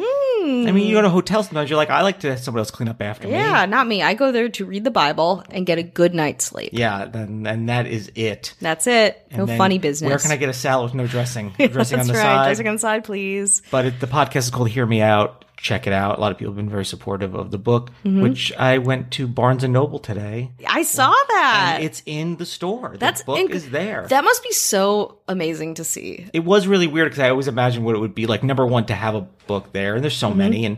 i 0.69 0.73
mean 0.73 0.87
you 0.87 0.95
go 0.95 1.03
to 1.03 1.09
hotels 1.11 1.47
sometimes 1.47 1.69
you're 1.69 1.77
like 1.77 1.91
i 1.91 2.03
like 2.03 2.21
to 2.21 2.31
have 2.31 2.39
someone 2.41 2.61
else 2.61 2.71
clean 2.71 2.89
up 2.89 3.01
after 3.03 3.27
me 3.27 3.35
Yeah, 3.35 3.67
not 3.67 3.87
me. 3.87 4.03
I 4.03 4.15
go 4.15 4.33
there 4.33 4.49
to 4.49 4.65
read 4.65 4.85
the 4.85 4.91
Bible 4.91 5.43
and 5.51 5.67
get 5.67 5.79
a 5.79 5.83
good 5.83 6.15
night's 6.15 6.45
sleep. 6.45 6.71
yeah 6.73 7.05
then 7.07 7.47
and 7.47 7.69
that 7.69 7.87
is 7.87 8.11
it 8.15 8.55
That's 8.61 8.87
it. 8.87 9.27
And 9.31 9.39
no 9.39 9.47
then 9.47 9.59
funny 9.59 9.79
business. 9.79 10.09
where 10.09 10.19
can 10.19 10.31
i 10.31 10.37
get 10.37 10.49
a 10.49 10.53
salad 10.53 10.85
with 10.85 10.95
no 10.95 11.07
dressing 11.07 11.51
dressing 11.57 11.75
That's 11.75 11.93
on 11.93 12.07
the 12.07 12.13
right. 12.15 12.23
side 12.23 12.45
Dressing 12.47 12.69
on 12.69 12.75
the 12.75 12.79
side, 12.81 13.05
please. 13.05 13.63
but 13.71 13.87
it, 13.87 14.01
the 14.01 14.07
podcast 14.07 14.37
is 14.37 14.51
called 14.51 14.69
Hear 14.69 14.87
Me 14.87 15.01
Out. 15.03 15.45
Check 15.57 15.87
it 15.87 15.93
out. 15.93 16.19
A 16.19 16.21
lot 16.21 16.33
of 16.33 16.39
people 16.39 16.53
have 16.53 16.57
been 16.57 16.69
very 16.69 16.85
supportive 16.85 17.35
of 17.35 17.51
the 17.51 17.59
book, 17.59 17.91
Mm-hmm. 18.05 18.21
which 18.21 18.53
I 18.59 18.79
went 18.79 19.11
to 19.13 19.27
Barnes 19.27 19.65
and 19.65 19.73
Noble 19.73 19.99
today. 19.99 20.53
I 20.69 20.83
saw 20.83 21.11
that. 21.11 21.73
And 21.77 21.85
it's 21.85 22.03
in 22.05 22.37
the 22.37 22.45
store. 22.47 22.91
The 22.93 22.99
That's 22.99 23.23
book 23.23 23.39
inc- 23.39 23.51
is 23.51 23.71
there. 23.71 24.07
That 24.09 24.23
must 24.23 24.43
be 24.43 24.53
so 24.53 25.19
amazing 25.29 25.75
to 25.75 25.85
see. 25.85 26.27
it 26.35 26.45
was 26.45 26.67
really 26.67 26.87
weird 26.87 27.07
because 27.11 27.21
I 27.21 27.31
always 27.31 27.49
imagined 27.49 27.85
what 27.87 27.95
it 27.95 27.99
would 27.99 28.15
be 28.15 28.27
like. 28.27 28.43
Number 28.43 28.67
one, 28.67 28.85
to 28.87 28.95
have 28.95 29.15
a 29.15 29.23
book 29.47 29.73
there, 29.73 29.95
and 29.95 30.05
there's 30.05 30.17
so 30.17 30.29
Mm-hmm. 30.29 30.39
many, 30.39 30.67
and 30.67 30.77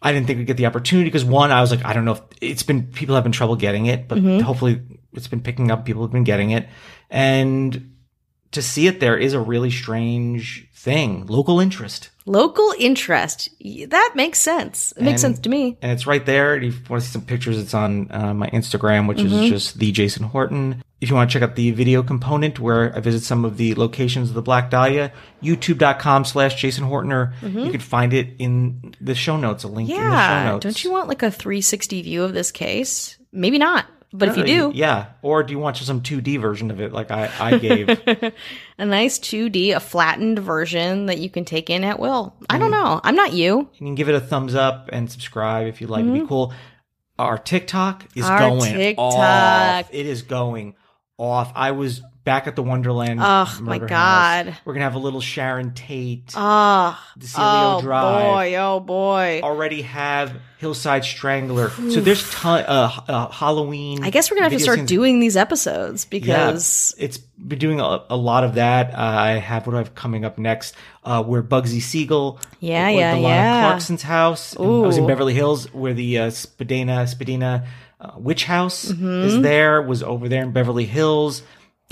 I 0.00 0.12
didn't 0.12 0.26
think 0.26 0.38
we'd 0.38 0.46
get 0.46 0.56
the 0.56 0.66
opportunity 0.66 1.08
because 1.10 1.24
one, 1.24 1.50
I 1.52 1.60
was 1.60 1.70
like, 1.70 1.84
I 1.84 1.92
don't 1.92 2.04
know 2.04 2.12
if 2.12 2.22
it's 2.40 2.62
been 2.62 2.86
people 2.88 3.14
have 3.14 3.24
been 3.24 3.32
trouble 3.32 3.56
getting 3.56 3.86
it, 3.86 4.08
but 4.08 4.18
Mm-hmm. 4.18 4.40
hopefully 4.40 4.80
it's 5.12 5.28
been 5.28 5.40
picking 5.42 5.70
up. 5.70 5.84
People 5.84 6.02
have 6.02 6.12
been 6.12 6.24
getting 6.24 6.50
it, 6.50 6.68
and 7.10 7.93
to 8.54 8.62
see 8.62 8.86
it 8.86 9.00
there 9.00 9.16
is 9.16 9.32
a 9.34 9.40
really 9.40 9.70
strange 9.70 10.66
thing. 10.74 11.26
Local 11.26 11.60
interest. 11.60 12.10
Local 12.26 12.74
interest. 12.78 13.48
That 13.88 14.12
makes 14.14 14.40
sense. 14.40 14.92
It 14.96 15.02
makes 15.02 15.20
sense 15.20 15.38
to 15.40 15.48
me. 15.48 15.76
And 15.82 15.92
it's 15.92 16.06
right 16.06 16.24
there. 16.24 16.56
If 16.56 16.62
you 16.62 16.80
want 16.88 17.02
to 17.02 17.08
see 17.08 17.12
some 17.12 17.22
pictures, 17.22 17.58
it's 17.58 17.74
on 17.74 18.08
uh, 18.10 18.32
my 18.34 18.48
Instagram, 18.50 19.06
which 19.08 19.18
Mm-hmm. 19.18 19.44
is 19.44 19.50
just 19.50 19.78
the 19.78 19.92
Jason 19.92 20.24
Horton. 20.24 20.82
If 21.00 21.10
you 21.10 21.16
want 21.16 21.30
to 21.30 21.34
check 21.38 21.46
out 21.46 21.54
the 21.56 21.70
video 21.72 22.02
component 22.02 22.58
where 22.58 22.96
I 22.96 23.00
visit 23.00 23.22
some 23.24 23.44
of 23.44 23.58
the 23.58 23.74
locations 23.74 24.30
of 24.30 24.34
the 24.34 24.40
Black 24.42 24.70
Dahlia, 24.70 25.12
youtube.com 25.42 26.24
slash 26.24 26.54
Jason 26.60 26.84
Horton. 26.84 27.32
You 27.42 27.70
can 27.70 27.80
find 27.80 28.12
it 28.14 28.28
in 28.38 28.94
the 29.00 29.14
show 29.14 29.36
notes, 29.36 29.64
a 29.64 29.68
link 29.68 29.90
in 29.90 29.96
the 29.96 30.00
show 30.02 30.06
Mm-hmm. 30.08 30.12
Yeah. 30.14 30.44
notes. 30.50 30.62
Don't 30.64 30.84
you 30.84 30.92
want 30.92 31.08
like 31.08 31.22
a 31.22 31.30
360 31.30 32.02
view 32.02 32.24
of 32.24 32.32
this 32.32 32.50
case? 32.50 33.18
Maybe 33.32 33.58
not. 33.58 33.86
But 34.16 34.28
if 34.28 34.36
you 34.36 34.44
do, 34.44 34.70
Yeah. 34.74 35.06
Or 35.22 35.42
do 35.42 35.52
you 35.52 35.58
want 35.58 35.74
just 35.76 35.88
some 35.88 36.00
2D 36.00 36.40
version 36.40 36.70
of 36.70 36.80
it 36.80 36.92
like 36.92 37.10
I, 37.10 37.28
I 37.40 37.58
gave? 37.58 37.88
a 38.78 38.84
nice 38.86 39.18
2D, 39.18 39.74
a 39.74 39.80
flattened 39.80 40.38
version 40.38 41.06
that 41.06 41.18
you 41.18 41.28
can 41.28 41.44
take 41.44 41.68
in 41.68 41.82
at 41.82 41.98
will. 41.98 42.34
I 42.48 42.54
Mm-hmm. 42.54 42.60
don't 42.62 42.70
know. 42.70 43.00
I'm 43.02 43.16
not 43.16 43.32
you. 43.32 43.68
You 43.74 43.78
can 43.86 43.94
give 43.96 44.08
it 44.08 44.14
a 44.14 44.20
thumbs 44.20 44.54
up 44.54 44.88
and 44.92 45.10
subscribe 45.10 45.66
if 45.66 45.80
you'd 45.80 45.90
like. 45.90 46.04
It'd 46.04 46.14
be 46.14 46.26
cool. 46.26 46.54
Our 47.18 47.38
TikTok 47.38 48.04
is 48.14 48.24
Mm-hmm. 48.24 48.32
Our 48.32 48.38
going 48.50 48.72
TikTok. 48.74 49.04
off. 49.84 49.88
It 49.92 50.06
is 50.06 50.22
going 50.22 50.76
off. 51.18 51.52
I 51.56 51.72
was 51.72 52.00
back 52.24 52.46
at 52.46 52.56
the 52.56 52.62
Wonderland. 52.62 53.20
Oh, 53.22 53.58
my 53.60 53.78
God. 53.78 54.46
House. 54.46 54.58
We're 54.64 54.72
gonna 54.74 54.84
have 54.84 54.94
a 54.94 54.98
little 54.98 55.20
Sharon 55.20 55.74
Tate, 55.74 56.32
Oh, 56.36 56.98
Decelio 57.18 57.76
oh 57.76 57.80
Drive. 57.82 58.04
Oh 58.04 58.32
boy, 58.32 58.54
oh 58.56 58.80
boy. 58.80 59.40
Already 59.44 59.82
have 59.82 60.34
Hillside 60.58 61.04
Strangler. 61.04 61.68
so 61.70 62.00
there's 62.00 62.28
ton. 62.30 62.64
Uh, 62.66 62.90
uh, 63.08 63.28
Halloween. 63.28 64.02
I 64.02 64.10
guess 64.10 64.30
we're 64.30 64.36
gonna 64.36 64.44
have 64.48 64.52
to 64.52 64.60
start 64.60 64.78
scenes. 64.78 64.88
doing 64.88 65.20
these 65.20 65.36
episodes 65.36 66.06
Yeah, 66.10 66.18
because 66.20 66.94
it's 66.98 67.18
been 67.18 67.58
doing 67.58 67.80
a, 67.80 68.04
a 68.08 68.16
lot 68.16 68.44
of 68.44 68.54
that. 68.54 68.94
Uh, 68.94 68.96
I 68.98 69.30
have 69.32 69.66
what 69.66 69.72
do 69.72 69.76
I 69.76 69.80
have 69.80 69.94
coming 69.94 70.24
up 70.24 70.38
next? 70.38 70.74
Uh, 71.04 71.22
where 71.22 71.42
Bugsy 71.42 71.82
Siegel, 71.82 72.40
Yeah, 72.60 72.88
yeah, 72.88 73.14
yeah. 73.16 73.60
Clarkson's 73.68 74.02
house. 74.02 74.54
And 74.54 74.64
I 74.64 74.86
was 74.86 74.96
in 74.96 75.06
Beverly 75.06 75.34
Hills, 75.34 75.72
where 75.74 75.92
the 75.92 76.18
uh, 76.18 76.30
Spadena 76.30 77.06
Spadena 77.06 77.66
uh, 78.00 78.12
Witch 78.16 78.44
House 78.44 78.86
Mm-hmm. 78.86 79.06
is 79.24 79.42
there. 79.42 79.82
Was 79.82 80.02
over 80.02 80.28
there 80.30 80.42
in 80.42 80.52
Beverly 80.52 80.86
Hills. 80.86 81.42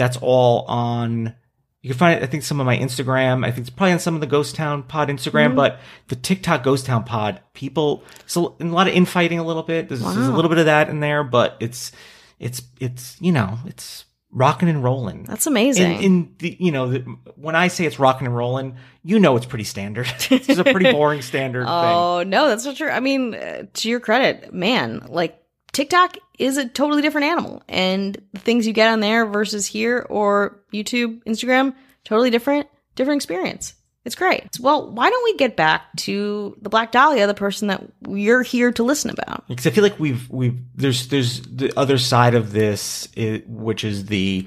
That's 0.02 0.16
all 0.20 0.64
on. 0.66 1.34
You 1.80 1.90
can 1.90 1.98
find 1.98 2.18
it. 2.18 2.22
I 2.24 2.26
think 2.26 2.42
some 2.42 2.58
of 2.60 2.66
my 2.66 2.76
Instagram. 2.76 3.44
I 3.46 3.50
think 3.52 3.66
it's 3.68 3.70
probably 3.70 3.92
on 3.92 3.98
some 4.00 4.14
of 4.16 4.20
the 4.20 4.26
Ghost 4.26 4.54
Town 4.56 4.82
Pod 4.82 5.08
Instagram, 5.08 5.48
Mm-hmm. 5.48 5.56
but 5.56 5.78
the 6.08 6.16
TikTok 6.16 6.62
Ghost 6.64 6.86
Town 6.86 7.04
Pod 7.04 7.40
people. 7.54 8.02
So 8.26 8.56
a 8.60 8.64
lot 8.64 8.88
of 8.88 8.94
infighting, 8.94 9.38
a 9.38 9.44
little 9.44 9.62
bit. 9.62 9.88
There's, 9.88 10.00
there's 10.02 10.16
a 10.16 10.32
little 10.32 10.48
bit 10.48 10.58
of 10.58 10.66
that 10.66 10.88
in 10.88 10.98
there, 11.00 11.22
but 11.24 11.56
it's 11.60 11.92
it's 12.40 12.62
it's 12.80 13.16
you 13.20 13.30
know 13.32 13.58
it's 13.66 14.04
rocking 14.34 14.68
and 14.68 14.82
rolling. 14.82 15.24
that's 15.24 15.46
amazing. 15.46 15.92
In, 15.92 16.02
in 16.02 16.34
the 16.38 16.56
you 16.58 16.72
know 16.72 16.88
the, 16.88 16.98
when 17.36 17.54
I 17.54 17.68
say 17.68 17.84
it's 17.84 17.98
rocking 18.00 18.26
and 18.26 18.36
rolling, 18.36 18.76
you 19.04 19.20
know 19.20 19.36
it's 19.36 19.46
pretty 19.46 19.64
standard. 19.64 20.06
it's 20.30 20.48
a 20.58 20.64
pretty 20.64 20.90
boring 20.90 21.22
standard 21.22 21.64
thing. 21.66 21.68
oh 21.68 22.22
no, 22.26 22.48
that's 22.48 22.64
not 22.64 22.76
true. 22.76 22.90
I 22.90 23.00
mean, 23.00 23.34
uh, 23.34 23.64
to 23.72 23.88
your 23.88 24.00
credit, 24.00 24.52
man, 24.52 25.06
like 25.08 25.40
TikTok 25.72 26.16
is 26.42 26.56
a 26.56 26.68
totally 26.68 27.02
different 27.02 27.26
animal, 27.26 27.62
and 27.68 28.20
the 28.32 28.40
things 28.40 28.66
you 28.66 28.72
get 28.72 28.88
on 28.90 29.00
there 29.00 29.26
versus 29.26 29.66
here 29.66 30.06
or 30.10 30.60
YouTube, 30.72 31.22
Instagram, 31.24 31.74
totally 32.04 32.30
different, 32.30 32.66
different 32.96 33.18
experience. 33.18 33.74
It's 34.04 34.16
great. 34.16 34.44
Well, 34.58 34.90
why 34.90 35.08
don't 35.10 35.22
we 35.24 35.36
get 35.36 35.56
back 35.56 35.82
to 35.98 36.56
the 36.60 36.68
Black 36.68 36.90
Dahlia, 36.90 37.28
the 37.28 37.34
person 37.34 37.68
that 37.68 37.84
you're 38.08 38.42
here 38.42 38.72
to 38.72 38.82
listen 38.82 39.10
about? 39.10 39.46
Because 39.46 39.64
I 39.66 39.70
feel 39.70 39.84
like 39.84 39.98
we've 40.00 40.28
we've 40.28 40.58
there's 40.74 41.06
there's 41.06 41.40
the 41.42 41.72
other 41.78 41.98
side 41.98 42.34
of 42.34 42.52
this, 42.52 43.06
which 43.46 43.84
is 43.84 44.06
the 44.06 44.46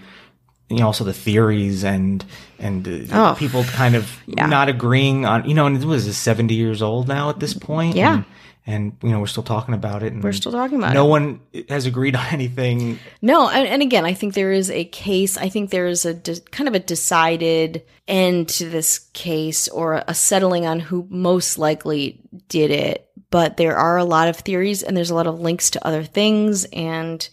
you 0.70 0.78
know 0.78 0.86
also 0.88 1.06
the 1.06 1.14
theories 1.14 1.86
and 1.86 2.26
and 2.60 2.86
uh, 3.14 3.32
Oh. 3.32 3.36
people 3.40 3.64
kind 3.64 3.96
of 3.96 4.12
Yeah. 4.28 4.48
not 4.48 4.68
agreeing 4.68 5.26
on 5.26 5.48
you 5.48 5.54
know 5.54 5.68
and 5.68 5.78
it 5.82 5.86
was 5.86 6.18
seventy 6.18 6.56
years 6.56 6.82
old 6.82 7.08
now 7.08 7.30
at 7.30 7.40
this 7.40 7.54
point. 7.54 7.96
Yeah. 7.96 8.16
And, 8.16 8.26
and 8.68 8.98
you 9.04 9.10
know 9.10 9.20
we're 9.20 9.28
still 9.28 9.44
talking 9.44 9.74
about 9.74 10.02
it. 10.04 10.12
And 10.14 10.24
We're 10.24 10.34
still 10.34 10.52
talking 10.52 10.78
about 10.78 10.94
no 10.94 11.02
it. 11.02 11.04
No 11.04 11.10
one 11.10 11.40
has 11.70 11.86
agreed 11.86 12.16
on 12.16 12.26
anything. 12.32 13.00
No, 13.22 13.50
and, 13.50 13.68
and 13.68 13.82
again, 13.82 14.06
I 14.06 14.14
think 14.14 14.34
there 14.34 14.52
is 14.52 14.72
a 14.72 14.86
case. 14.86 15.38
I 15.38 15.50
think 15.50 15.70
there 15.70 15.88
is 15.88 16.06
a 16.06 16.14
de- 16.14 16.40
kind 16.52 16.68
of 16.68 16.76
a 16.76 16.80
decided 16.80 17.84
end 18.08 18.50
to 18.50 18.70
this 18.70 19.00
case 19.14 19.68
or 19.68 20.04
a 20.08 20.14
settling 20.14 20.66
on 20.66 20.80
who 20.80 21.08
most 21.10 21.58
likely 21.58 22.22
did 22.50 22.72
it. 22.72 23.10
But 23.32 23.58
there 23.58 23.76
are 23.76 23.98
a 23.98 24.06
lot 24.06 24.28
of 24.28 24.38
theories 24.38 24.82
and 24.84 24.96
there's 24.96 25.10
a 25.10 25.16
lot 25.16 25.28
of 25.28 25.40
links 25.40 25.72
to 25.72 25.86
other 25.86 26.04
things, 26.04 26.66
and 26.66 27.28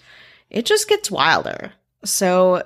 it 0.51 0.67
just 0.67 0.89
gets 0.89 1.11
wilder. 1.11 1.73
So 2.05 2.63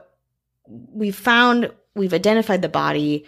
we've 0.67 1.17
found, 1.17 1.71
we've 1.95 2.15
identified 2.15 2.63
the 2.63 2.69
body, 2.69 3.27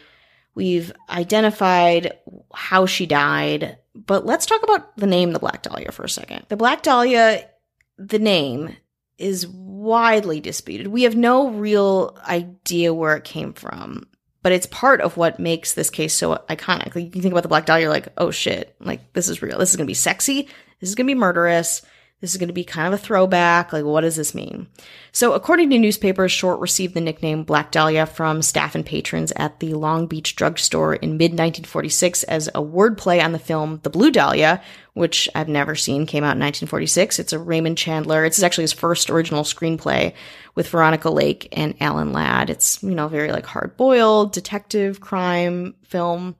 we've 0.54 0.92
identified 1.10 2.18
how 2.52 2.86
she 2.86 3.06
died. 3.06 3.78
But 4.06 4.24
let's 4.24 4.46
talk 4.46 4.62
about 4.62 4.96
the 4.96 5.06
name, 5.06 5.32
the 5.32 5.38
Black 5.38 5.62
Dahlia, 5.62 5.92
for 5.92 6.04
a 6.04 6.08
second. 6.08 6.46
The 6.48 6.56
Black 6.56 6.82
Dahlia, 6.82 7.48
the 7.96 8.18
name 8.18 8.76
is 9.18 9.46
widely 9.46 10.40
disputed. 10.40 10.86
We 10.86 11.02
have 11.02 11.16
no 11.16 11.50
real 11.50 12.16
idea 12.26 12.94
where 12.94 13.16
it 13.16 13.24
came 13.24 13.52
from, 13.52 14.06
but 14.42 14.52
it's 14.52 14.66
part 14.66 15.00
of 15.00 15.16
what 15.16 15.40
makes 15.40 15.74
this 15.74 15.90
case 15.90 16.14
so 16.14 16.36
iconic. 16.48 16.94
Like 16.94 17.14
you 17.16 17.22
think 17.22 17.32
about 17.32 17.42
the 17.42 17.48
Black 17.48 17.66
Dahlia, 17.66 17.84
you're 17.84 17.92
like, 17.92 18.08
oh 18.16 18.30
shit, 18.30 18.76
like 18.80 19.12
this 19.12 19.28
is 19.28 19.42
real. 19.42 19.58
This 19.58 19.70
is 19.70 19.76
gonna 19.76 19.86
be 19.86 19.94
sexy. 19.94 20.48
This 20.80 20.88
is 20.88 20.94
gonna 20.94 21.08
be 21.08 21.14
murderous. 21.14 21.82
This 22.20 22.32
is 22.32 22.36
going 22.36 22.48
to 22.48 22.54
be 22.54 22.64
kind 22.64 22.92
of 22.92 22.98
a 22.98 23.02
throwback. 23.02 23.72
Like, 23.72 23.84
what 23.84 24.00
does 24.00 24.16
this 24.16 24.34
mean? 24.34 24.66
So, 25.12 25.34
according 25.34 25.70
to 25.70 25.78
newspapers, 25.78 26.32
Short 26.32 26.58
received 26.58 26.94
the 26.94 27.00
nickname 27.00 27.44
Black 27.44 27.70
Dahlia 27.70 28.06
from 28.06 28.42
staff 28.42 28.74
and 28.74 28.84
patrons 28.84 29.32
at 29.36 29.60
the 29.60 29.74
Long 29.74 30.08
Beach 30.08 30.34
drugstore 30.34 30.94
in 30.96 31.16
mid 31.16 31.30
1946 31.30 32.24
as 32.24 32.48
a 32.48 32.62
wordplay 32.62 33.22
on 33.22 33.30
the 33.30 33.38
film 33.38 33.78
The 33.84 33.90
Blue 33.90 34.10
Dahlia, 34.10 34.60
which 34.94 35.28
I've 35.36 35.48
never 35.48 35.76
seen, 35.76 36.06
came 36.06 36.24
out 36.24 36.34
in 36.34 36.40
1946. 36.40 37.20
It's 37.20 37.32
a 37.32 37.38
Raymond 37.38 37.78
Chandler. 37.78 38.24
It's 38.24 38.42
actually 38.42 38.64
his 38.64 38.72
first 38.72 39.10
original 39.10 39.44
screenplay 39.44 40.12
with 40.56 40.68
Veronica 40.68 41.10
Lake 41.10 41.46
and 41.52 41.76
Alan 41.80 42.12
Ladd. 42.12 42.50
It's, 42.50 42.82
you 42.82 42.96
know, 42.96 43.06
very 43.06 43.30
like 43.30 43.46
hard 43.46 43.76
boiled 43.76 44.32
detective 44.32 45.00
crime 45.00 45.76
film. 45.84 46.34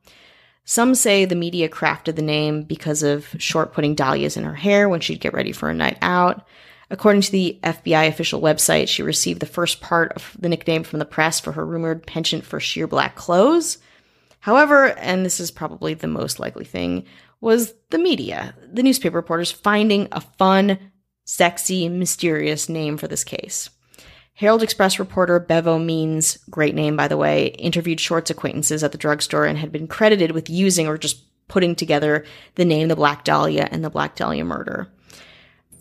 Some 0.69 0.95
say 0.95 1.25
the 1.25 1.35
media 1.35 1.66
crafted 1.66 2.16
the 2.16 2.21
name 2.21 2.62
because 2.62 3.03
of 3.03 3.35
Short 3.39 3.73
putting 3.73 3.95
dahlias 3.95 4.37
in 4.37 4.45
her 4.45 4.55
hair 4.55 4.87
when 4.87 5.01
she'd 5.01 5.23
get 5.23 5.33
ready 5.33 5.51
for 5.51 5.71
a 5.71 5.75
night 5.75 5.97
out. 6.03 6.47
According 6.91 7.23
to 7.23 7.33
the 7.33 7.59
FBI 7.62 8.07
official 8.07 8.43
website, 8.43 8.87
she 8.87 9.03
received 9.03 9.41
the 9.41 9.47
first 9.47 9.81
part 9.81 10.12
of 10.12 10.37
the 10.39 10.51
nickname 10.51 10.83
from 10.85 10.99
the 10.99 11.07
press 11.07 11.41
for 11.41 11.53
her 11.53 11.64
rumored 11.64 12.07
penchant 12.07 12.45
for 12.45 12.61
sheer 12.61 12.87
black 12.87 13.16
clothes. 13.16 13.79
However, 14.41 14.89
and 14.99 15.25
this 15.25 15.41
is 15.41 15.51
probably 15.51 15.95
the 15.95 16.07
most 16.07 16.39
likely 16.39 16.66
thing, 16.66 17.07
was 17.41 17.73
the 17.89 17.97
media, 17.97 18.55
the 18.71 18.83
newspaper 18.83 19.16
reporters 19.16 19.51
finding 19.51 20.07
a 20.12 20.21
fun, 20.21 20.79
sexy, 21.25 21.89
mysterious 21.89 22.69
name 22.69 22.99
for 22.99 23.09
this 23.09 23.25
case. 23.25 23.71
Herald 24.39 24.62
Express 24.62 25.01
reporter 25.01 25.41
Bevo 25.41 25.80
Means, 25.80 26.39
great 26.49 26.76
name 26.76 26.95
by 26.97 27.09
the 27.09 27.16
way, 27.16 27.47
interviewed 27.47 27.99
Short's 27.99 28.30
acquaintances 28.30 28.84
at 28.84 28.93
the 28.93 28.99
drugstore 28.99 29.47
and 29.47 29.59
had 29.59 29.72
been 29.72 29.89
credited 29.89 30.30
with 30.30 30.49
using 30.49 30.86
or 30.86 30.97
just 30.97 31.24
putting 31.49 31.74
together 31.74 32.24
the 32.55 32.64
name 32.64 32.86
the 32.86 32.95
Black 32.95 33.24
Dahlia 33.24 33.66
and 33.72 33.82
the 33.82 33.91
Black 33.91 34.14
Dahlia 34.14 34.45
murder. 34.45 34.86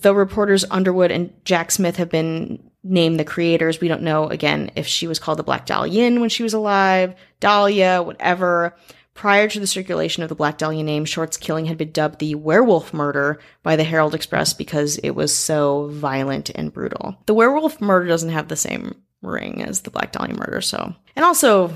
Though 0.01 0.13
reporters 0.13 0.65
Underwood 0.71 1.11
and 1.11 1.31
Jack 1.45 1.69
Smith 1.69 1.97
have 1.97 2.09
been 2.09 2.71
named 2.83 3.19
the 3.19 3.25
creators, 3.25 3.79
we 3.79 3.87
don't 3.89 4.01
know 4.01 4.27
again 4.27 4.71
if 4.75 4.87
she 4.87 5.05
was 5.05 5.19
called 5.19 5.37
the 5.37 5.43
Black 5.43 5.67
Dahlia 5.67 6.19
when 6.19 6.29
she 6.29 6.41
was 6.41 6.55
alive, 6.55 7.13
Dahlia, 7.39 8.01
whatever. 8.01 8.75
Prior 9.17 9.49
to 9.49 9.59
the 9.59 9.65
circulation 9.65 10.21
of 10.21 10.29
the 10.29 10.35
Black 10.35 10.59
Dahlia 10.59 10.83
name, 10.83 11.03
Short's 11.03 11.37
killing 11.37 11.65
had 11.65 11.77
been 11.79 11.91
dubbed 11.91 12.19
the 12.19 12.35
werewolf 12.35 12.93
murder 12.93 13.39
by 13.63 13.75
the 13.75 13.83
Herald 13.83 14.13
Express 14.13 14.53
because 14.53 14.97
it 14.99 15.09
was 15.09 15.35
so 15.35 15.87
violent 15.87 16.51
and 16.53 16.71
brutal. 16.71 17.17
The 17.25 17.33
werewolf 17.33 17.81
murder 17.81 18.07
doesn't 18.07 18.29
have 18.29 18.47
the 18.47 18.55
same 18.55 18.93
ring 19.23 19.63
as 19.63 19.81
the 19.81 19.89
Black 19.89 20.11
Dahlia 20.11 20.35
murder, 20.35 20.61
so. 20.61 20.93
And 21.15 21.25
also 21.25 21.69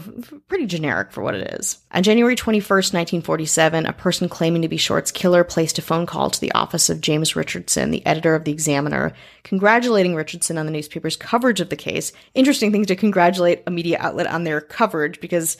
pretty 0.47 0.67
generic 0.67 1.11
for 1.11 1.23
what 1.23 1.33
it 1.33 1.55
is. 1.55 1.79
On 1.91 2.03
January 2.03 2.35
21st, 2.35 2.93
1947, 2.93 3.87
a 3.87 3.93
person 3.93 4.29
claiming 4.29 4.61
to 4.61 4.67
be 4.67 4.77
Short's 4.77 5.11
killer 5.11 5.43
placed 5.43 5.79
a 5.79 5.81
phone 5.81 6.05
call 6.05 6.29
to 6.29 6.39
the 6.39 6.51
office 6.51 6.91
of 6.91 7.01
James 7.01 7.35
Richardson, 7.35 7.89
the 7.89 8.05
editor 8.05 8.35
of 8.35 8.43
the 8.43 8.51
Examiner, 8.51 9.13
congratulating 9.43 10.13
Richardson 10.13 10.59
on 10.59 10.67
the 10.67 10.71
newspaper's 10.71 11.15
coverage 11.15 11.59
of 11.59 11.69
the 11.69 11.75
case. 11.75 12.13
Interesting 12.35 12.71
thing 12.71 12.85
to 12.85 12.95
congratulate 12.95 13.63
a 13.65 13.71
media 13.71 13.97
outlet 13.99 14.27
on 14.27 14.43
their 14.43 14.61
coverage 14.61 15.19
because 15.19 15.57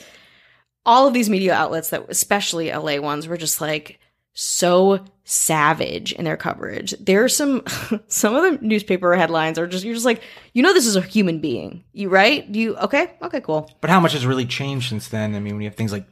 all 0.84 1.06
of 1.06 1.14
these 1.14 1.28
media 1.30 1.54
outlets 1.54 1.90
that 1.90 2.04
especially 2.08 2.70
LA 2.72 2.98
ones 2.98 3.26
were 3.28 3.36
just 3.36 3.60
like 3.60 3.98
so 4.34 5.04
savage 5.24 6.12
in 6.12 6.24
their 6.24 6.36
coverage. 6.36 6.94
There 6.98 7.22
are 7.24 7.28
some 7.28 7.62
some 8.08 8.34
of 8.34 8.42
the 8.42 8.66
newspaper 8.66 9.14
headlines 9.14 9.58
are 9.58 9.66
just 9.66 9.84
you're 9.84 9.94
just 9.94 10.06
like, 10.06 10.22
you 10.52 10.62
know 10.62 10.72
this 10.72 10.86
is 10.86 10.96
a 10.96 11.02
human 11.02 11.38
being. 11.40 11.84
You 11.92 12.08
right? 12.08 12.46
You 12.46 12.76
okay? 12.78 13.12
Okay, 13.22 13.40
cool. 13.40 13.70
But 13.80 13.90
how 13.90 14.00
much 14.00 14.12
has 14.12 14.26
really 14.26 14.46
changed 14.46 14.88
since 14.88 15.08
then? 15.08 15.34
I 15.34 15.38
mean, 15.40 15.54
when 15.54 15.62
you 15.62 15.68
have 15.68 15.76
things 15.76 15.92
like 15.92 16.06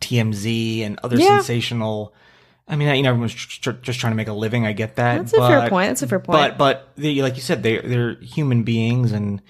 TMZ 0.00 0.82
and 0.84 0.98
other 1.02 1.16
Yeah. 1.16 1.38
sensational. 1.38 2.14
I 2.66 2.76
mean, 2.76 2.94
you 2.94 3.02
know, 3.02 3.10
everyone's 3.10 3.34
tr- 3.34 3.60
tr- 3.72 3.78
just 3.82 4.00
trying 4.00 4.12
to 4.12 4.16
make 4.16 4.28
a 4.28 4.32
living. 4.32 4.64
I 4.66 4.72
get 4.72 4.96
that. 4.96 5.18
That's 5.18 5.34
a 5.34 5.46
fair 5.46 5.68
point. 5.68 5.90
That's 5.90 6.02
a 6.02 6.06
fair 6.06 6.18
point. 6.20 6.56
But 6.56 6.58
but 6.58 6.88
they, 6.96 7.20
like 7.20 7.36
you 7.36 7.42
said, 7.42 7.62
they 7.62 7.78
they're 7.78 8.14
human 8.20 8.62
beings, 8.62 9.12
and 9.12 9.42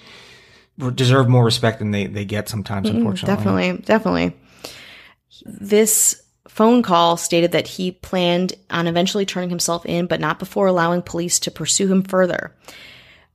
deserve 0.95 1.29
more 1.29 1.45
respect 1.45 1.79
than 1.79 1.93
they, 1.93 2.07
they 2.07 2.25
get 2.25 2.49
sometimes, 2.49 2.89
unfortunately. 2.89 3.37
Definitely, 3.37 3.85
definitely. 3.85 4.37
This 5.45 6.23
phone 6.49 6.83
call 6.83 7.17
stated 7.17 7.53
that 7.53 7.67
he 7.67 7.93
planned 7.93 8.55
on 8.71 8.87
eventually 8.87 9.27
turning 9.27 9.51
himself 9.51 9.85
in, 9.87 10.07
but 10.07 10.21
not 10.21 10.39
before 10.39 10.67
allowing 10.67 11.03
police 11.03 11.39
to 11.41 11.51
pursue 11.51 11.91
him 11.91 12.03
further. 12.03 12.55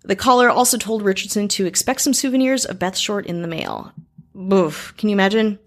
The 0.04 0.16
caller 0.16 0.50
also 0.50 0.78
told 0.78 1.02
Richardson 1.02 1.48
to 1.50 1.66
expect 1.66 2.02
some 2.02 2.14
souvenirs 2.14 2.66
of 2.66 2.80
Beth 2.80 2.98
Short 2.98 3.26
in 3.26 3.42
the 3.42 3.48
mail. 3.48 3.92
Oof, 4.36 4.94
can 4.98 5.10
you 5.10 5.14
imagine? 5.14 5.60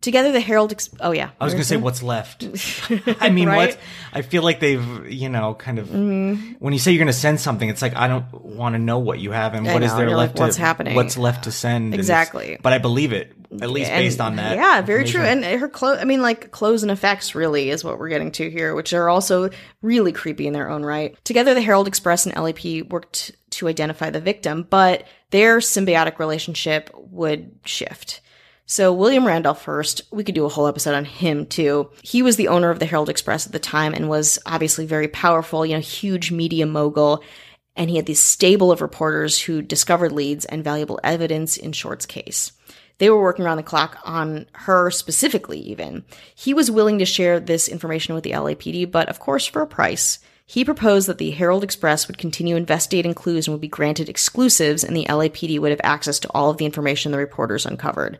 Together, 0.00 0.30
the 0.30 0.40
Herald. 0.40 0.70
Ex- 0.70 0.90
oh 1.00 1.10
yeah, 1.10 1.30
I 1.40 1.44
was 1.44 1.54
going 1.54 1.62
to 1.62 1.68
say 1.68 1.76
what's 1.76 2.04
left. 2.04 2.44
I 3.20 3.30
mean, 3.30 3.48
Right? 3.48 3.70
what? 3.70 3.78
I 4.12 4.22
feel 4.22 4.44
like 4.44 4.60
they've, 4.60 5.10
you 5.10 5.28
know, 5.28 5.54
kind 5.54 5.78
of. 5.80 5.88
Mm-hmm. 5.88 6.52
When 6.60 6.72
you 6.72 6.78
say 6.78 6.92
you're 6.92 6.98
going 7.00 7.08
to 7.08 7.12
send 7.12 7.40
something, 7.40 7.68
it's 7.68 7.82
like 7.82 7.96
I 7.96 8.06
don't 8.06 8.32
want 8.44 8.74
to 8.74 8.78
know 8.78 9.00
what 9.00 9.18
you 9.18 9.32
have 9.32 9.54
and 9.54 9.68
I 9.68 9.74
what 9.74 9.82
is 9.82 9.90
know, 9.90 9.98
there 9.98 10.08
you're 10.08 10.16
like, 10.16 10.30
left. 10.30 10.38
what's 10.38 10.56
to, 10.56 10.62
happening? 10.62 10.94
What's 10.94 11.18
left 11.18 11.44
to 11.44 11.52
send? 11.52 11.94
Exactly. 11.94 12.58
But 12.62 12.72
I 12.74 12.78
believe 12.78 13.12
it, 13.12 13.32
at 13.60 13.70
least 13.70 13.90
And- 13.90 14.02
based 14.04 14.20
on 14.20 14.36
that. 14.36 14.56
Yeah, 14.56 14.82
very 14.82 15.04
true. 15.04 15.22
And 15.22 15.44
her 15.44 15.68
clothes, 15.68 15.98
I 16.00 16.04
mean, 16.04 16.22
like 16.22 16.52
clothes 16.52 16.82
and 16.84 16.92
effects 16.92 17.34
really 17.34 17.70
is 17.70 17.82
what 17.82 17.98
we're 17.98 18.08
getting 18.08 18.30
to 18.32 18.48
here, 18.48 18.76
which 18.76 18.92
are 18.92 19.08
also 19.08 19.50
really 19.82 20.12
creepy 20.12 20.46
in 20.46 20.52
their 20.52 20.70
own 20.70 20.84
right. 20.84 21.16
Together, 21.24 21.54
the 21.54 21.60
Herald 21.62 21.88
Express 21.88 22.24
and 22.24 22.36
LAP 22.36 22.86
worked 22.88 23.32
to 23.50 23.66
identify 23.66 24.10
the 24.10 24.20
victim, 24.20 24.64
but 24.70 25.04
their 25.30 25.58
symbiotic 25.58 26.20
relationship 26.20 26.90
would 26.94 27.58
shift. 27.64 28.20
So 28.70 28.92
William 28.92 29.26
Randolph 29.26 29.64
Hearst, 29.64 30.02
we 30.10 30.22
could 30.22 30.34
do 30.34 30.44
a 30.44 30.50
whole 30.50 30.66
episode 30.66 30.94
on 30.94 31.06
him 31.06 31.46
too. 31.46 31.88
He 32.02 32.20
was 32.20 32.36
the 32.36 32.48
owner 32.48 32.68
of 32.68 32.78
the 32.78 32.84
Herald 32.84 33.08
Express 33.08 33.46
at 33.46 33.52
the 33.52 33.58
time 33.58 33.94
and 33.94 34.10
was 34.10 34.38
obviously 34.44 34.84
very 34.84 35.08
powerful, 35.08 35.64
you 35.64 35.72
know, 35.72 35.80
huge 35.80 36.30
media 36.30 36.66
mogul. 36.66 37.24
And 37.76 37.88
he 37.88 37.96
had 37.96 38.04
this 38.04 38.22
stable 38.22 38.70
of 38.70 38.82
reporters 38.82 39.40
who 39.40 39.62
discovered 39.62 40.12
leads 40.12 40.44
and 40.44 40.62
valuable 40.62 41.00
evidence 41.02 41.56
in 41.56 41.72
Short's 41.72 42.04
case. 42.04 42.52
They 42.98 43.08
were 43.08 43.22
working 43.22 43.46
around 43.46 43.56
the 43.56 43.62
clock 43.62 43.96
on 44.04 44.44
her 44.52 44.90
specifically, 44.90 45.60
even. 45.60 46.04
He 46.34 46.52
was 46.52 46.70
willing 46.70 46.98
to 46.98 47.06
share 47.06 47.40
this 47.40 47.68
information 47.68 48.14
with 48.14 48.24
the 48.24 48.32
LAPD, 48.32 48.90
but 48.90 49.08
of 49.08 49.18
course 49.18 49.46
for 49.46 49.62
a 49.62 49.66
price. 49.66 50.18
He 50.44 50.62
proposed 50.62 51.08
that 51.08 51.16
the 51.16 51.30
Herald 51.30 51.64
Express 51.64 52.06
would 52.06 52.18
continue 52.18 52.54
investigating 52.56 53.14
clues 53.14 53.46
and 53.46 53.54
would 53.54 53.62
be 53.62 53.68
granted 53.68 54.10
exclusives, 54.10 54.84
and 54.84 54.94
the 54.94 55.06
LAPD 55.06 55.58
would 55.58 55.70
have 55.70 55.80
access 55.82 56.18
to 56.18 56.30
all 56.32 56.50
of 56.50 56.58
the 56.58 56.66
information 56.66 57.12
the 57.12 57.18
reporters 57.18 57.64
uncovered. 57.64 58.18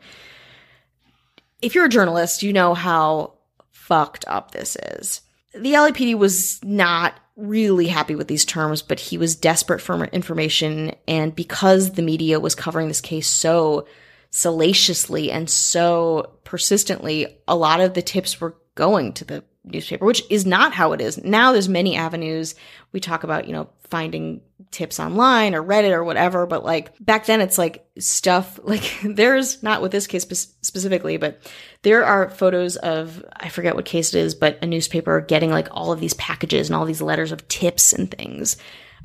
If 1.60 1.74
you're 1.74 1.86
a 1.86 1.90
journalist, 1.90 2.42
you 2.42 2.52
know 2.52 2.74
how 2.74 3.34
fucked 3.70 4.24
up 4.28 4.50
this 4.50 4.76
is. 4.76 5.22
The 5.54 5.72
LAPD 5.72 6.16
was 6.16 6.62
not 6.62 7.18
really 7.36 7.86
happy 7.86 8.14
with 8.14 8.28
these 8.28 8.44
terms, 8.44 8.82
but 8.82 9.00
he 9.00 9.16
was 9.16 9.36
desperate 9.36 9.80
for 9.80 10.04
information. 10.06 10.94
And 11.06 11.34
because 11.34 11.92
the 11.92 12.02
media 12.02 12.40
was 12.40 12.54
covering 12.54 12.88
this 12.88 13.00
case 13.00 13.28
so 13.28 13.86
salaciously 14.30 15.30
and 15.30 15.48
so 15.48 16.38
persistently, 16.44 17.38
a 17.46 17.56
lot 17.56 17.80
of 17.80 17.94
the 17.94 18.02
tips 18.02 18.40
were 18.40 18.56
going 18.74 19.12
to 19.14 19.24
the 19.24 19.44
newspaper, 19.64 20.04
which 20.04 20.22
is 20.30 20.46
not 20.46 20.72
how 20.72 20.92
it 20.92 21.00
is. 21.00 21.22
Now 21.24 21.52
there's 21.52 21.68
many 21.68 21.96
avenues. 21.96 22.54
We 22.92 23.00
talk 23.00 23.24
about, 23.24 23.46
you 23.46 23.52
know, 23.52 23.68
finding 23.88 24.42
tips 24.70 25.00
online 25.00 25.54
or 25.54 25.62
Reddit 25.62 25.92
or 25.92 26.04
whatever, 26.04 26.46
but 26.46 26.64
like 26.64 26.92
back 27.04 27.26
then 27.26 27.40
it's 27.40 27.58
like 27.58 27.86
stuff 27.98 28.58
like 28.64 28.98
there's 29.02 29.62
not 29.62 29.82
with 29.82 29.92
this 29.92 30.06
case 30.06 30.22
spe- 30.22 30.54
specifically, 30.62 31.16
but 31.16 31.40
there 31.82 32.04
are 32.04 32.30
photos 32.30 32.76
of 32.76 33.24
I 33.34 33.48
forget 33.48 33.76
what 33.76 33.84
case 33.84 34.14
it 34.14 34.20
is, 34.20 34.34
but 34.34 34.58
a 34.62 34.66
newspaper 34.66 35.20
getting 35.20 35.50
like 35.50 35.68
all 35.70 35.92
of 35.92 36.00
these 36.00 36.14
packages 36.14 36.68
and 36.68 36.76
all 36.76 36.84
these 36.84 37.02
letters 37.02 37.32
of 37.32 37.46
tips 37.48 37.92
and 37.92 38.10
things. 38.10 38.56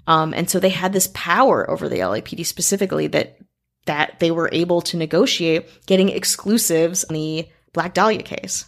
Um, 0.07 0.33
and 0.33 0.49
so 0.49 0.59
they 0.59 0.69
had 0.69 0.93
this 0.93 1.09
power 1.13 1.69
over 1.69 1.87
the 1.87 1.99
LAPD 1.99 2.45
specifically 2.45 3.07
that 3.07 3.37
that 3.85 4.19
they 4.19 4.31
were 4.31 4.49
able 4.51 4.81
to 4.81 4.97
negotiate 4.97 5.67
getting 5.85 6.09
exclusives 6.09 7.03
on 7.05 7.13
the 7.13 7.47
Black 7.73 7.93
Dahlia 7.93 8.23
case. 8.23 8.65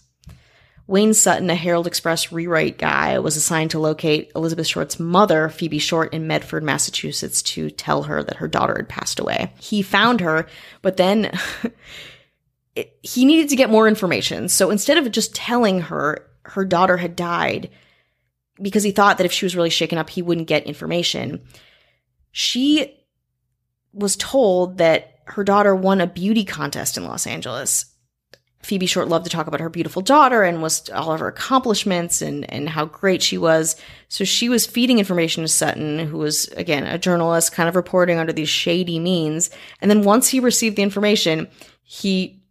Wayne 0.88 1.16
Sutton, 1.16 1.50
a 1.50 1.56
Herald 1.56 1.88
Express 1.88 2.32
rewrite 2.32 2.78
guy, 2.78 3.18
was 3.18 3.36
assigned 3.36 3.72
to 3.72 3.80
locate 3.80 4.32
Elizabeth 4.36 4.68
Short's 4.68 5.00
mother, 5.00 5.50
Phoebe 5.50 5.80
Short, 5.80 6.14
in 6.14 6.28
Medford, 6.28 6.64
Massachusetts, 6.64 7.42
to 7.42 7.72
tell 7.72 8.04
her 8.04 8.24
that 8.24 8.38
her 8.38 8.48
daughter 8.48 8.76
had 8.78 8.88
passed 8.88 9.20
away. 9.20 9.52
He 9.60 9.82
found 9.82 10.22
her, 10.22 10.48
but 10.84 10.98
then 10.98 11.32
it, 12.76 12.98
he 13.02 13.26
needed 13.26 13.50
to 13.50 13.56
get 13.56 13.72
more 13.72 13.88
information. 13.88 14.48
So 14.48 14.70
instead 14.70 14.98
of 14.98 15.12
just 15.12 15.34
telling 15.34 15.82
her 15.82 16.28
her 16.44 16.66
daughter 16.66 16.98
had 16.98 17.16
died, 17.16 17.72
because 18.62 18.84
he 18.84 18.92
thought 18.92 19.18
that 19.18 19.26
if 19.26 19.32
she 19.32 19.46
was 19.46 19.56
really 19.56 19.72
shaken 19.72 19.98
up, 19.98 20.10
he 20.10 20.22
wouldn't 20.22 20.48
get 20.48 20.66
information, 20.66 21.42
she 22.32 22.96
was 23.92 24.16
told 24.18 24.78
that 24.78 25.20
her 25.26 25.44
daughter 25.44 25.76
won 25.76 26.00
a 26.02 26.08
beauty 26.08 26.46
contest 26.46 26.98
in 26.98 27.06
Los 27.06 27.26
Angeles. 27.26 27.86
Phoebe 28.66 28.88
Short 28.88 29.08
loved 29.08 29.26
to 29.26 29.32
talk 29.32 29.46
about 29.46 29.60
her 29.60 29.70
beautiful 29.70 30.02
daughter 30.02 30.42
and 30.44 30.62
was 30.62 30.90
all 30.90 31.12
of 31.12 31.20
her 31.20 31.28
accomplishments 31.28 32.22
and, 32.22 32.52
and 32.52 32.68
how 32.68 32.86
great 32.86 33.22
she 33.22 33.38
was. 33.38 33.76
So 34.10 34.24
she 34.24 34.50
was 34.50 34.66
feeding 34.66 34.98
information 34.98 35.44
to 35.44 35.48
Sutton, 35.48 36.00
who 36.00 36.18
was, 36.18 36.48
again, 36.50 36.84
a 36.84 36.98
journalist 36.98 37.54
kind 37.54 37.70
of 37.70 37.76
reporting 37.76 38.18
under 38.18 38.34
these 38.34 38.50
shady 38.50 38.98
means. 38.98 39.52
And 39.82 39.92
then 39.92 40.02
once 40.02 40.30
he 40.30 40.40
received 40.40 40.78
the 40.78 40.84
information, 40.84 41.48
he 41.84 42.42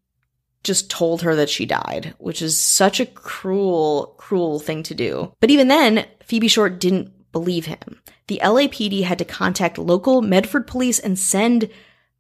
just 0.63 0.89
told 0.89 1.23
her 1.23 1.35
that 1.35 1.51
she 1.51 1.67
died, 1.67 2.15
which 2.19 2.41
is 2.41 2.63
such 2.63 3.01
a 3.01 3.07
cruel, 3.07 4.15
cruel 4.17 4.61
thing 4.61 4.85
to 4.85 4.95
do. 4.95 5.35
But 5.41 5.51
even 5.51 5.67
then, 5.67 6.07
Phoebe 6.23 6.49
Short 6.49 6.79
didn't 6.79 7.33
believe 7.33 7.67
him. 7.67 8.01
The 8.29 8.41
LAPD 8.43 9.03
had 9.03 9.19
to 9.19 9.25
contact 9.25 9.79
local 9.79 10.23
Medford 10.23 10.69
police 10.69 11.01
and 11.01 11.19
send 11.19 11.69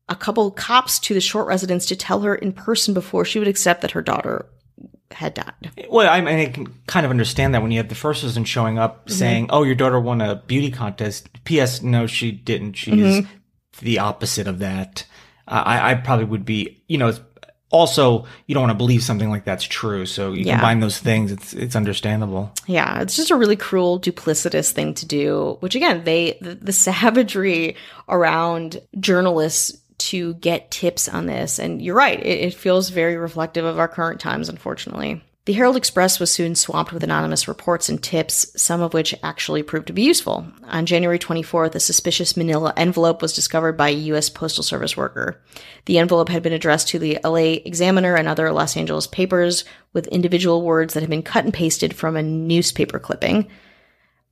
a 0.09 0.17
couple 0.17 0.51
cops 0.51 0.99
to 1.01 1.15
the 1.15 1.21
Short 1.21 1.47
residence 1.47 1.87
to 1.87 1.97
tell 1.97 2.21
her 2.23 2.35
in 2.35 2.53
person 2.53 2.93
before 2.95 3.25
she 3.25 3.39
would 3.39 3.49
accept 3.49 3.81
that 3.83 3.93
her 3.93 4.03
daughter 4.03 4.47
had 5.11 5.35
died. 5.35 5.71
Well, 5.89 6.09
I 6.11 6.21
mean, 6.21 6.39
I 6.41 6.47
can 6.47 6.67
kind 6.87 7.07
of 7.07 7.11
understand 7.11 7.55
that 7.55 7.63
when 7.63 7.71
you 7.71 7.79
have 7.79 7.89
the 7.89 7.95
first 7.95 8.23
person 8.23 8.45
showing 8.45 8.79
up 8.79 9.07
Mm-hmm. 9.07 9.13
saying, 9.19 9.47
"Oh, 9.51 9.63
your 9.63 9.75
daughter 9.77 10.01
won 10.01 10.21
a 10.21 10.37
beauty 10.37 10.71
contest." 10.71 11.29
P.S. 11.45 11.83
No, 11.83 12.07
she 12.07 12.33
didn't. 12.33 12.75
She's 12.75 12.95
Mm-hmm. 12.95 13.31
the 13.83 13.99
opposite 14.01 14.47
of 14.49 14.59
that. 14.59 15.07
Uh, 15.47 15.63
I, 15.65 15.91
I 15.91 15.95
probably 15.95 16.25
would 16.27 16.45
be, 16.45 16.83
you 16.89 16.99
know. 16.99 17.13
Also, 17.71 18.25
you 18.47 18.55
don't 18.55 18.63
want 18.63 18.71
to 18.71 18.77
believe 18.79 19.03
something 19.03 19.31
like 19.31 19.45
that's 19.45 19.65
true. 19.65 20.07
So 20.07 20.33
you 20.33 20.45
Yeah. 20.45 20.55
combine 20.59 20.79
those 20.79 20.99
things. 21.01 21.33
It's 21.33 21.53
it's 21.55 21.75
understandable. 21.75 22.53
Yeah, 22.69 23.01
it's 23.01 23.17
just 23.17 23.33
a 23.33 23.37
really 23.37 23.57
cruel, 23.57 23.99
duplicitous 24.01 24.71
thing 24.71 24.95
to 24.95 25.07
do, 25.07 25.57
which 25.59 25.75
again, 25.75 26.05
they, 26.05 26.39
the, 26.41 26.55
the 26.55 26.73
savagery 26.73 27.75
around 28.09 28.81
journalists 29.01 29.77
to 29.99 30.35
get 30.35 30.71
tips 30.71 31.09
on 31.09 31.27
this. 31.27 31.59
And 31.59 31.81
you're 31.81 31.95
right, 31.95 32.19
it, 32.19 32.41
it 32.41 32.55
feels 32.55 32.91
very 32.91 33.17
reflective 33.17 33.65
of 33.65 33.79
our 33.79 33.89
current 33.89 34.21
times, 34.21 34.49
unfortunately. 34.49 35.23
The 35.47 35.53
Herald 35.53 35.77
Express 35.77 36.19
was 36.19 36.33
soon 36.33 36.55
swamped 36.55 36.91
with 36.91 37.05
anonymous 37.05 37.47
reports 37.47 37.91
and 37.91 38.03
tips, 38.03 38.51
some 38.61 38.81
of 38.81 38.95
which 38.95 39.15
actually 39.23 39.63
proved 39.63 39.89
to 39.89 39.93
be 39.93 40.01
useful. 40.01 40.47
On 40.69 40.87
January 40.87 41.19
24th, 41.19 41.75
a 41.75 41.81
suspicious 41.81 42.35
manila 42.35 42.73
envelope 42.79 43.21
was 43.21 43.35
discovered 43.35 43.77
by 43.77 43.91
a 43.91 43.95
U.S. 44.09 44.31
Postal 44.31 44.65
Service 44.65 44.97
worker. 44.97 45.39
The 45.85 45.99
envelope 45.99 46.31
had 46.31 46.43
been 46.43 46.55
addressed 46.55 46.89
to 46.89 46.99
the 46.99 47.19
LA 47.23 47.61
Examiner 47.67 48.15
and 48.15 48.27
other 48.27 48.51
Los 48.53 48.75
Angeles 48.75 49.07
papers 49.07 49.67
with 49.93 50.07
individual 50.07 50.63
words 50.63 50.95
that 50.95 51.01
had 51.01 51.11
been 51.11 51.23
cut 51.23 51.45
and 51.45 51.53
pasted 51.53 51.95
from 51.95 52.17
a 52.17 52.23
newspaper 52.23 52.99
clipping. 52.99 53.47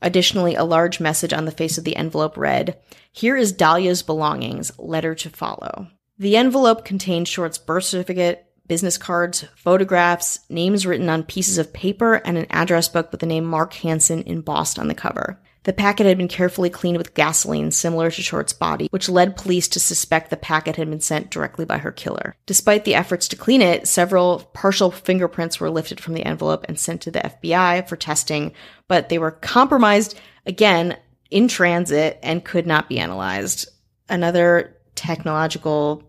Additionally, 0.02 0.56
a 0.56 0.64
large 0.64 1.00
message 1.00 1.32
on 1.32 1.44
the 1.44 1.52
face 1.52 1.78
of 1.78 1.84
the 1.84 1.96
envelope 1.96 2.36
read, 2.36 2.76
Here 3.12 3.36
is 3.36 3.52
Dahlia's 3.52 4.02
belongings, 4.02 4.72
letter 4.78 5.14
to 5.14 5.30
follow. 5.30 5.86
The 6.18 6.36
envelope 6.36 6.84
contained 6.84 7.28
Short's 7.28 7.56
birth 7.56 7.84
certificate, 7.84 8.44
business 8.66 8.98
cards, 8.98 9.44
photographs, 9.54 10.40
names 10.50 10.84
written 10.84 11.08
on 11.08 11.22
pieces 11.22 11.56
of 11.56 11.72
paper, 11.72 12.14
and 12.14 12.36
an 12.36 12.46
address 12.50 12.88
book 12.88 13.12
with 13.12 13.20
the 13.20 13.26
name 13.26 13.44
Mark 13.44 13.74
Hansen 13.74 14.24
embossed 14.26 14.78
on 14.78 14.88
the 14.88 14.94
cover. 14.94 15.40
The 15.64 15.72
packet 15.72 16.06
had 16.06 16.18
been 16.18 16.28
carefully 16.28 16.70
cleaned 16.70 16.98
with 16.98 17.14
gasoline 17.14 17.70
similar 17.70 18.10
to 18.10 18.22
Short's 18.22 18.52
body, 18.52 18.88
which 18.90 19.08
led 19.08 19.36
police 19.36 19.68
to 19.68 19.80
suspect 19.80 20.30
the 20.30 20.36
packet 20.36 20.76
had 20.76 20.90
been 20.90 21.00
sent 21.00 21.30
directly 21.30 21.64
by 21.64 21.78
her 21.78 21.92
killer. 21.92 22.34
Despite 22.46 22.84
the 22.84 22.94
efforts 22.94 23.28
to 23.28 23.36
clean 23.36 23.62
it, 23.62 23.86
several 23.86 24.40
partial 24.52 24.90
fingerprints 24.90 25.60
were 25.60 25.70
lifted 25.70 26.00
from 26.00 26.14
the 26.14 26.26
envelope 26.26 26.64
and 26.68 26.78
sent 26.78 27.00
to 27.02 27.10
the 27.10 27.20
FBI 27.20 27.88
for 27.88 27.96
testing, 27.96 28.52
but 28.88 29.08
they 29.08 29.18
were 29.18 29.30
compromised 29.30 30.18
again 30.46 30.96
in 31.30 31.48
transit 31.48 32.18
and 32.22 32.44
could 32.44 32.66
not 32.66 32.88
be 32.88 32.98
analyzed. 32.98 33.68
Another 34.08 34.76
technological 34.94 36.02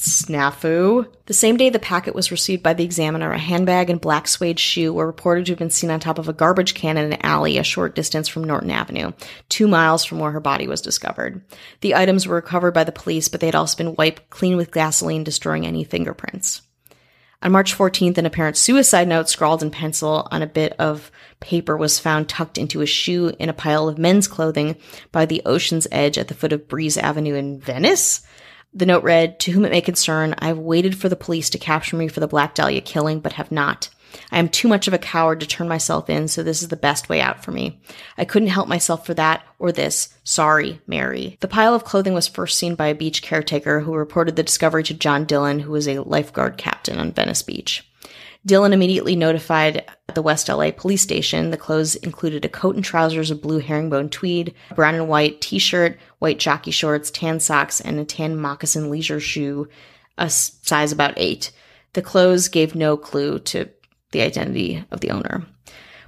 snafu. 0.00 1.06
The 1.26 1.34
same 1.34 1.56
day 1.56 1.68
the 1.68 1.78
packet 1.78 2.14
was 2.14 2.30
received 2.30 2.62
by 2.62 2.72
the 2.72 2.84
examiner, 2.84 3.32
a 3.32 3.38
handbag 3.38 3.90
and 3.90 4.00
black 4.00 4.28
suede 4.28 4.58
shoe 4.58 4.92
were 4.92 5.06
reported 5.06 5.46
to 5.46 5.52
have 5.52 5.58
been 5.58 5.70
seen 5.70 5.90
on 5.90 6.00
top 6.00 6.18
of 6.18 6.28
a 6.28 6.32
garbage 6.32 6.74
can 6.74 6.96
in 6.96 7.12
an 7.12 7.20
alley 7.22 7.58
a 7.58 7.62
short 7.62 7.94
distance 7.94 8.26
from 8.26 8.44
Norton 8.44 8.70
Avenue, 8.70 9.12
two 9.50 9.68
miles 9.68 10.04
from 10.04 10.18
where 10.18 10.30
her 10.30 10.40
body 10.40 10.66
was 10.66 10.80
discovered. 10.80 11.42
The 11.82 11.94
items 11.94 12.26
were 12.26 12.36
recovered 12.36 12.72
by 12.72 12.84
the 12.84 12.92
police, 12.92 13.28
but 13.28 13.40
they 13.40 13.46
had 13.46 13.54
also 13.54 13.76
been 13.76 13.94
wiped 13.94 14.30
clean 14.30 14.56
with 14.56 14.72
gasoline, 14.72 15.22
destroying 15.22 15.66
any 15.66 15.84
fingerprints. 15.84 16.62
On 17.42 17.52
March 17.52 17.76
14th, 17.76 18.18
an 18.18 18.26
apparent 18.26 18.56
suicide 18.56 19.08
note 19.08 19.28
scrawled 19.28 19.62
in 19.62 19.70
pencil 19.70 20.28
on 20.30 20.42
a 20.42 20.46
bit 20.46 20.74
of 20.78 21.10
paper 21.40 21.74
was 21.74 21.98
found 21.98 22.28
tucked 22.28 22.58
into 22.58 22.82
a 22.82 22.86
shoe 22.86 23.32
in 23.38 23.48
a 23.48 23.54
pile 23.54 23.88
of 23.88 23.96
men's 23.96 24.28
clothing 24.28 24.76
by 25.10 25.24
the 25.24 25.40
ocean's 25.46 25.86
edge 25.90 26.18
at 26.18 26.28
the 26.28 26.34
foot 26.34 26.52
of 26.52 26.68
Breeze 26.68 26.98
Avenue 26.98 27.34
in 27.34 27.58
Venice. 27.58 28.26
The 28.72 28.86
note 28.86 29.02
read, 29.02 29.40
To 29.40 29.52
whom 29.52 29.64
it 29.64 29.72
may 29.72 29.80
concern, 29.80 30.34
I 30.38 30.46
have 30.46 30.58
waited 30.58 30.96
for 30.96 31.08
the 31.08 31.16
police 31.16 31.50
to 31.50 31.58
capture 31.58 31.96
me 31.96 32.08
for 32.08 32.20
the 32.20 32.28
Black 32.28 32.54
Dahlia 32.54 32.80
killing, 32.80 33.20
but 33.20 33.34
have 33.34 33.50
not. 33.50 33.88
I 34.32 34.38
am 34.38 34.48
too 34.48 34.68
much 34.68 34.88
of 34.88 34.94
a 34.94 34.98
coward 34.98 35.40
to 35.40 35.46
turn 35.46 35.68
myself 35.68 36.10
in, 36.10 36.28
so 36.28 36.42
this 36.42 36.62
is 36.62 36.68
the 36.68 36.76
best 36.76 37.08
way 37.08 37.20
out 37.20 37.44
for 37.44 37.52
me. 37.52 37.80
I 38.18 38.24
couldn't 38.24 38.48
help 38.48 38.68
myself 38.68 39.06
for 39.06 39.14
that 39.14 39.44
or 39.58 39.72
this. 39.72 40.14
Sorry, 40.24 40.80
Mary. 40.86 41.36
The 41.40 41.48
pile 41.48 41.74
of 41.74 41.84
clothing 41.84 42.14
was 42.14 42.28
first 42.28 42.58
seen 42.58 42.74
by 42.74 42.88
a 42.88 42.94
beach 42.94 43.22
caretaker 43.22 43.80
who 43.80 43.94
reported 43.94 44.36
the 44.36 44.42
discovery 44.42 44.82
to 44.84 44.94
John 44.94 45.24
Dillon, 45.24 45.60
who 45.60 45.72
was 45.72 45.88
a 45.88 46.00
lifeguard 46.00 46.56
captain 46.56 46.98
on 46.98 47.12
Venice 47.12 47.42
Beach. 47.42 47.88
Dillon 48.46 48.72
immediately 48.72 49.16
notified 49.16 49.84
the 50.14 50.22
West 50.22 50.48
LA 50.48 50.70
police 50.70 51.02
station. 51.02 51.50
The 51.50 51.56
clothes 51.56 51.94
included 51.96 52.44
a 52.44 52.48
coat 52.48 52.74
and 52.74 52.84
trousers 52.84 53.30
of 53.30 53.42
blue 53.42 53.58
herringbone 53.58 54.08
tweed, 54.08 54.54
brown 54.74 54.94
and 54.94 55.08
white 55.08 55.40
t-shirt, 55.40 55.98
white 56.18 56.38
jockey 56.38 56.70
shorts, 56.70 57.10
tan 57.10 57.40
socks, 57.40 57.80
and 57.80 58.00
a 58.00 58.04
tan 58.04 58.36
moccasin 58.36 58.90
leisure 58.90 59.20
shoe, 59.20 59.68
a 60.16 60.30
size 60.30 60.92
about 60.92 61.14
eight. 61.16 61.52
The 61.92 62.02
clothes 62.02 62.48
gave 62.48 62.74
no 62.74 62.96
clue 62.96 63.40
to 63.40 63.68
the 64.12 64.22
identity 64.22 64.84
of 64.90 65.00
the 65.00 65.10
owner. 65.10 65.46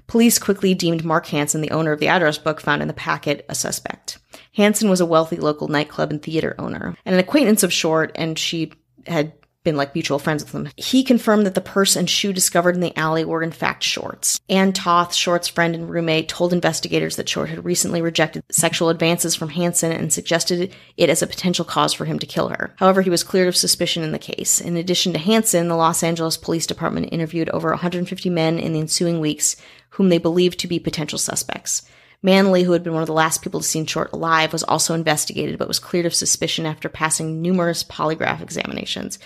Police 0.06 0.38
quickly 0.38 0.74
deemed 0.74 1.04
Mark 1.04 1.26
Hansen, 1.26 1.60
the 1.60 1.70
owner 1.70 1.92
of 1.92 2.00
the 2.00 2.08
address 2.08 2.38
book 2.38 2.60
found 2.60 2.82
in 2.82 2.88
the 2.88 2.94
packet, 2.94 3.44
a 3.48 3.54
suspect. 3.54 4.18
Hansen 4.54 4.90
was 4.90 5.00
a 5.00 5.06
wealthy 5.06 5.36
local 5.36 5.68
nightclub 5.68 6.10
and 6.10 6.22
theater 6.22 6.54
owner 6.58 6.96
and 7.04 7.14
an 7.14 7.20
acquaintance 7.20 7.62
of 7.62 7.72
Short, 7.72 8.12
and 8.14 8.38
she 8.38 8.72
had 9.06 9.32
been 9.64 9.76
like 9.76 9.94
mutual 9.94 10.18
friends 10.18 10.42
with 10.42 10.52
him. 10.52 10.68
He 10.76 11.04
confirmed 11.04 11.46
that 11.46 11.54
the 11.54 11.60
purse 11.60 11.96
and 11.96 12.08
shoe 12.08 12.32
discovered 12.32 12.74
in 12.74 12.80
the 12.80 12.96
alley 12.98 13.24
were 13.24 13.42
in 13.42 13.52
fact 13.52 13.82
Short's. 13.82 14.40
Ann 14.48 14.72
Toth, 14.72 15.14
Short's 15.14 15.48
friend 15.48 15.74
and 15.74 15.88
roommate, 15.88 16.28
told 16.28 16.52
investigators 16.52 17.16
that 17.16 17.28
Short 17.28 17.48
had 17.48 17.64
recently 17.64 18.02
rejected 18.02 18.42
sexual 18.50 18.88
advances 18.88 19.34
from 19.34 19.50
Hansen 19.50 19.92
and 19.92 20.12
suggested 20.12 20.74
it 20.96 21.10
as 21.10 21.22
a 21.22 21.26
potential 21.26 21.64
cause 21.64 21.92
for 21.92 22.04
him 22.04 22.18
to 22.18 22.26
kill 22.26 22.48
her. 22.48 22.74
However, 22.76 23.02
he 23.02 23.10
was 23.10 23.22
cleared 23.22 23.48
of 23.48 23.56
suspicion 23.56 24.02
in 24.02 24.12
the 24.12 24.18
case. 24.18 24.60
In 24.60 24.76
addition 24.76 25.12
to 25.12 25.18
Hansen, 25.18 25.68
the 25.68 25.76
Los 25.76 26.02
Angeles 26.02 26.36
Police 26.36 26.66
Department 26.66 27.08
interviewed 27.12 27.48
over 27.50 27.70
150 27.70 28.30
men 28.30 28.58
in 28.58 28.72
the 28.72 28.80
ensuing 28.80 29.20
weeks 29.20 29.56
whom 29.90 30.08
they 30.08 30.18
believed 30.18 30.58
to 30.58 30.66
be 30.66 30.78
potential 30.78 31.18
suspects. 31.18 31.82
Manley, 32.22 32.62
who 32.62 32.72
had 32.72 32.84
been 32.84 32.92
one 32.92 33.02
of 33.02 33.08
the 33.08 33.12
last 33.12 33.42
people 33.42 33.60
to 33.60 33.66
see 33.66 33.84
Short 33.84 34.12
alive, 34.12 34.52
was 34.52 34.62
also 34.62 34.94
investigated 34.94 35.58
but 35.58 35.66
was 35.66 35.80
cleared 35.80 36.06
of 36.06 36.14
suspicion 36.14 36.66
after 36.66 36.88
passing 36.88 37.42
numerous 37.42 37.82
polygraph 37.82 38.40
examinations. 38.40 39.18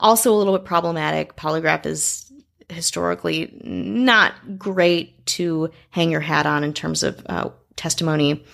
Also, 0.00 0.32
a 0.32 0.36
little 0.36 0.56
bit 0.56 0.64
problematic. 0.64 1.36
Polygraph 1.36 1.86
is 1.86 2.32
historically 2.68 3.58
not 3.62 4.58
great 4.58 5.24
to 5.26 5.70
hang 5.90 6.10
your 6.10 6.20
hat 6.20 6.46
on 6.46 6.64
in 6.64 6.72
terms 6.72 7.02
of 7.02 7.24
uh, 7.26 7.50
testimony. 7.76 8.44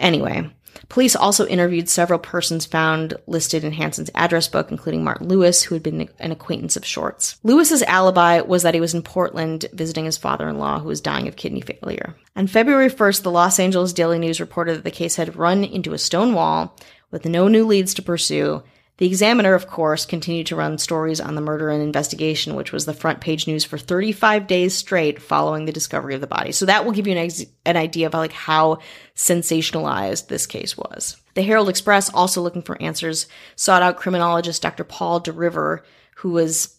Anyway, 0.00 0.50
police 0.88 1.14
also 1.14 1.46
interviewed 1.46 1.88
several 1.88 2.18
persons 2.18 2.66
found 2.66 3.14
listed 3.26 3.64
in 3.64 3.72
Hansen's 3.72 4.10
address 4.14 4.48
book, 4.48 4.70
including 4.70 5.04
Martin 5.04 5.28
Lewis, 5.28 5.62
who 5.62 5.74
had 5.74 5.82
been 5.82 6.08
an 6.18 6.32
acquaintance 6.32 6.76
of 6.76 6.84
Short's. 6.84 7.38
Lewis's 7.42 7.82
alibi 7.82 8.40
was 8.40 8.62
that 8.62 8.74
he 8.74 8.80
was 8.80 8.94
in 8.94 9.02
Portland 9.02 9.66
visiting 9.72 10.04
his 10.04 10.18
father-in-law, 10.18 10.80
who 10.80 10.88
was 10.88 11.00
dying 11.00 11.28
of 11.28 11.36
kidney 11.36 11.60
failure. 11.60 12.16
On 12.36 12.46
February 12.46 12.90
1st, 12.90 13.22
the 13.22 13.30
Los 13.30 13.58
Angeles 13.58 13.92
Daily 13.92 14.18
News 14.18 14.40
reported 14.40 14.76
that 14.76 14.84
the 14.84 14.90
case 14.90 15.16
had 15.16 15.36
run 15.36 15.64
into 15.64 15.92
a 15.92 15.98
stone 15.98 16.34
wall 16.34 16.76
with 17.10 17.24
no 17.24 17.46
new 17.46 17.66
leads 17.66 17.94
to 17.94 18.02
pursue 18.02 18.62
the 18.98 19.06
Examiner, 19.06 19.54
of 19.54 19.66
course, 19.66 20.06
continued 20.06 20.46
to 20.46 20.56
run 20.56 20.78
stories 20.78 21.20
on 21.20 21.34
the 21.34 21.40
murder 21.40 21.68
and 21.68 21.82
investigation, 21.82 22.54
which 22.54 22.70
was 22.70 22.86
the 22.86 22.94
front 22.94 23.20
page 23.20 23.48
news 23.48 23.64
for 23.64 23.76
35 23.76 24.46
days 24.46 24.74
straight 24.74 25.20
following 25.20 25.64
the 25.64 25.72
discovery 25.72 26.14
of 26.14 26.20
the 26.20 26.28
body. 26.28 26.52
So 26.52 26.66
that 26.66 26.84
will 26.84 26.92
give 26.92 27.08
you 27.08 27.12
an, 27.12 27.18
ex- 27.18 27.44
an 27.64 27.76
idea 27.76 28.06
of 28.06 28.14
like 28.14 28.32
how 28.32 28.78
sensationalized 29.16 30.28
this 30.28 30.46
case 30.46 30.76
was. 30.76 31.16
The 31.34 31.42
Herald 31.42 31.68
Express, 31.68 32.08
also 32.08 32.40
looking 32.40 32.62
for 32.62 32.80
answers, 32.80 33.26
sought 33.56 33.82
out 33.82 33.96
criminologist 33.96 34.62
Dr. 34.62 34.84
Paul 34.84 35.20
DeRiver, 35.20 35.80
who 36.16 36.30
was 36.30 36.78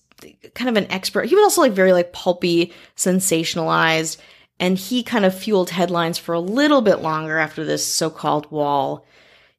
kind 0.54 0.70
of 0.70 0.78
an 0.82 0.90
expert. 0.90 1.26
He 1.26 1.36
was 1.36 1.44
also 1.44 1.62
like 1.62 1.74
very 1.74 1.92
like 1.92 2.14
pulpy, 2.14 2.72
sensationalized, 2.96 4.16
and 4.58 4.78
he 4.78 5.04
kind 5.04 5.26
of 5.26 5.38
fueled 5.38 5.70
headlines 5.70 6.18
for 6.18 6.32
a 6.32 6.40
little 6.40 6.80
bit 6.80 7.02
longer 7.02 7.38
after 7.38 7.66
this 7.66 7.86
so-called 7.86 8.50
wall 8.52 9.06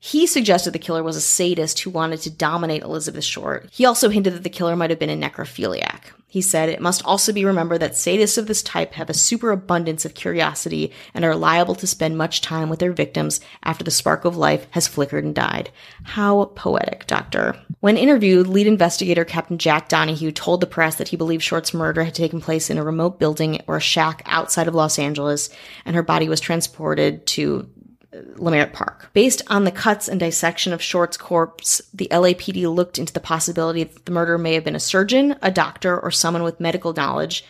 he 0.07 0.25
suggested 0.25 0.71
the 0.71 0.79
killer 0.79 1.03
was 1.03 1.17
a 1.17 1.21
sadist 1.21 1.81
who 1.81 1.91
wanted 1.91 2.21
to 2.21 2.31
dominate 2.31 2.85
Elizabeth 2.85 3.25
Short. 3.25 3.69
He 3.73 3.85
also 3.85 4.09
hinted 4.09 4.35
that 4.35 4.45
the 4.45 4.49
killer 4.49 4.77
might 4.77 4.91
have 4.91 5.01
been 5.01 5.11
a 5.11 5.17
necrophiliac. 5.17 6.13
He 6.29 6.43
said, 6.43 6.69
It 6.69 6.81
must 6.81 7.05
also 7.05 7.33
be 7.33 7.45
remembered 7.45 7.81
that 7.81 7.95
sadists 7.95 8.39
of 8.39 8.47
this 8.47 8.63
type 8.63 8.93
have 8.93 9.11
a 9.11 9.15
superabundance 9.15 10.05
of 10.05 10.15
curiosity 10.15 10.93
and 11.13 11.25
are 11.25 11.35
liable 11.35 11.75
to 11.75 11.89
spend 11.89 12.17
much 12.17 12.41
time 12.41 12.69
with 12.69 12.79
their 12.79 12.93
victims 12.93 13.41
after 13.65 13.83
the 13.83 13.91
spark 13.91 14.25
of 14.25 14.37
life 14.37 14.69
has 14.71 14.87
flickered 14.87 15.25
and 15.25 15.35
died. 15.35 15.73
How 16.05 16.45
poetic, 16.55 17.09
Doctor. 17.09 17.57
When 17.81 17.97
interviewed, 17.97 18.47
lead 18.47 18.69
investigator 18.69 19.25
Captain 19.25 19.59
Jack 19.59 19.89
Donahue 19.89 20.31
told 20.31 20.61
the 20.61 20.69
press 20.69 20.95
that 20.97 21.09
he 21.09 21.17
believed 21.17 21.43
Short's 21.43 21.75
murder 21.75 22.05
had 22.05 22.15
taken 22.15 22.41
place 22.41 22.71
in 22.71 22.79
a 22.79 22.85
remote 22.85 23.19
building 23.19 23.61
or 23.67 23.79
a 23.79 23.81
shack 23.81 24.23
outside 24.27 24.69
of 24.69 24.75
Los 24.75 25.01
Angeles, 25.01 25.51
and 25.85 25.97
her 25.97 26.03
body 26.05 26.29
was 26.29 26.39
transported 26.39 27.27
to 27.27 27.69
Leimert 28.13 28.73
Park. 28.73 29.11
Based 29.13 29.43
on 29.49 29.65
the 29.65 29.71
cuts 29.71 30.09
and 30.09 30.21
dissection 30.21 30.73
of 30.73 30.83
Short's 30.83 31.17
corpse, 31.17 31.83
the 31.93 32.09
LAPD 32.11 32.73
looked 32.73 32.99
into 32.99 33.13
the 33.13 33.21
possibility 33.21 33.85
that 33.85 34.05
the 34.05 34.13
murderer 34.13 34.39
may 34.39 34.55
have 34.55 34.65
been 34.65 34.77
a 34.77 34.81
surgeon, 34.81 35.37
a 35.43 35.51
doctor, 35.51 35.99
or 35.99 36.11
someone 36.11 36.43
with 36.43 36.61
medical 36.61 36.93
knowledge. 36.93 37.45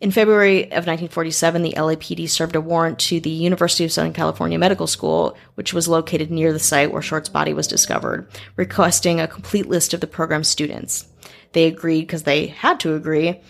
In 0.00 0.10
February 0.10 0.64
of 0.64 0.86
1947, 0.86 1.62
the 1.62 1.74
LAPD 1.76 2.28
served 2.28 2.56
a 2.56 2.60
warrant 2.60 2.98
to 3.00 3.20
the 3.20 3.30
University 3.30 3.84
of 3.84 3.92
Southern 3.92 4.12
California 4.12 4.58
Medical 4.58 4.88
School, 4.88 5.36
which 5.54 5.72
was 5.72 5.86
located 5.86 6.28
near 6.28 6.52
the 6.52 6.58
site 6.58 6.92
where 6.92 7.02
Short's 7.02 7.28
body 7.28 7.54
was 7.54 7.68
discovered, 7.68 8.26
requesting 8.56 9.20
a 9.20 9.28
complete 9.28 9.68
list 9.68 9.94
of 9.94 10.00
the 10.00 10.08
program's 10.08 10.48
students. 10.48 11.06
They 11.52 11.66
agreed 11.66 12.00
because 12.00 12.24
they 12.24 12.48
had 12.48 12.80
to 12.80 12.96
agree, 12.96 13.40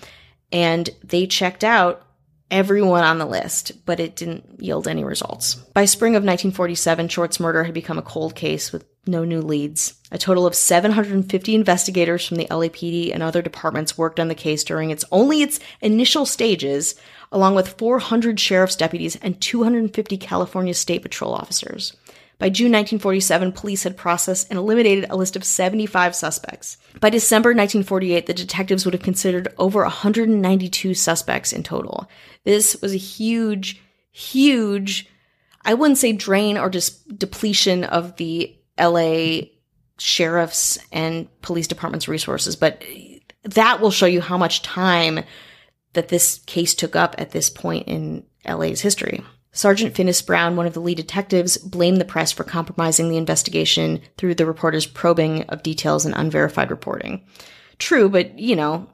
and 0.53 0.91
they 1.03 1.27
checked 1.27 1.65
out 1.65 2.07
everyone 2.53 3.03
on 3.03 3.19
the 3.19 3.27
list, 3.27 3.85
but 3.87 3.99
it 3.99 4.15
didn't 4.15 4.63
yield 4.63 4.87
any 4.87 5.03
results. 5.03 5.55
By 5.55 5.87
spring 5.87 6.13
of 6.13 6.21
1947, 6.23 7.09
Short's 7.09 7.41
murder 7.41 7.65
had 7.65 7.75
become 7.75 7.99
a 7.99 8.03
cold 8.03 8.37
case 8.37 8.71
with 8.71 8.85
no 9.07 9.25
new 9.25 9.41
leads. 9.41 9.95
A 10.13 10.19
total 10.19 10.47
of 10.47 10.55
750 10.55 11.55
investigators 11.55 12.25
from 12.25 12.37
the 12.37 12.47
LAPD 12.47 13.13
and 13.13 13.23
other 13.23 13.43
departments 13.43 13.99
worked 13.99 14.21
on 14.21 14.29
the 14.29 14.35
case 14.35 14.63
during 14.63 14.91
its 14.91 15.05
only 15.11 15.43
its 15.43 15.59
initial 15.81 16.27
stages, 16.27 16.95
along 17.33 17.55
with 17.55 17.79
400 17.79 18.39
sheriff's 18.39 18.77
deputies 18.77 19.17
and 19.17 19.41
250 19.41 20.17
California 20.19 20.75
State 20.75 21.03
Patrol 21.03 21.35
officers. 21.35 21.97
By 22.43 22.49
June 22.49 22.73
1947, 22.73 23.53
police 23.53 23.85
had 23.85 23.97
processed 23.97 24.51
and 24.51 24.59
eliminated 24.59 25.07
a 25.09 25.15
list 25.15 25.37
of 25.37 25.45
75 25.45 26.13
suspects. 26.13 26.77
By 26.99 27.09
December 27.09 27.51
1948, 27.51 28.27
the 28.27 28.35
detectives 28.35 28.85
would 28.85 28.95
have 28.95 29.03
considered 29.05 29.55
over 29.59 29.83
192 29.83 30.95
suspects 30.95 31.53
in 31.53 31.63
total. 31.63 32.09
This 32.43 32.83
was 32.83 32.95
a 32.95 32.99
huge, 32.99 33.81
huge, 34.11 35.09
I 35.65 35.75
wouldn't 35.75 35.99
say 35.99 36.13
drain 36.15 36.59
or 36.59 36.69
just 36.69 37.17
depletion 37.17 37.85
of 37.85 38.17
the 38.17 38.53
LA 38.77 39.43
sheriff's 40.01 40.81
and 40.91 41.29
police 41.43 41.69
department's 41.69 42.09
resources, 42.09 42.57
but 42.57 42.83
that 43.45 43.81
will 43.81 43.93
show 43.93 44.07
you 44.07 44.21
how 44.21 44.37
much 44.37 44.63
time 44.63 45.21
that 45.93 46.09
this 46.09 46.41
case 46.47 46.75
took 46.75 46.97
up 46.97 47.15
at 47.19 47.31
this 47.31 47.51
point 47.51 47.87
in 47.87 48.27
LA's 48.45 48.81
history. 48.81 49.23
Sergeant 49.53 49.95
Finis 49.95 50.23
Brown, 50.23 50.57
one 50.57 50.67
of 50.67 50.73
the 50.73 50.81
lead 50.81 50.97
detectives, 50.97 51.59
blamed 51.59 52.01
the 52.01 52.07
press 52.07 52.33
for 52.33 52.43
compromising 52.43 53.09
the 53.09 53.19
investigation 53.19 54.01
through 54.17 54.35
the 54.35 54.47
reporter's 54.47 54.87
probing 54.87 55.43
of 55.45 55.63
details 55.63 56.07
and 56.07 56.15
unverified 56.17 56.71
reporting. 56.71 57.23
True, 57.79 58.09
but 58.09 58.39
you 58.39 58.57
know, 58.57 58.89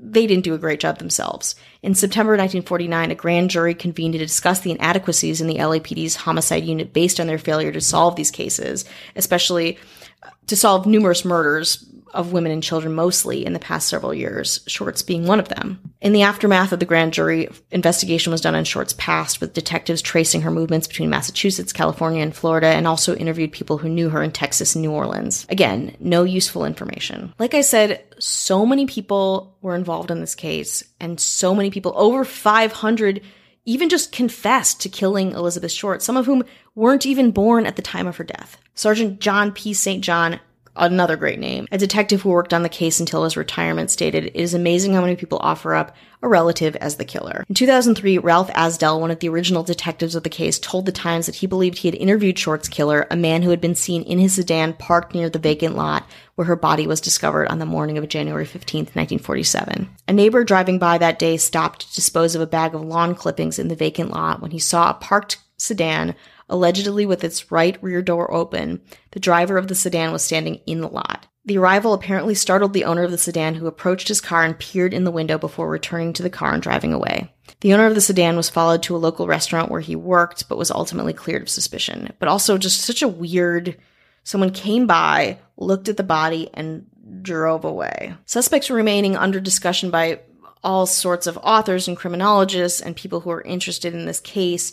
they 0.00 0.26
didn't 0.26 0.44
do 0.44 0.54
a 0.54 0.58
great 0.58 0.80
job 0.80 0.98
themselves. 0.98 1.56
In 1.82 1.94
September 1.94 2.32
1949, 2.32 3.10
a 3.10 3.14
grand 3.14 3.50
jury 3.50 3.74
convened 3.74 4.14
to 4.14 4.18
discuss 4.18 4.60
the 4.60 4.70
inadequacies 4.70 5.40
in 5.40 5.46
the 5.46 5.56
LAPD's 5.56 6.16
homicide 6.16 6.64
unit 6.64 6.92
based 6.92 7.20
on 7.20 7.26
their 7.26 7.38
failure 7.38 7.72
to 7.72 7.80
solve 7.80 8.16
these 8.16 8.30
cases, 8.30 8.84
especially 9.14 9.78
uh, 10.22 10.30
to 10.46 10.56
solve 10.56 10.86
numerous 10.86 11.24
murders 11.24 11.84
of 12.14 12.32
women 12.32 12.52
and 12.52 12.62
children 12.62 12.94
mostly 12.94 13.44
in 13.44 13.52
the 13.52 13.58
past 13.58 13.88
several 13.88 14.14
years, 14.14 14.60
Shorts 14.66 15.02
being 15.02 15.26
one 15.26 15.40
of 15.40 15.48
them. 15.48 15.80
In 16.00 16.12
the 16.12 16.22
aftermath 16.22 16.72
of 16.72 16.80
the 16.80 16.86
grand 16.86 17.12
jury, 17.12 17.48
investigation 17.70 18.30
was 18.30 18.40
done 18.40 18.54
on 18.54 18.64
Shorts' 18.64 18.94
past, 18.98 19.40
with 19.40 19.54
detectives 19.54 20.02
tracing 20.02 20.42
her 20.42 20.50
movements 20.50 20.86
between 20.86 21.10
Massachusetts, 21.10 21.72
California, 21.72 22.22
and 22.22 22.34
Florida, 22.34 22.68
and 22.68 22.86
also 22.86 23.14
interviewed 23.16 23.52
people 23.52 23.78
who 23.78 23.88
knew 23.88 24.08
her 24.08 24.22
in 24.22 24.32
Texas 24.32 24.74
and 24.74 24.82
New 24.82 24.92
Orleans. 24.92 25.46
Again, 25.48 25.96
no 26.00 26.24
useful 26.24 26.64
information. 26.64 27.34
Like 27.38 27.54
I 27.54 27.62
said, 27.62 28.04
so 28.18 28.64
many 28.64 28.86
people 28.86 29.56
were 29.60 29.74
involved 29.74 30.10
in 30.10 30.20
this 30.20 30.34
case, 30.34 30.84
and 31.00 31.20
so 31.20 31.54
many 31.54 31.70
people, 31.70 31.92
over 31.96 32.24
500 32.24 33.22
even 33.68 33.90
just 33.90 34.12
confessed 34.12 34.80
to 34.80 34.88
killing 34.88 35.32
Elizabeth 35.32 35.70
Short, 35.70 36.02
some 36.02 36.16
of 36.16 36.24
whom 36.24 36.42
weren't 36.74 37.04
even 37.04 37.32
born 37.32 37.66
at 37.66 37.76
the 37.76 37.82
time 37.82 38.06
of 38.06 38.16
her 38.16 38.24
death. 38.24 38.56
Sergeant 38.74 39.20
John 39.20 39.52
P. 39.52 39.74
St. 39.74 40.02
John 40.02 40.40
another 40.78 41.16
great 41.16 41.38
name. 41.38 41.66
A 41.70 41.78
detective 41.78 42.22
who 42.22 42.30
worked 42.30 42.54
on 42.54 42.62
the 42.62 42.68
case 42.68 43.00
until 43.00 43.24
his 43.24 43.36
retirement 43.36 43.90
stated, 43.90 44.26
It 44.26 44.36
is 44.36 44.54
amazing 44.54 44.94
how 44.94 45.00
many 45.00 45.16
people 45.16 45.38
offer 45.40 45.74
up 45.74 45.94
a 46.22 46.28
relative 46.28 46.74
as 46.76 46.96
the 46.96 47.04
killer. 47.04 47.44
In 47.48 47.54
2003, 47.54 48.18
Ralph 48.18 48.50
Asdell, 48.50 49.00
one 49.00 49.10
of 49.10 49.20
the 49.20 49.28
original 49.28 49.62
detectives 49.62 50.14
of 50.14 50.24
the 50.24 50.28
case, 50.28 50.58
told 50.58 50.86
the 50.86 50.92
Times 50.92 51.26
that 51.26 51.36
he 51.36 51.46
believed 51.46 51.78
he 51.78 51.88
had 51.88 51.94
interviewed 51.94 52.38
Short's 52.38 52.68
killer, 52.68 53.06
a 53.10 53.16
man 53.16 53.42
who 53.42 53.50
had 53.50 53.60
been 53.60 53.74
seen 53.74 54.02
in 54.02 54.18
his 54.18 54.34
sedan 54.34 54.72
parked 54.72 55.14
near 55.14 55.30
the 55.30 55.38
vacant 55.38 55.76
lot 55.76 56.08
where 56.34 56.46
her 56.46 56.56
body 56.56 56.86
was 56.86 57.00
discovered 57.00 57.48
on 57.48 57.58
the 57.58 57.66
morning 57.66 57.98
of 57.98 58.08
January 58.08 58.44
15, 58.44 58.80
1947. 58.80 59.88
A 60.08 60.12
neighbor 60.12 60.44
driving 60.44 60.78
by 60.78 60.98
that 60.98 61.18
day 61.18 61.36
stopped 61.36 61.88
to 61.88 61.94
dispose 61.94 62.34
of 62.34 62.40
a 62.40 62.46
bag 62.46 62.74
of 62.74 62.82
lawn 62.82 63.14
clippings 63.14 63.58
in 63.58 63.68
the 63.68 63.76
vacant 63.76 64.10
lot 64.10 64.40
when 64.40 64.50
he 64.50 64.58
saw 64.58 64.90
a 64.90 64.94
parked 64.94 65.38
sedan 65.56 66.14
allegedly 66.48 67.06
with 67.06 67.24
its 67.24 67.50
right 67.50 67.82
rear 67.82 68.02
door 68.02 68.32
open. 68.32 68.80
The 69.12 69.20
driver 69.20 69.58
of 69.58 69.68
the 69.68 69.74
sedan 69.74 70.12
was 70.12 70.24
standing 70.24 70.60
in 70.66 70.80
the 70.80 70.88
lot. 70.88 71.26
The 71.44 71.56
arrival 71.56 71.94
apparently 71.94 72.34
startled 72.34 72.74
the 72.74 72.84
owner 72.84 73.04
of 73.04 73.10
the 73.10 73.16
sedan, 73.16 73.54
who 73.54 73.66
approached 73.66 74.08
his 74.08 74.20
car 74.20 74.44
and 74.44 74.58
peered 74.58 74.92
in 74.92 75.04
the 75.04 75.10
window 75.10 75.38
before 75.38 75.70
returning 75.70 76.12
to 76.12 76.22
the 76.22 76.28
car 76.28 76.52
and 76.52 76.62
driving 76.62 76.92
away. 76.92 77.32
The 77.60 77.72
owner 77.72 77.86
of 77.86 77.94
the 77.94 78.02
sedan 78.02 78.36
was 78.36 78.50
followed 78.50 78.82
to 78.82 78.94
a 78.94 78.98
local 78.98 79.26
restaurant 79.26 79.70
where 79.70 79.80
he 79.80 79.96
worked, 79.96 80.48
but 80.48 80.58
was 80.58 80.70
ultimately 80.70 81.14
cleared 81.14 81.40
of 81.40 81.48
suspicion. 81.48 82.12
But 82.18 82.28
also, 82.28 82.58
just 82.58 82.82
such 82.82 83.00
a 83.00 83.08
weird. 83.08 83.78
Someone 84.24 84.50
came 84.50 84.86
by, 84.86 85.38
looked 85.56 85.88
at 85.88 85.96
the 85.96 86.02
body, 86.02 86.50
and 86.52 86.84
drove 87.22 87.64
away. 87.64 88.14
Suspects 88.26 88.68
remaining 88.68 89.16
under 89.16 89.40
discussion 89.40 89.90
by 89.90 90.20
all 90.62 90.84
sorts 90.84 91.26
of 91.26 91.38
authors 91.38 91.88
and 91.88 91.96
criminologists 91.96 92.80
and 92.80 92.94
people 92.94 93.20
who 93.20 93.30
are 93.30 93.40
interested 93.40 93.94
in 93.94 94.04
this 94.04 94.20
case 94.20 94.72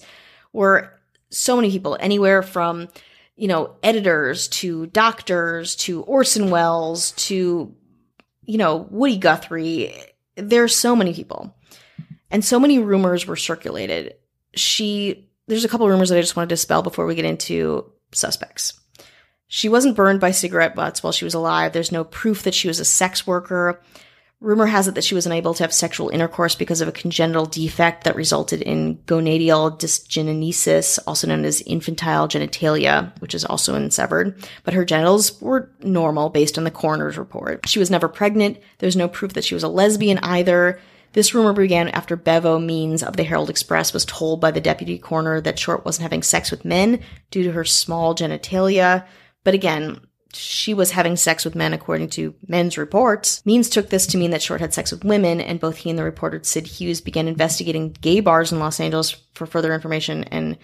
were 0.52 0.95
so 1.36 1.56
many 1.56 1.70
people, 1.70 1.98
anywhere 2.00 2.42
from, 2.42 2.88
you 3.36 3.48
know, 3.48 3.76
editors 3.84 4.48
to 4.48 4.88
doctors 4.88 5.76
to 5.76 6.02
Orson 6.04 6.50
Welles 6.50 7.12
to, 7.12 7.76
you 8.44 8.58
know, 8.58 8.88
Woody 8.90 9.18
Guthrie. 9.18 9.94
There's 10.36 10.76
so 10.76 10.96
many 10.96 11.14
people. 11.14 11.56
And 12.32 12.44
so 12.44 12.60
many 12.60 12.80
rumors 12.80 13.28
were 13.28 13.36
circulated. 13.36 14.16
She, 14.56 15.30
there's 15.48 15.66
a 15.66 15.70
couple 15.70 15.88
rumors 15.88 16.10
that 16.10 16.18
I 16.18 16.22
just 16.22 16.36
want 16.36 16.50
to 16.50 16.54
dispel 16.54 16.82
before 16.82 17.06
we 17.06 17.16
get 17.16 17.26
into 17.26 17.92
suspects. 18.12 18.80
She 19.48 19.70
wasn't 19.70 19.96
burned 19.96 20.20
by 20.20 20.32
cigarette 20.32 20.76
butts 20.76 21.04
while 21.04 21.14
she 21.14 21.26
was 21.26 21.34
alive. 21.34 21.72
There's 21.72 21.92
no 21.92 22.04
proof 22.04 22.44
that 22.44 22.56
she 22.56 22.68
was 22.68 22.80
a 22.80 22.86
sex 22.86 23.28
worker. 23.28 23.82
Rumor 24.42 24.66
has 24.66 24.88
it 24.88 24.96
that 24.96 25.04
she 25.04 25.16
was 25.16 25.26
unable 25.26 25.54
to 25.54 25.64
have 25.64 25.74
sexual 25.74 26.10
intercourse 26.10 26.56
because 26.56 26.82
of 26.82 26.88
a 26.88 26.92
congenital 26.92 27.46
defect 27.46 28.04
that 28.04 28.18
resulted 28.18 28.62
in 28.62 28.98
gonadal 29.06 29.80
dysgenesis, 29.80 31.00
also 31.08 31.28
known 31.28 31.46
as 31.46 31.62
infantile 31.62 32.28
genitalia, 32.28 33.20
which 33.22 33.34
is 33.34 33.46
also 33.46 33.76
unsevered. 33.76 34.38
But 34.64 34.74
her 34.74 34.84
genitals 34.84 35.42
were 35.42 35.72
normal 35.80 36.30
based 36.30 36.58
on 36.58 36.66
the 36.66 36.72
coroner's 36.72 37.18
report. 37.18 37.68
She 37.68 37.80
was 37.80 37.90
never 37.90 38.10
pregnant. 38.10 38.60
There's 38.80 38.98
no 38.98 39.08
proof 39.08 39.34
that 39.34 39.46
she 39.46 39.54
was 39.54 39.64
a 39.64 39.70
lesbian 39.70 40.20
either. 40.20 40.80
This 41.14 41.34
rumor 41.34 41.54
began 41.54 41.88
after 41.88 42.18
Bevo 42.18 42.60
Means 42.60 43.02
of 43.02 43.16
the 43.16 43.24
Herald 43.24 43.50
Express 43.50 43.94
was 43.94 44.04
told 44.04 44.42
by 44.42 44.52
the 44.52 44.60
deputy 44.60 44.98
coroner 44.98 45.40
that 45.40 45.58
Short 45.58 45.86
wasn't 45.86 46.04
having 46.04 46.22
sex 46.22 46.52
with 46.52 46.66
men 46.66 47.00
due 47.32 47.44
to 47.44 47.54
her 47.54 47.64
small 47.64 48.14
genitalia. 48.14 49.08
But 49.46 49.54
again, 49.54 50.02
she 50.36 50.74
was 50.74 50.92
having 50.92 51.16
sex 51.16 51.46
with 51.46 51.56
men 51.56 51.74
according 51.74 52.10
to 52.12 52.36
men's 52.48 52.78
reports. 52.78 53.46
Means 53.46 53.70
took 53.70 53.90
this 53.90 54.08
to 54.08 54.18
mean 54.18 54.32
that 54.32 54.42
Short 54.42 54.62
had 54.62 54.74
sex 54.74 54.92
with 54.92 55.06
women, 55.06 55.42
and 55.42 55.60
both 55.60 55.78
he 55.78 55.90
and 55.90 55.98
the 55.98 56.04
reporter 56.04 56.42
Sid 56.44 56.68
Hughes 56.68 57.02
began 57.02 57.28
investigating 57.28 57.96
gay 58.02 58.20
bars 58.20 58.52
in 58.52 58.60
Los 58.60 58.80
Angeles 58.80 59.12
for 59.34 59.46
further 59.46 59.74
information 59.74 60.24
and 60.26 60.58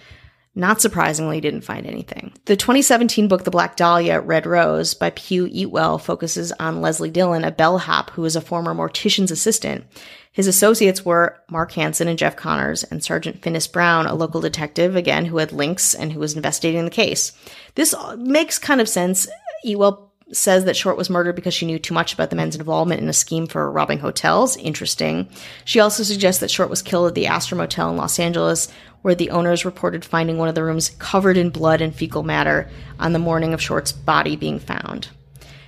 not 0.53 0.81
surprisingly, 0.81 1.39
didn't 1.39 1.61
find 1.61 1.85
anything. 1.85 2.33
The 2.45 2.57
2017 2.57 3.27
book, 3.27 3.45
The 3.45 3.51
Black 3.51 3.77
Dahlia, 3.77 4.19
Red 4.19 4.45
Rose, 4.45 4.93
by 4.93 5.11
Piu 5.11 5.47
Eatwell, 5.47 6.01
focuses 6.01 6.51
on 6.53 6.81
Leslie 6.81 7.09
Dillon, 7.09 7.43
a 7.45 7.51
bellhop 7.51 8.09
who 8.11 8.25
is 8.25 8.35
a 8.35 8.41
former 8.41 8.73
mortician's 8.73 9.31
assistant. 9.31 9.85
His 10.33 10.47
associates 10.47 11.05
were 11.05 11.41
Mark 11.49 11.71
Hansen 11.73 12.07
and 12.07 12.19
Jeff 12.19 12.35
Connors, 12.35 12.83
and 12.83 13.03
Sergeant 13.03 13.41
Finis 13.41 13.67
Brown, 13.67 14.07
a 14.07 14.13
local 14.13 14.41
detective, 14.41 14.95
again, 14.95 15.25
who 15.25 15.37
had 15.37 15.51
links 15.53 15.93
and 15.93 16.11
who 16.11 16.19
was 16.19 16.35
investigating 16.35 16.83
the 16.83 16.91
case. 16.91 17.31
This 17.75 17.95
makes 18.17 18.59
kind 18.59 18.81
of 18.81 18.89
sense 18.89 19.27
Eatwell 19.65 20.11
says 20.33 20.65
that 20.65 20.77
Short 20.77 20.97
was 20.97 21.09
murdered 21.09 21.35
because 21.35 21.53
she 21.53 21.65
knew 21.65 21.79
too 21.79 21.93
much 21.93 22.13
about 22.13 22.29
the 22.29 22.35
men's 22.35 22.55
involvement 22.55 23.01
in 23.01 23.09
a 23.09 23.13
scheme 23.13 23.47
for 23.47 23.69
robbing 23.69 23.99
hotels. 23.99 24.57
Interesting. 24.57 25.29
She 25.65 25.79
also 25.79 26.03
suggests 26.03 26.39
that 26.41 26.51
Short 26.51 26.69
was 26.69 26.81
killed 26.81 27.07
at 27.07 27.15
the 27.15 27.27
Astor 27.27 27.55
Motel 27.55 27.89
in 27.89 27.97
Los 27.97 28.19
Angeles, 28.19 28.69
where 29.01 29.15
the 29.15 29.31
owners 29.31 29.65
reported 29.65 30.05
finding 30.05 30.37
one 30.37 30.49
of 30.49 30.55
the 30.55 30.63
rooms 30.63 30.91
covered 30.99 31.37
in 31.37 31.49
blood 31.49 31.81
and 31.81 31.95
fecal 31.95 32.23
matter 32.23 32.69
on 32.99 33.13
the 33.13 33.19
morning 33.19 33.53
of 33.53 33.61
Short's 33.61 33.91
body 33.91 34.35
being 34.35 34.59
found. 34.59 35.09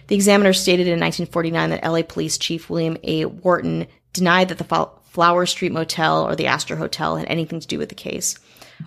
The 0.07 0.15
examiner 0.15 0.53
stated 0.53 0.87
in 0.87 0.99
1949 0.99 1.69
that 1.69 1.83
LA 1.83 2.01
Police 2.03 2.37
Chief 2.37 2.69
William 2.69 2.97
A. 3.03 3.25
Worton 3.25 3.87
denied 4.11 4.49
that 4.49 4.57
the 4.57 4.89
Flower 5.05 5.45
Street 5.45 5.71
Motel 5.71 6.27
or 6.27 6.35
the 6.35 6.47
Astor 6.47 6.75
Hotel 6.75 7.17
had 7.17 7.27
anything 7.27 7.59
to 7.59 7.67
do 7.67 7.77
with 7.77 7.89
the 7.89 7.95
case. 7.95 8.37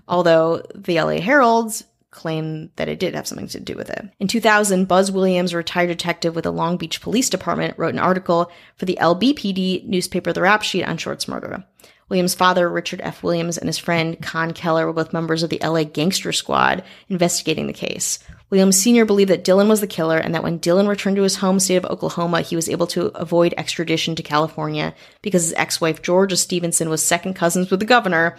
Although 0.09 0.63
the 0.75 1.01
LA 1.01 1.21
Herald's 1.21 1.85
claim 2.11 2.71
that 2.77 2.89
it 2.89 2.99
did 2.99 3.15
have 3.15 3.27
something 3.27 3.47
to 3.47 3.61
do 3.61 3.77
with 3.77 3.91
it. 3.91 4.09
In 4.19 4.27
2000, 4.27 4.87
Buzz 4.87 5.13
Williams, 5.13 5.53
a 5.53 5.59
retired 5.59 5.89
detective 5.89 6.35
with 6.35 6.45
the 6.45 6.53
Long 6.53 6.79
Beach 6.79 7.01
Police 7.01 7.29
Department, 7.29 7.79
wrote 7.79 7.93
an 7.93 8.01
article 8.01 8.51
for 8.77 8.87
the 8.87 8.99
LBPD 9.01 9.85
newspaper 9.85 10.33
The 10.33 10.41
Rap 10.41 10.63
Sheet 10.63 10.85
on 10.85 10.97
Short's 10.97 11.29
murder. 11.29 11.65
Williams' 12.09 12.35
father, 12.35 12.69
Richard 12.69 13.01
F. 13.03 13.23
Williams, 13.23 13.59
and 13.59 13.69
his 13.69 13.79
friend 13.79 14.21
Con 14.23 14.53
Keller 14.53 14.87
were 14.87 14.93
both 14.93 15.13
members 15.13 15.43
of 15.43 15.51
the 15.51 15.61
LA 15.63 15.85
Gangster 15.85 16.33
Squad 16.33 16.85
investigating 17.09 17.67
the 17.67 17.73
case. 17.73 18.19
Williams 18.49 18.81
Sr. 18.81 19.05
believed 19.05 19.31
that 19.31 19.43
Dillon 19.43 19.69
was 19.69 19.81
the 19.81 19.89
killer 19.89 20.19
and 20.19 20.35
that 20.35 20.45
when 20.45 20.59
Dillon 20.59 20.87
returned 20.87 21.17
to 21.17 21.23
his 21.23 21.37
home 21.37 21.59
state 21.59 21.77
of 21.77 21.85
Oklahoma, 21.87 22.43
he 22.43 22.55
was 22.55 22.69
able 22.69 22.87
to 22.89 23.07
avoid 23.17 23.55
extradition 23.57 24.15
to 24.15 24.23
California 24.23 24.95
because 25.21 25.43
his 25.43 25.55
ex-wife 25.55 26.01
Georgia 26.01 26.37
Stevenson 26.37 26.89
was 26.89 27.03
second 27.03 27.35
cousins 27.35 27.71
with 27.71 27.81
the 27.81 27.87
governor. 27.87 28.37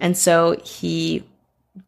And 0.00 0.16
so 0.16 0.56
he 0.64 1.24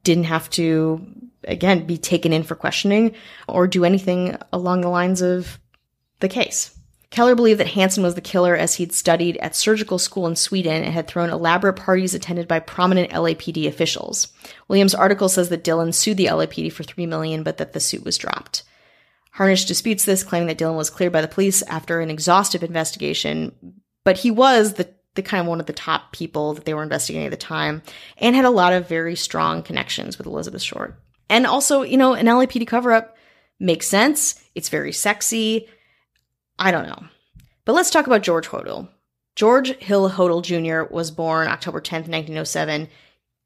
didn't 0.05 0.25
have 0.25 0.51
to 0.51 1.07
again, 1.45 1.87
be 1.87 1.99
taken 1.99 2.33
in 2.33 2.43
for 2.43 2.55
questioning 2.55 3.15
or 3.49 3.67
do 3.67 3.85
anything 3.85 4.37
along 4.53 4.81
the 4.81 4.89
lines 4.89 5.23
of 5.23 5.59
the 6.21 6.29
case. 6.29 6.77
Keller 7.13 7.35
believed 7.35 7.61
that 7.61 7.69
Hansen 7.69 8.03
was 8.03 8.15
the 8.15 8.23
killer 8.23 8.57
as 8.57 8.75
he'd 8.75 8.95
studied 8.95 9.37
at 9.37 9.55
surgical 9.55 9.99
school 9.99 10.27
in 10.27 10.35
Sweden 10.35 10.83
and 10.83 10.95
had 10.95 11.07
thrown 11.07 11.29
elaborate 11.29 11.75
parties 11.75 12.15
attended 12.15 12.49
by 12.49 12.59
prominent 12.59 13.11
LAPD 13.11 13.69
officials. 13.69 14.33
Williams' 14.67 14.95
article 14.95 15.29
says 15.29 15.51
that 15.51 15.63
Dillon 15.63 15.93
sued 15.93 16.17
the 16.17 16.27
LAPD 16.27 16.73
for 16.73 16.85
3 16.85 17.05
million, 17.05 17.43
but 17.43 17.59
that 17.59 17.75
the 17.75 17.81
suit 17.81 18.03
was 18.03 18.17
dropped. 18.17 18.63
Harnisch 19.37 19.67
disputes 19.67 20.07
this, 20.07 20.25
claiming 20.25 20.49
that 20.49 20.57
Dillon 20.57 20.77
was 20.77 20.89
cleared 20.89 21.13
by 21.13 21.21
the 21.21 21.29
police 21.29 21.61
after 21.65 22.01
an 22.01 22.09
exhaustive 22.09 22.63
investigation, 22.63 23.55
but 24.05 24.17
he 24.17 24.31
was 24.31 24.75
the, 24.75 24.89
the 25.15 25.23
kind 25.23 25.43
of 25.43 25.47
one 25.47 25.61
of 25.61 25.67
the 25.67 25.75
top 25.75 26.13
people 26.13 26.55
that 26.55 26.65
they 26.65 26.73
were 26.73 26.83
investigating 26.83 27.27
at 27.27 27.31
the 27.31 27.37
time 27.37 27.83
and 28.17 28.35
had 28.35 28.47
a 28.47 28.51
lot 28.51 28.73
of 28.73 28.89
very 28.89 29.17
strong 29.17 29.63
connections 29.63 30.17
with 30.17 30.27
Elizabeth 30.27 30.63
Short. 30.63 30.99
And 31.29 31.47
also, 31.47 31.83
you 31.83 31.99
know, 31.99 32.15
an 32.15 32.25
LAPD 32.25 32.67
cover 32.67 32.91
up 32.91 33.19
makes 33.61 33.87
sense. 33.87 34.43
It's 34.55 34.71
very 34.71 34.93
sexy. 34.93 35.69
I 36.63 36.71
don't 36.71 36.87
know. 36.87 37.05
But 37.65 37.73
let's 37.73 37.91
talk 37.91 38.07
about 38.07 38.23
George 38.23 38.47
Hodel. 38.49 38.89
George 39.35 39.75
Hill 39.79 40.11
Hodel 40.11 40.43
Jr. 40.43 40.93
was 40.95 41.11
born 41.11 41.49
October 41.49 41.81
10th, 41.81 42.07
1907, 42.09 42.89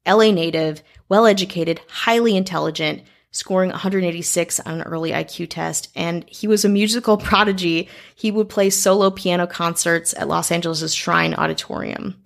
LA 0.05 0.31
native, 0.31 0.83
well 1.09 1.25
educated, 1.25 1.81
highly 1.89 2.37
intelligent, 2.37 3.01
scoring 3.31 3.71
186 3.71 4.59
on 4.59 4.75
an 4.75 4.81
early 4.83 5.11
IQ 5.11 5.49
test. 5.49 5.89
And 5.95 6.29
he 6.29 6.47
was 6.47 6.63
a 6.63 6.69
musical 6.69 7.17
prodigy. 7.29 7.89
He 8.13 8.29
would 8.29 8.49
play 8.49 8.69
solo 8.69 9.09
piano 9.09 9.47
concerts 9.47 10.13
at 10.15 10.27
Los 10.27 10.51
Angeles' 10.51 10.93
Shrine 10.93 11.33
Auditorium. 11.33 12.21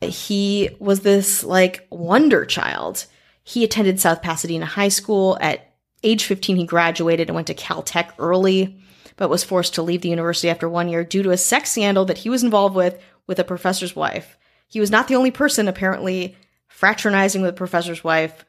He 0.00 0.70
was 0.78 1.00
this 1.00 1.44
like 1.44 1.86
wonder 1.90 2.46
child. 2.46 3.04
He 3.44 3.64
attended 3.64 4.00
South 4.00 4.22
Pasadena 4.22 4.64
High 4.64 4.88
School. 4.88 5.36
At 5.42 5.74
age 6.02 6.24
15, 6.24 6.56
he 6.56 6.64
graduated 6.64 7.28
and 7.28 7.34
went 7.34 7.48
to 7.48 7.54
Caltech 7.54 8.12
early, 8.18 8.80
but 9.16 9.30
was 9.30 9.44
forced 9.44 9.74
to 9.74 9.82
leave 9.82 10.02
the 10.02 10.08
university 10.08 10.48
after 10.48 10.68
one 10.68 10.88
year 10.88 11.04
due 11.04 11.22
to 11.22 11.30
a 11.30 11.36
sex 11.36 11.70
scandal 11.72 12.04
that 12.04 12.18
he 12.18 12.30
was 12.30 12.42
involved 12.42 12.74
with 12.74 13.00
with 13.26 13.38
a 13.38 13.44
professor's 13.44 13.96
wife. 13.96 14.36
He 14.68 14.80
was 14.80 14.90
not 14.90 15.08
the 15.08 15.16
only 15.16 15.30
person 15.30 15.68
apparently 15.68 16.36
fraternizing 16.68 17.42
with 17.42 17.50
the 17.50 17.58
professor's 17.58 18.04
wife. 18.04 18.44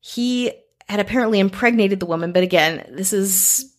He 0.00 0.52
had 0.88 1.00
apparently 1.00 1.40
impregnated 1.40 2.00
the 2.00 2.06
woman, 2.06 2.32
but 2.32 2.42
again, 2.42 2.86
this 2.90 3.12
is 3.12 3.72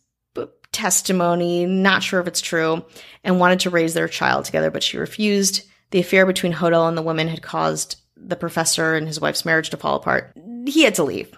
testimony, 0.73 1.65
not 1.65 2.03
sure 2.03 2.19
if 2.19 2.27
it's 2.27 2.41
true, 2.41 2.83
and 3.23 3.39
wanted 3.39 3.61
to 3.61 3.69
raise 3.69 3.93
their 3.93 4.09
child 4.09 4.43
together, 4.43 4.71
but 4.71 4.83
she 4.83 4.97
refused. 4.97 5.63
The 5.91 5.99
affair 5.99 6.25
between 6.25 6.51
Hodel 6.51 6.87
and 6.89 6.97
the 6.97 7.03
woman 7.03 7.27
had 7.29 7.41
caused 7.41 7.97
the 8.17 8.35
professor 8.35 8.95
and 8.95 9.07
his 9.07 9.21
wife's 9.21 9.45
marriage 9.45 9.69
to 9.69 9.77
fall 9.77 9.95
apart. 9.95 10.35
He 10.65 10.83
had 10.83 10.95
to 10.95 11.03
leave. 11.03 11.37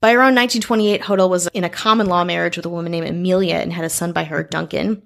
By 0.00 0.10
around 0.10 0.34
1928, 0.34 1.02
Hodel 1.02 1.30
was 1.30 1.46
in 1.48 1.64
a 1.64 1.70
common 1.70 2.06
law 2.06 2.22
marriage 2.22 2.56
with 2.56 2.66
a 2.66 2.70
woman 2.70 2.92
named 2.92 3.08
Amelia 3.08 3.54
and 3.54 3.72
had 3.72 3.84
a 3.84 3.90
son 3.90 4.12
by 4.12 4.24
her, 4.24 4.42
Duncan. 4.42 5.02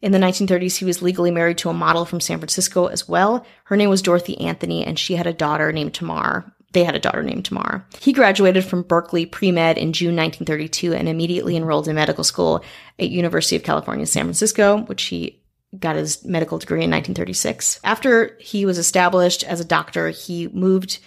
In 0.00 0.12
the 0.12 0.18
1930s, 0.18 0.78
he 0.78 0.86
was 0.86 1.02
legally 1.02 1.30
married 1.30 1.58
to 1.58 1.68
a 1.68 1.74
model 1.74 2.06
from 2.06 2.20
San 2.20 2.38
Francisco 2.38 2.86
as 2.86 3.06
well. 3.06 3.44
Her 3.64 3.76
name 3.76 3.90
was 3.90 4.00
Dorothy 4.00 4.40
Anthony, 4.40 4.82
and 4.84 4.98
she 4.98 5.16
had 5.16 5.26
a 5.26 5.34
daughter 5.34 5.72
named 5.72 5.92
Tamar. 5.92 6.50
They 6.72 6.84
had 6.84 6.94
a 6.94 7.00
daughter 7.00 7.22
named 7.22 7.44
Tamar. 7.44 7.84
He 8.00 8.14
graduated 8.14 8.64
from 8.64 8.82
Berkeley 8.82 9.26
pre-med 9.26 9.76
in 9.76 9.92
June 9.92 10.16
1932 10.16 10.94
and 10.94 11.06
immediately 11.06 11.54
enrolled 11.54 11.88
in 11.88 11.96
medical 11.96 12.24
school 12.24 12.64
at 12.98 13.10
University 13.10 13.56
of 13.56 13.62
California, 13.62 14.06
San 14.06 14.24
Francisco, 14.24 14.78
which 14.84 15.02
he 15.04 15.42
got 15.78 15.96
his 15.96 16.24
medical 16.24 16.58
degree 16.58 16.82
in 16.84 16.90
1936. 16.90 17.78
After 17.84 18.36
he 18.40 18.64
was 18.64 18.78
established 18.78 19.44
as 19.44 19.60
a 19.60 19.64
doctor, 19.64 20.08
he 20.08 20.48
moved 20.48 20.98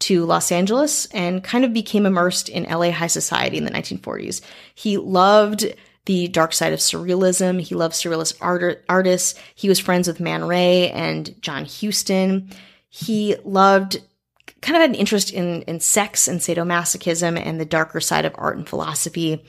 to 0.00 0.24
Los 0.24 0.52
Angeles 0.52 1.06
and 1.06 1.42
kind 1.42 1.64
of 1.64 1.72
became 1.72 2.06
immersed 2.06 2.48
in 2.48 2.64
LA 2.64 2.90
high 2.90 3.08
society 3.08 3.56
in 3.56 3.64
the 3.64 3.70
1940s. 3.70 4.40
He 4.74 4.96
loved 4.96 5.66
the 6.04 6.28
dark 6.28 6.52
side 6.52 6.72
of 6.72 6.78
surrealism. 6.78 7.60
He 7.60 7.74
loved 7.74 7.94
surrealist 7.94 8.36
art- 8.40 8.84
artists. 8.88 9.38
He 9.54 9.68
was 9.68 9.78
friends 9.78 10.08
with 10.08 10.20
Man 10.20 10.44
Ray 10.44 10.90
and 10.90 11.40
John 11.42 11.66
Huston. 11.66 12.50
He 12.88 13.36
loved 13.44 13.98
kind 14.60 14.76
of 14.76 14.80
had 14.80 14.90
an 14.90 14.96
interest 14.96 15.32
in, 15.32 15.62
in 15.62 15.80
sex 15.80 16.26
and 16.26 16.40
sadomasochism 16.40 17.40
and 17.40 17.60
the 17.60 17.64
darker 17.64 18.00
side 18.00 18.24
of 18.24 18.34
art 18.36 18.56
and 18.56 18.68
philosophy. 18.68 19.44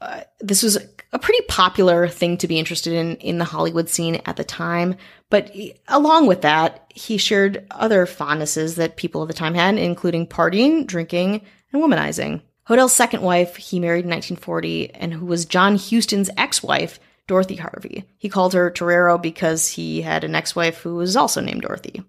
Uh, 0.00 0.22
this 0.40 0.62
was 0.62 0.78
a 1.12 1.18
pretty 1.18 1.40
popular 1.48 2.06
thing 2.08 2.36
to 2.38 2.48
be 2.48 2.58
interested 2.58 2.92
in 2.92 3.16
in 3.16 3.38
the 3.38 3.44
Hollywood 3.44 3.88
scene 3.88 4.20
at 4.26 4.36
the 4.36 4.44
time. 4.44 4.94
But 5.28 5.52
along 5.88 6.26
with 6.26 6.42
that, 6.42 6.90
he 6.94 7.16
shared 7.18 7.66
other 7.70 8.06
fondnesses 8.06 8.76
that 8.76 8.96
people 8.96 9.22
of 9.22 9.28
the 9.28 9.34
time 9.34 9.54
had, 9.54 9.76
including 9.76 10.26
partying, 10.26 10.86
drinking, 10.86 11.42
and 11.72 11.82
womanizing. 11.82 12.42
Hodel's 12.68 12.92
second 12.92 13.22
wife, 13.22 13.56
he 13.56 13.80
married 13.80 14.04
in 14.04 14.10
1940, 14.10 14.94
and 14.94 15.12
who 15.12 15.26
was 15.26 15.44
John 15.44 15.76
Huston's 15.76 16.30
ex-wife, 16.36 17.00
Dorothy 17.26 17.56
Harvey. 17.56 18.04
He 18.18 18.28
called 18.28 18.54
her 18.54 18.70
Dorero 18.70 19.20
because 19.20 19.66
he 19.68 20.02
had 20.02 20.22
an 20.22 20.36
ex-wife 20.36 20.78
who 20.78 20.96
was 20.96 21.16
also 21.16 21.40
named 21.40 21.62
Dorothy. 21.62 22.02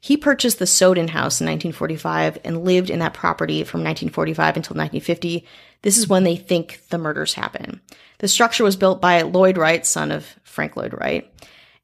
He 0.00 0.16
purchased 0.16 0.58
the 0.58 0.66
Sowden 0.66 1.08
House 1.08 1.40
in 1.40 1.46
1945 1.46 2.38
and 2.44 2.64
lived 2.64 2.88
in 2.88 3.00
that 3.00 3.14
property 3.14 3.64
from 3.64 3.80
1945 3.80 4.56
until 4.56 4.74
1950. 4.74 5.44
This 5.82 5.98
is 5.98 6.08
when 6.08 6.24
they 6.24 6.36
think 6.36 6.80
the 6.88 6.98
murders 6.98 7.34
happen. 7.34 7.80
The 8.18 8.28
structure 8.28 8.64
was 8.64 8.76
built 8.76 9.00
by 9.00 9.22
Lloyd 9.22 9.56
Wright, 9.56 9.84
son 9.86 10.10
of 10.10 10.26
Frank 10.42 10.76
Lloyd 10.76 10.92
Wright. 10.92 11.32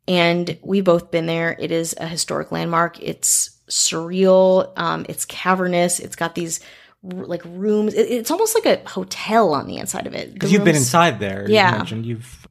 And 0.07 0.59
we've 0.63 0.85
both 0.85 1.11
been 1.11 1.27
there. 1.27 1.57
It 1.59 1.71
is 1.71 1.95
a 1.99 2.07
historic 2.07 2.53
landmark. 2.53 3.01
It's 3.03 3.51
surreal. 3.69 4.73
Um, 4.77 5.07
it's 5.09 5.25
cavernous. 5.25 6.01
It's 6.01 6.17
got 6.17 6.35
these 6.35 6.61
like 7.03 7.43
rooms. 7.45 7.95
It, 7.95 8.11
it's 8.11 8.31
almost 8.31 8.55
like 8.55 8.67
a 8.67 8.89
hotel 8.89 9.55
on 9.55 9.67
the 9.67 9.79
inside 9.79 10.07
of 10.07 10.15
it. 10.15 10.35
Because 10.35 10.53
you've 10.53 10.65
been 10.65 10.77
inside 10.77 11.21
there. 11.21 11.47
Yeah. 11.49 11.71
You 11.71 11.77
mentioned 11.79 12.07
you've 12.07 12.47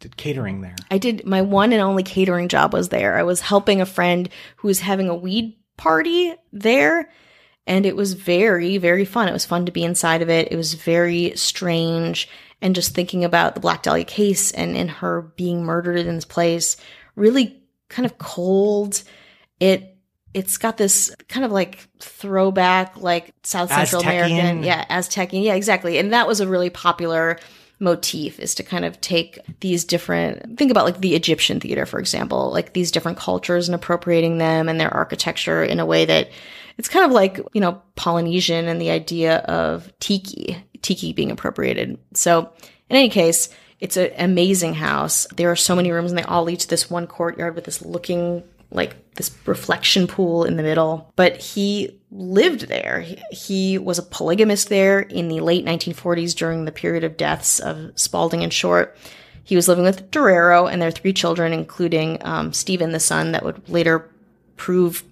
did 0.00 0.16
catering 0.16 0.60
there. 0.60 0.76
I 0.90 0.98
did 0.98 1.26
my 1.26 1.42
one 1.42 1.72
and 1.72 1.82
only 1.82 2.02
catering 2.02 2.48
job 2.48 2.72
was 2.72 2.90
there. 2.90 3.16
I 3.16 3.22
was 3.22 3.40
helping 3.40 3.80
a 3.80 3.86
friend 3.86 4.28
who 4.56 4.68
was 4.68 4.80
having 4.80 5.08
a 5.08 5.14
weed 5.14 5.56
party 5.76 6.34
there. 6.52 7.10
And 7.66 7.84
it 7.84 7.96
was 7.96 8.12
very, 8.12 8.78
very 8.78 9.04
fun. 9.04 9.28
It 9.28 9.32
was 9.32 9.44
fun 9.44 9.66
to 9.66 9.72
be 9.72 9.82
inside 9.82 10.22
of 10.22 10.30
it. 10.30 10.52
It 10.52 10.56
was 10.56 10.74
very 10.74 11.32
strange 11.34 12.28
and 12.60 12.74
just 12.74 12.94
thinking 12.94 13.24
about 13.24 13.54
the 13.54 13.60
Black 13.60 13.82
Dahlia 13.82 14.04
case 14.04 14.50
and, 14.52 14.76
and 14.76 14.90
her 14.90 15.22
being 15.36 15.64
murdered 15.64 15.98
in 15.98 16.14
this 16.14 16.24
place, 16.24 16.76
really 17.14 17.60
kind 17.88 18.06
of 18.06 18.18
cold. 18.18 19.02
It 19.60 19.96
it's 20.34 20.58
got 20.58 20.76
this 20.76 21.14
kind 21.28 21.46
of 21.46 21.52
like 21.52 21.88
throwback, 21.98 22.96
like 22.98 23.32
South 23.42 23.70
Central 23.70 24.02
Aztecian. 24.02 24.26
American, 24.26 24.62
yeah, 24.64 24.84
Aztecian, 24.90 25.42
yeah, 25.42 25.54
exactly. 25.54 25.98
And 25.98 26.12
that 26.12 26.26
was 26.26 26.40
a 26.40 26.48
really 26.48 26.68
popular 26.68 27.38
motif 27.78 28.40
is 28.40 28.54
to 28.54 28.62
kind 28.62 28.84
of 28.84 28.98
take 29.00 29.38
these 29.60 29.84
different 29.84 30.58
think 30.58 30.70
about 30.70 30.86
like 30.86 31.00
the 31.00 31.14
Egyptian 31.14 31.60
theater 31.60 31.84
for 31.84 32.00
example 32.00 32.50
like 32.50 32.72
these 32.72 32.90
different 32.90 33.18
cultures 33.18 33.68
and 33.68 33.74
appropriating 33.74 34.38
them 34.38 34.66
and 34.68 34.80
their 34.80 34.92
architecture 34.92 35.62
in 35.62 35.78
a 35.78 35.84
way 35.84 36.06
that 36.06 36.30
it's 36.78 36.88
kind 36.88 37.04
of 37.04 37.12
like 37.12 37.38
you 37.52 37.60
know 37.60 37.80
Polynesian 37.94 38.66
and 38.66 38.80
the 38.80 38.90
idea 38.90 39.38
of 39.40 39.92
tiki 40.00 40.56
tiki 40.86 41.12
being 41.12 41.30
appropriated 41.30 41.98
so 42.14 42.50
in 42.88 42.96
any 42.96 43.08
case 43.08 43.48
it's 43.80 43.96
an 43.96 44.10
amazing 44.18 44.74
house 44.74 45.26
there 45.36 45.50
are 45.50 45.56
so 45.56 45.74
many 45.74 45.90
rooms 45.90 46.10
and 46.10 46.18
they 46.18 46.24
all 46.24 46.44
lead 46.44 46.60
to 46.60 46.68
this 46.68 46.88
one 46.88 47.06
courtyard 47.06 47.54
with 47.54 47.64
this 47.64 47.82
looking 47.82 48.42
like 48.70 49.14
this 49.14 49.34
reflection 49.46 50.06
pool 50.06 50.44
in 50.44 50.56
the 50.56 50.62
middle. 50.62 51.12
But 51.16 51.38
he 51.38 51.98
lived 52.10 52.68
there. 52.68 53.04
He, 53.30 53.78
was 53.78 53.98
a 53.98 54.02
polygamist 54.02 54.68
there 54.68 55.00
in 55.00 55.28
the 55.28 55.40
late 55.40 55.64
1940s 55.64 56.34
during 56.34 56.64
the 56.64 56.72
period 56.72 57.04
of 57.04 57.16
deaths 57.16 57.58
of 57.58 57.92
Spaulding 57.94 58.42
and 58.42 58.52
Short. 58.52 58.96
He 59.44 59.56
was 59.56 59.68
living 59.68 59.84
with 59.84 60.10
Dorero 60.10 60.70
and 60.70 60.82
their 60.82 60.90
three 60.90 61.12
children, 61.12 61.52
including 61.52 62.18
um, 62.22 62.52
Stephen, 62.52 62.92
the 62.92 63.00
son 63.00 63.32
that 63.32 63.44
would 63.44 63.68
later 63.68 64.08
prove 64.56 65.04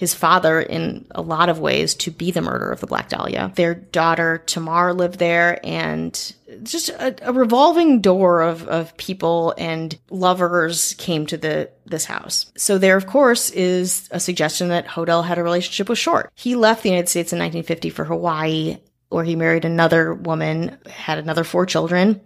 his 0.00 0.14
father 0.14 0.62
in 0.62 1.04
a 1.10 1.20
lot 1.20 1.50
of 1.50 1.58
ways 1.58 1.94
to 1.94 2.10
be 2.10 2.30
the 2.30 2.40
murderer 2.40 2.72
of 2.72 2.80
the 2.80 2.86
Black 2.86 3.10
Dahlia. 3.10 3.52
Their 3.54 3.74
daughter 3.74 4.42
Tamar 4.46 4.94
lived 4.94 5.18
there 5.18 5.60
and 5.62 6.34
just 6.62 6.88
a, 6.88 7.14
a, 7.28 7.34
revolving 7.34 8.00
door 8.00 8.40
of, 8.40 8.66
of 8.66 8.96
people 8.96 9.52
and 9.58 9.98
lovers 10.08 10.94
came 10.94 11.26
to 11.26 11.36
the 11.36 11.68
this 11.84 12.06
house. 12.06 12.50
So 12.56 12.78
there 12.78 12.96
of 12.96 13.06
course 13.06 13.50
is 13.50 14.08
a 14.10 14.18
suggestion 14.18 14.68
that 14.68 14.86
Hodel 14.86 15.22
had 15.22 15.36
a 15.36 15.42
relationship 15.42 15.90
with 15.90 15.98
Short. 15.98 16.32
He 16.34 16.56
left 16.56 16.82
the 16.82 16.88
United 16.88 17.10
States 17.10 17.34
in 17.34 17.38
1950 17.38 17.90
for 17.90 18.06
Hawaii 18.06 18.78
where 19.10 19.24
he 19.24 19.36
married 19.36 19.66
another 19.66 20.14
woman, 20.14 20.78
had 20.88 21.18
another 21.18 21.44
four 21.44 21.66
children. 21.66 22.22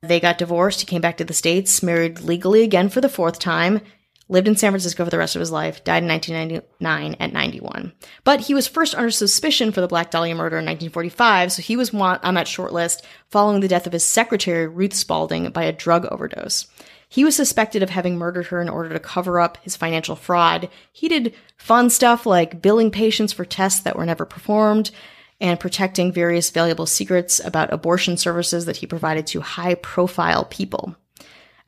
They 0.00 0.20
got 0.20 0.38
divorced. 0.38 0.80
He 0.80 0.86
came 0.86 1.02
back 1.02 1.18
to 1.18 1.24
the 1.24 1.34
States, 1.34 1.82
married 1.82 2.20
legally 2.20 2.62
again 2.62 2.88
for 2.88 3.02
the 3.02 3.10
fourth 3.10 3.38
time, 3.38 3.82
lived 4.30 4.48
in 4.48 4.56
San 4.56 4.70
Francisco 4.70 5.04
for 5.04 5.10
the 5.10 5.18
rest 5.18 5.34
of 5.34 5.40
his 5.40 5.50
life, 5.50 5.82
died 5.82 6.04
in 6.04 6.08
1999 6.08 7.16
at 7.18 7.32
91. 7.32 7.92
But 8.24 8.40
he 8.40 8.54
was 8.54 8.68
first 8.68 8.94
under 8.94 9.10
suspicion 9.10 9.72
for 9.72 9.80
the 9.80 9.88
Black 9.88 10.10
Dahlia 10.10 10.34
murder 10.34 10.56
in 10.56 10.64
1945, 10.64 11.52
so 11.52 11.62
he 11.62 11.76
was 11.76 11.92
on 11.92 12.34
that 12.34 12.48
short 12.48 12.72
list 12.72 13.04
following 13.28 13.60
the 13.60 13.68
death 13.68 13.86
of 13.86 13.92
his 13.92 14.04
secretary, 14.04 14.66
Ruth 14.68 14.94
Spaulding, 14.94 15.50
by 15.50 15.64
a 15.64 15.72
drug 15.72 16.06
overdose. 16.06 16.68
He 17.08 17.24
was 17.24 17.34
suspected 17.34 17.82
of 17.82 17.90
having 17.90 18.16
murdered 18.16 18.46
her 18.46 18.62
in 18.62 18.68
order 18.68 18.90
to 18.90 19.00
cover 19.00 19.40
up 19.40 19.58
his 19.62 19.74
financial 19.74 20.14
fraud. 20.14 20.70
He 20.92 21.08
did 21.08 21.34
fun 21.56 21.90
stuff 21.90 22.24
like 22.24 22.62
billing 22.62 22.92
patients 22.92 23.32
for 23.32 23.44
tests 23.44 23.80
that 23.80 23.96
were 23.96 24.06
never 24.06 24.24
performed 24.24 24.92
and 25.40 25.58
protecting 25.58 26.12
various 26.12 26.50
valuable 26.50 26.86
secrets 26.86 27.40
about 27.44 27.72
abortion 27.72 28.16
services 28.16 28.66
that 28.66 28.76
he 28.76 28.86
provided 28.86 29.26
to 29.26 29.40
high 29.40 29.74
profile 29.74 30.44
people. 30.44 30.94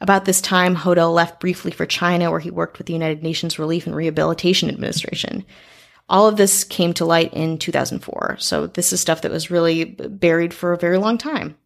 About 0.02 0.24
this 0.24 0.40
time, 0.40 0.74
Hodel 0.74 1.14
left 1.14 1.38
briefly 1.38 1.70
for 1.70 1.86
China, 1.86 2.32
where 2.32 2.40
he 2.40 2.50
worked 2.50 2.76
with 2.76 2.88
the 2.88 2.92
United 2.92 3.22
Nations 3.22 3.56
Relief 3.56 3.86
and 3.86 3.94
Rehabilitation 3.94 4.68
Administration. 4.68 5.44
All 6.08 6.26
of 6.26 6.36
this 6.36 6.64
came 6.64 6.92
to 6.94 7.04
light 7.04 7.32
in 7.32 7.56
2004, 7.56 8.36
so 8.40 8.66
this 8.66 8.92
is 8.92 9.00
stuff 9.00 9.22
that 9.22 9.30
was 9.30 9.52
really 9.52 9.84
buried 9.84 10.52
for 10.52 10.72
a 10.72 10.76
very 10.76 10.98
long 10.98 11.18
time. 11.18 11.56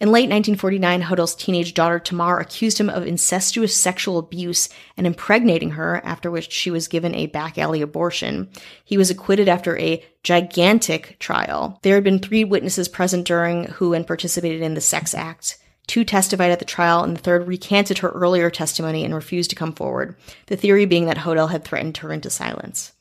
In 0.00 0.12
late 0.12 0.28
1949, 0.28 1.04
Hodel's 1.04 1.34
teenage 1.34 1.72
daughter 1.72 1.98
Tamar 1.98 2.40
accused 2.40 2.76
him 2.76 2.90
of 2.90 3.06
incestuous 3.06 3.74
sexual 3.74 4.18
abuse 4.18 4.68
and 4.98 5.06
impregnating 5.06 5.70
her, 5.70 6.02
after 6.04 6.30
which 6.30 6.52
she 6.52 6.70
was 6.70 6.88
given 6.88 7.14
a 7.14 7.28
back 7.28 7.56
alley 7.56 7.80
abortion. 7.80 8.50
He 8.84 8.98
was 8.98 9.08
acquitted 9.08 9.48
after 9.48 9.78
a 9.78 10.04
gigantic 10.22 11.18
trial. 11.20 11.78
There 11.82 11.94
had 11.94 12.04
been 12.04 12.18
three 12.18 12.44
witnesses 12.44 12.88
present 12.88 13.26
during 13.26 13.64
who 13.64 13.94
and 13.94 14.06
participated 14.06 14.60
in 14.60 14.74
the 14.74 14.82
sex 14.82 15.14
act. 15.14 15.56
Two 15.86 16.04
testified 16.04 16.50
at 16.50 16.58
the 16.58 16.64
trial, 16.64 17.02
and 17.02 17.16
the 17.16 17.20
third 17.20 17.46
recanted 17.46 17.98
her 17.98 18.10
earlier 18.10 18.50
testimony 18.50 19.04
and 19.04 19.14
refused 19.14 19.50
to 19.50 19.56
come 19.56 19.72
forward, 19.72 20.16
the 20.46 20.56
theory 20.56 20.86
being 20.86 21.06
that 21.06 21.18
Hodel 21.18 21.50
had 21.50 21.64
threatened 21.64 21.96
her 21.98 22.12
into 22.12 22.30
silence. 22.30 22.92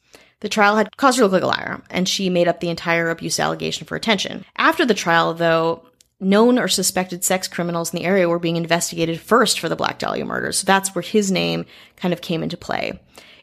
The 0.42 0.50
trial 0.50 0.76
had 0.76 0.98
caused 0.98 1.18
her 1.18 1.22
to 1.22 1.28
look 1.28 1.34
like 1.34 1.44
a 1.44 1.48
liar, 1.48 1.82
and 1.90 2.10
she 2.10 2.30
made 2.30 2.48
up 2.48 2.60
the 2.60 2.70
entire 2.70 3.10
abuse 3.10 3.40
allegation 3.40 3.86
for 3.86 3.96
attention. 3.96 4.44
After 4.58 4.86
the 4.86 4.96
trial, 4.96 5.34
though, 5.36 5.86
known 6.20 6.58
or 6.58 6.68
suspected 6.68 7.24
sex 7.24 7.48
criminals 7.48 7.94
in 7.94 8.00
the 8.00 8.06
area 8.06 8.28
were 8.28 8.40
being 8.40 8.56
investigated 8.56 9.20
first 9.20 9.60
for 9.60 9.70
the 9.70 9.76
Black 9.76 10.00
Dahlia 10.00 10.26
murders, 10.26 10.60
so 10.60 10.66
that's 10.66 10.94
where 10.96 11.02
his 11.02 11.32
name 11.32 11.66
kind 11.96 12.14
of 12.14 12.22
came 12.22 12.44
into 12.44 12.58
play. 12.58 13.00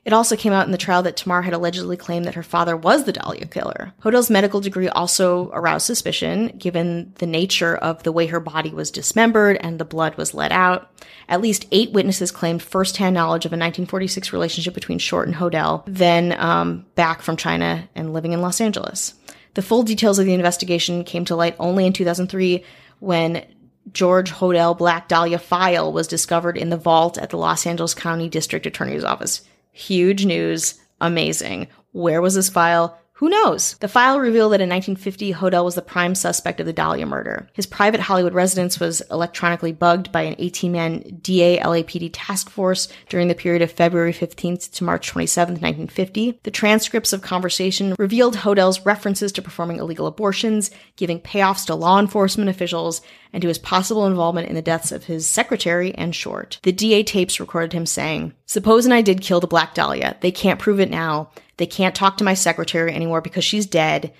It 0.09 0.14
also 0.14 0.36
came 0.36 0.54
out 0.54 0.64
in 0.64 0.72
the 0.72 0.78
trial 0.78 1.02
that 1.02 1.18
Tamar 1.18 1.42
had 1.42 1.52
allegedly 1.52 1.98
claimed 1.98 2.24
that 2.24 2.34
her 2.34 2.42
father 2.42 2.74
was 2.74 3.04
the 3.04 3.12
Dahlia 3.12 3.44
killer. 3.44 3.92
Hodel's 4.00 4.30
medical 4.30 4.59
degree 4.59 4.88
also 4.88 5.50
aroused 5.50 5.84
suspicion, 5.84 6.46
given 6.56 7.12
the 7.18 7.26
nature 7.26 7.76
of 7.76 8.04
the 8.04 8.11
way 8.11 8.26
her 8.28 8.40
body 8.40 8.70
was 8.70 8.90
dismembered 8.90 9.59
and 9.61 9.78
the 9.78 9.84
blood 9.84 10.14
was 10.14 10.32
let 10.32 10.50
out. 10.50 10.90
At 11.28 11.42
least 11.42 11.66
eight 11.72 11.92
witnesses 11.92 12.30
claimed 12.30 12.62
firsthand 12.62 13.12
knowledge 13.12 13.44
of 13.44 13.52
a 13.52 13.61
1946 13.61 14.32
relationship 14.32 14.72
between 14.72 14.98
Short 14.98 15.28
and 15.28 15.36
Hodel, 15.36 15.82
then 15.86 16.32
um, 16.40 16.86
back 16.94 17.20
from 17.20 17.36
China 17.36 17.86
and 17.94 18.14
living 18.14 18.32
in 18.32 18.40
Los 18.40 18.62
Angeles. 18.62 19.12
The 19.52 19.61
full 19.61 19.82
details 19.82 20.18
of 20.18 20.24
the 20.24 20.32
investigation 20.32 21.04
came 21.04 21.26
to 21.26 21.36
light 21.36 21.54
only 21.59 21.84
in 21.84 21.92
2003 21.92 22.64
when 23.00 23.44
George 23.92 24.32
Hodel 24.32 24.78
Black 24.78 25.06
Dahlia 25.06 25.38
file 25.38 25.92
was 25.92 26.09
discovered 26.09 26.56
in 26.56 26.70
the 26.70 26.78
vault 26.78 27.18
at 27.18 27.28
the 27.28 27.36
Los 27.36 27.66
Angeles 27.66 27.92
County 27.92 28.30
District 28.30 28.64
Attorney's 28.64 29.04
Office. 29.04 29.42
Huge 29.79 30.26
news. 30.26 30.74
Amazing. 31.01 31.68
Where 31.93 32.20
was 32.20 32.35
this 32.35 32.49
file? 32.49 32.99
Who 33.12 33.29
knows? 33.29 33.74
The 33.74 33.87
file 33.87 34.18
revealed 34.18 34.53
that 34.53 34.61
in 34.61 34.68
1950, 34.68 35.35
Hodel 35.35 35.64
was 35.64 35.76
the 35.76 35.83
prime 35.83 36.16
suspect 36.16 36.59
of 36.59 36.66
the 36.66 36.72
Dahlia 36.72 37.07
murder. 37.07 37.49
His 37.53 37.66
private 37.66 38.01
Hollywood 38.01 38.35
residence 38.35 38.81
was 38.81 39.03
electronically 39.11 39.70
bugged 39.70 40.11
by 40.11 40.22
an 40.22 40.35
18 40.39 40.72
man 40.72 41.18
DA 41.22 41.59
LAPD 41.59 42.11
task 42.12 42.51
force 42.51 42.89
during 43.09 43.29
the 43.29 43.37
period 43.37 43.62
of 43.62 43.70
February 43.70 44.12
15th 44.12 44.72
to 44.72 44.85
March 44.85 45.12
27th, 45.12 45.61
1950. 45.61 46.41
The 46.43 46.51
transcripts 46.51 47.12
of 47.12 47.22
conversation 47.22 47.95
revealed 48.01 48.37
Hodel's 48.37 48.85
references 48.85 49.31
to 49.33 49.43
performing 49.43 49.79
illegal 49.79 50.09
abortions, 50.09 50.72
giving 50.97 51.20
payoffs 51.20 51.66
to 51.66 51.76
law 51.76 52.01
enforcement 52.01 52.51
officials, 52.51 53.01
and 53.33 53.43
to 53.43 53.49
his 53.49 53.59
possible 53.59 54.07
involvement 54.07 54.49
in 54.49 54.55
the 54.55 54.62
deaths 54.62 54.93
of 54.93 55.05
his 55.05 55.29
secretary 55.29 55.95
and 55.95 56.14
Short. 56.14 56.59
The 56.62 56.72
DA 56.72 57.03
tapes 57.03 57.41
recorded 57.41 57.72
him 57.72 57.87
saying, 57.87 58.35
Supposing 58.47 58.93
I 58.93 59.03
did 59.03 59.20
kill 59.20 59.41
the 59.41 59.47
Black 59.47 59.74
Dahlia. 59.74 60.16
They 60.20 60.31
can't 60.31 60.61
prove 60.61 60.81
it 60.81 60.91
now. 60.91 61.31
They 61.57 61.66
can't 61.66 61.95
talk 61.95 62.16
to 62.18 62.24
my 62.24 62.35
secretary 62.35 62.95
anymore 62.95 63.20
because 63.20 63.45
she's 63.45 63.66
dead. 63.66 64.12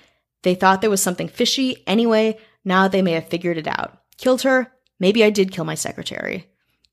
They 0.43 0.55
thought 0.55 0.81
there 0.81 0.89
was 0.89 1.01
something 1.01 1.27
fishy. 1.27 1.83
Anyway, 1.87 2.37
now 2.63 2.87
they 2.87 3.01
may 3.01 3.13
have 3.13 3.29
figured 3.29 3.57
it 3.57 3.67
out. 3.67 3.97
Killed 4.17 4.43
her. 4.43 4.71
Maybe 4.99 5.23
I 5.23 5.29
did 5.29 5.51
kill 5.51 5.65
my 5.65 5.75
secretary. 5.75 6.47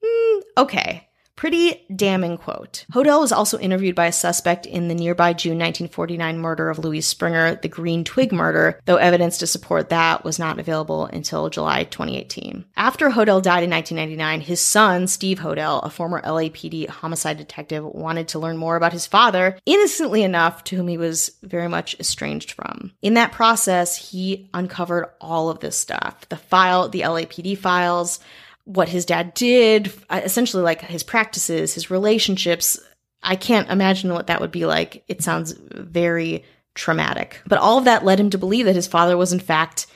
Hmm, 0.04 0.40
okay. 0.58 1.05
Pretty 1.36 1.84
damning 1.94 2.38
quote. 2.38 2.86
Hodel 2.92 3.20
was 3.20 3.30
also 3.30 3.58
interviewed 3.58 3.94
by 3.94 4.06
a 4.06 4.12
suspect 4.12 4.64
in 4.64 4.88
the 4.88 4.94
nearby 4.94 5.34
June 5.34 5.58
1949 5.58 6.38
murder 6.38 6.70
of 6.70 6.78
Louise 6.78 7.06
Springer, 7.06 7.56
the 7.56 7.68
Green 7.68 8.04
Twig 8.04 8.32
murder, 8.32 8.80
though 8.86 8.96
evidence 8.96 9.36
to 9.38 9.46
support 9.46 9.90
that 9.90 10.24
was 10.24 10.38
not 10.38 10.58
available 10.58 11.04
until 11.04 11.50
July 11.50 11.84
2018. 11.84 12.64
After 12.74 13.10
Hodel 13.10 13.42
died 13.42 13.64
in 13.64 13.70
1999, 13.70 14.40
his 14.40 14.62
son, 14.62 15.06
Steve 15.06 15.40
Hodel, 15.40 15.84
a 15.84 15.90
former 15.90 16.22
LAPD 16.22 16.88
homicide 16.88 17.36
detective, 17.36 17.84
wanted 17.84 18.28
to 18.28 18.38
learn 18.38 18.56
more 18.56 18.76
about 18.76 18.94
his 18.94 19.06
father, 19.06 19.58
innocently 19.66 20.22
enough, 20.22 20.64
to 20.64 20.76
whom 20.76 20.88
he 20.88 20.96
was 20.96 21.32
very 21.42 21.68
much 21.68 22.00
estranged 22.00 22.52
from. 22.52 22.92
In 23.02 23.12
that 23.14 23.32
process, 23.32 23.94
he 24.10 24.48
uncovered 24.54 25.10
all 25.20 25.50
of 25.50 25.60
this 25.60 25.76
stuff 25.76 26.26
the 26.30 26.36
file, 26.38 26.88
the 26.88 27.02
LAPD 27.02 27.58
files, 27.58 28.20
what 28.66 28.88
his 28.88 29.06
dad 29.06 29.32
did, 29.32 29.92
uh, 30.10 30.20
essentially 30.22 30.62
like 30.62 30.82
his 30.82 31.02
practices, 31.02 31.72
his 31.72 31.90
relationships. 31.90 32.78
I 33.22 33.36
can't 33.36 33.70
imagine 33.70 34.12
what 34.12 34.26
that 34.26 34.40
would 34.40 34.50
be 34.50 34.66
like. 34.66 35.04
It 35.08 35.22
sounds 35.22 35.52
very 35.52 36.44
traumatic. 36.74 37.40
But 37.46 37.58
all 37.58 37.78
of 37.78 37.84
that 37.84 38.04
led 38.04 38.20
him 38.20 38.30
to 38.30 38.38
believe 38.38 38.66
that 38.66 38.74
his 38.74 38.88
father 38.88 39.16
was, 39.16 39.32
in 39.32 39.40
fact, 39.40 39.86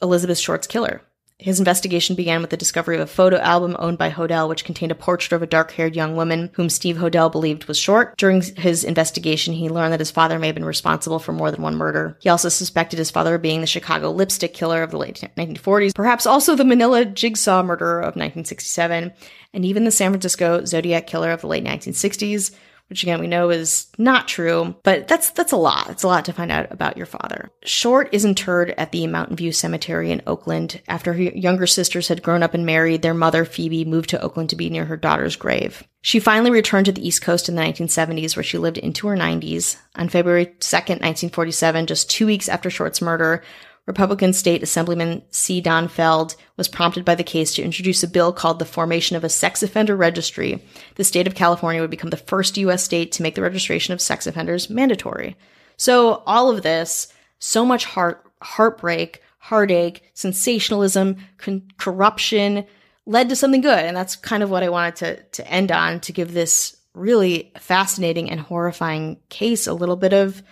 Elizabeth 0.00 0.38
Short's 0.38 0.66
killer. 0.66 1.02
His 1.40 1.60
investigation 1.60 2.16
began 2.16 2.40
with 2.40 2.50
the 2.50 2.56
discovery 2.56 2.96
of 2.96 3.02
a 3.02 3.06
photo 3.06 3.36
album 3.36 3.76
owned 3.78 3.96
by 3.96 4.10
Hodel, 4.10 4.48
which 4.48 4.64
contained 4.64 4.90
a 4.90 4.96
portrait 4.96 5.36
of 5.36 5.40
a 5.40 5.46
dark 5.46 5.70
haired 5.70 5.94
young 5.94 6.16
woman 6.16 6.50
whom 6.54 6.68
Steve 6.68 6.96
Hodel 6.96 7.30
believed 7.30 7.66
was 7.66 7.78
short. 7.78 8.16
During 8.16 8.42
his 8.42 8.82
investigation, 8.82 9.54
he 9.54 9.68
learned 9.68 9.92
that 9.92 10.00
his 10.00 10.10
father 10.10 10.40
may 10.40 10.48
have 10.48 10.56
been 10.56 10.64
responsible 10.64 11.20
for 11.20 11.32
more 11.32 11.52
than 11.52 11.62
one 11.62 11.76
murder. 11.76 12.16
He 12.20 12.28
also 12.28 12.48
suspected 12.48 12.98
his 12.98 13.12
father 13.12 13.36
of 13.36 13.42
being 13.42 13.60
the 13.60 13.68
Chicago 13.68 14.10
lipstick 14.10 14.52
killer 14.52 14.82
of 14.82 14.90
the 14.90 14.98
late 14.98 15.22
1940s, 15.36 15.94
perhaps 15.94 16.26
also 16.26 16.56
the 16.56 16.64
Manila 16.64 17.04
jigsaw 17.04 17.62
murderer 17.62 18.00
of 18.00 18.16
1967, 18.16 19.12
and 19.54 19.64
even 19.64 19.84
the 19.84 19.92
San 19.92 20.10
Francisco 20.10 20.64
Zodiac 20.64 21.06
killer 21.06 21.30
of 21.30 21.42
the 21.42 21.46
late 21.46 21.64
1960s 21.64 22.52
which 22.88 23.02
again 23.02 23.20
we 23.20 23.26
know 23.26 23.50
is 23.50 23.86
not 23.98 24.28
true, 24.28 24.74
but 24.82 25.08
that's 25.08 25.30
that's 25.30 25.52
a 25.52 25.56
lot. 25.56 25.90
It's 25.90 26.02
a 26.02 26.08
lot 26.08 26.24
to 26.26 26.32
find 26.32 26.50
out 26.50 26.70
about 26.72 26.96
your 26.96 27.06
father. 27.06 27.50
Short 27.64 28.08
is 28.12 28.24
interred 28.24 28.70
at 28.76 28.92
the 28.92 29.06
Mountain 29.06 29.36
View 29.36 29.52
Cemetery 29.52 30.10
in 30.10 30.22
Oakland. 30.26 30.80
After 30.88 31.12
her 31.12 31.22
younger 31.22 31.66
sisters 31.66 32.08
had 32.08 32.22
grown 32.22 32.42
up 32.42 32.54
and 32.54 32.64
married, 32.64 33.02
their 33.02 33.14
mother 33.14 33.44
Phoebe 33.44 33.84
moved 33.84 34.10
to 34.10 34.20
Oakland 34.20 34.50
to 34.50 34.56
be 34.56 34.70
near 34.70 34.86
her 34.86 34.96
daughter's 34.96 35.36
grave. 35.36 35.84
She 36.00 36.20
finally 36.20 36.50
returned 36.50 36.86
to 36.86 36.92
the 36.92 37.06
East 37.06 37.22
Coast 37.22 37.48
in 37.48 37.56
the 37.56 37.62
1970s, 37.62 38.36
where 38.36 38.42
she 38.42 38.56
lived 38.56 38.78
into 38.78 39.08
her 39.08 39.16
90s. 39.16 39.76
On 39.96 40.08
February 40.08 40.46
2nd, 40.46 41.00
1947, 41.02 41.86
just 41.86 42.08
two 42.08 42.24
weeks 42.24 42.48
after 42.48 42.70
Short's 42.70 43.02
murder, 43.02 43.42
Republican 43.88 44.34
State 44.34 44.62
Assemblyman 44.62 45.22
C. 45.30 45.62
Don 45.62 45.88
Field 45.88 46.36
was 46.58 46.68
prompted 46.68 47.06
by 47.06 47.14
the 47.14 47.24
case 47.24 47.54
to 47.54 47.62
introduce 47.62 48.02
a 48.02 48.08
bill 48.08 48.34
called 48.34 48.58
the 48.58 48.66
Formation 48.66 49.16
of 49.16 49.24
a 49.24 49.30
Sex 49.30 49.62
Offender 49.62 49.96
Registry. 49.96 50.62
The 50.96 51.04
state 51.04 51.26
of 51.26 51.34
California 51.34 51.80
would 51.80 51.90
become 51.90 52.10
the 52.10 52.18
first 52.18 52.58
U.S. 52.58 52.84
state 52.84 53.12
to 53.12 53.22
make 53.22 53.34
the 53.34 53.40
registration 53.40 53.94
of 53.94 54.02
sex 54.02 54.26
offenders 54.26 54.68
mandatory. 54.68 55.38
So 55.78 56.22
all 56.26 56.50
of 56.50 56.62
this, 56.62 57.08
so 57.38 57.64
much 57.64 57.86
heart, 57.86 58.30
heartbreak, 58.42 59.22
heartache, 59.38 60.02
sensationalism, 60.12 61.16
con- 61.38 61.62
corruption, 61.78 62.66
led 63.06 63.30
to 63.30 63.36
something 63.36 63.62
good. 63.62 63.86
And 63.86 63.96
that's 63.96 64.16
kind 64.16 64.42
of 64.42 64.50
what 64.50 64.62
I 64.62 64.68
wanted 64.68 64.96
to, 64.96 65.22
to 65.22 65.50
end 65.50 65.72
on 65.72 66.00
to 66.00 66.12
give 66.12 66.34
this 66.34 66.76
really 66.92 67.52
fascinating 67.58 68.30
and 68.30 68.38
horrifying 68.38 69.18
case 69.30 69.66
a 69.66 69.72
little 69.72 69.96
bit 69.96 70.12
of 70.12 70.42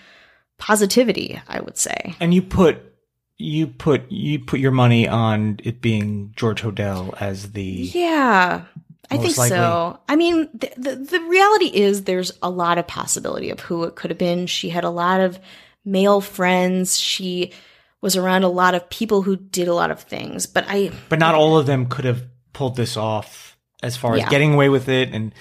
positivity, 0.56 1.38
I 1.46 1.60
would 1.60 1.76
say. 1.76 2.14
And 2.18 2.32
you 2.32 2.40
put 2.40 2.95
you 3.38 3.66
put 3.66 4.10
you 4.10 4.38
put 4.38 4.60
your 4.60 4.70
money 4.70 5.06
on 5.06 5.60
it 5.62 5.80
being 5.80 6.32
George 6.36 6.62
Hodel 6.62 7.14
as 7.20 7.52
the 7.52 7.62
yeah. 7.62 8.64
I 9.08 9.18
think 9.18 9.38
likely. 9.38 9.50
so. 9.50 10.00
I 10.08 10.16
mean, 10.16 10.48
the, 10.52 10.72
the, 10.76 10.96
the 10.96 11.20
reality 11.20 11.66
is 11.66 12.04
there's 12.04 12.32
a 12.42 12.50
lot 12.50 12.76
of 12.76 12.88
possibility 12.88 13.50
of 13.50 13.60
who 13.60 13.84
it 13.84 13.94
could 13.94 14.10
have 14.10 14.18
been. 14.18 14.48
She 14.48 14.68
had 14.68 14.82
a 14.82 14.90
lot 14.90 15.20
of 15.20 15.38
male 15.84 16.20
friends. 16.20 16.98
She 16.98 17.52
was 18.00 18.16
around 18.16 18.42
a 18.42 18.48
lot 18.48 18.74
of 18.74 18.90
people 18.90 19.22
who 19.22 19.36
did 19.36 19.68
a 19.68 19.74
lot 19.74 19.92
of 19.92 20.00
things, 20.00 20.46
but 20.46 20.64
I 20.68 20.90
but 21.08 21.18
not 21.18 21.34
all 21.34 21.56
of 21.56 21.66
them 21.66 21.86
could 21.86 22.04
have 22.04 22.24
pulled 22.52 22.76
this 22.76 22.96
off 22.96 23.56
as 23.82 23.96
far 23.96 24.14
as 24.14 24.28
getting 24.28 24.54
away 24.54 24.68
with 24.68 24.88
it 24.88 25.12
and 25.12 25.34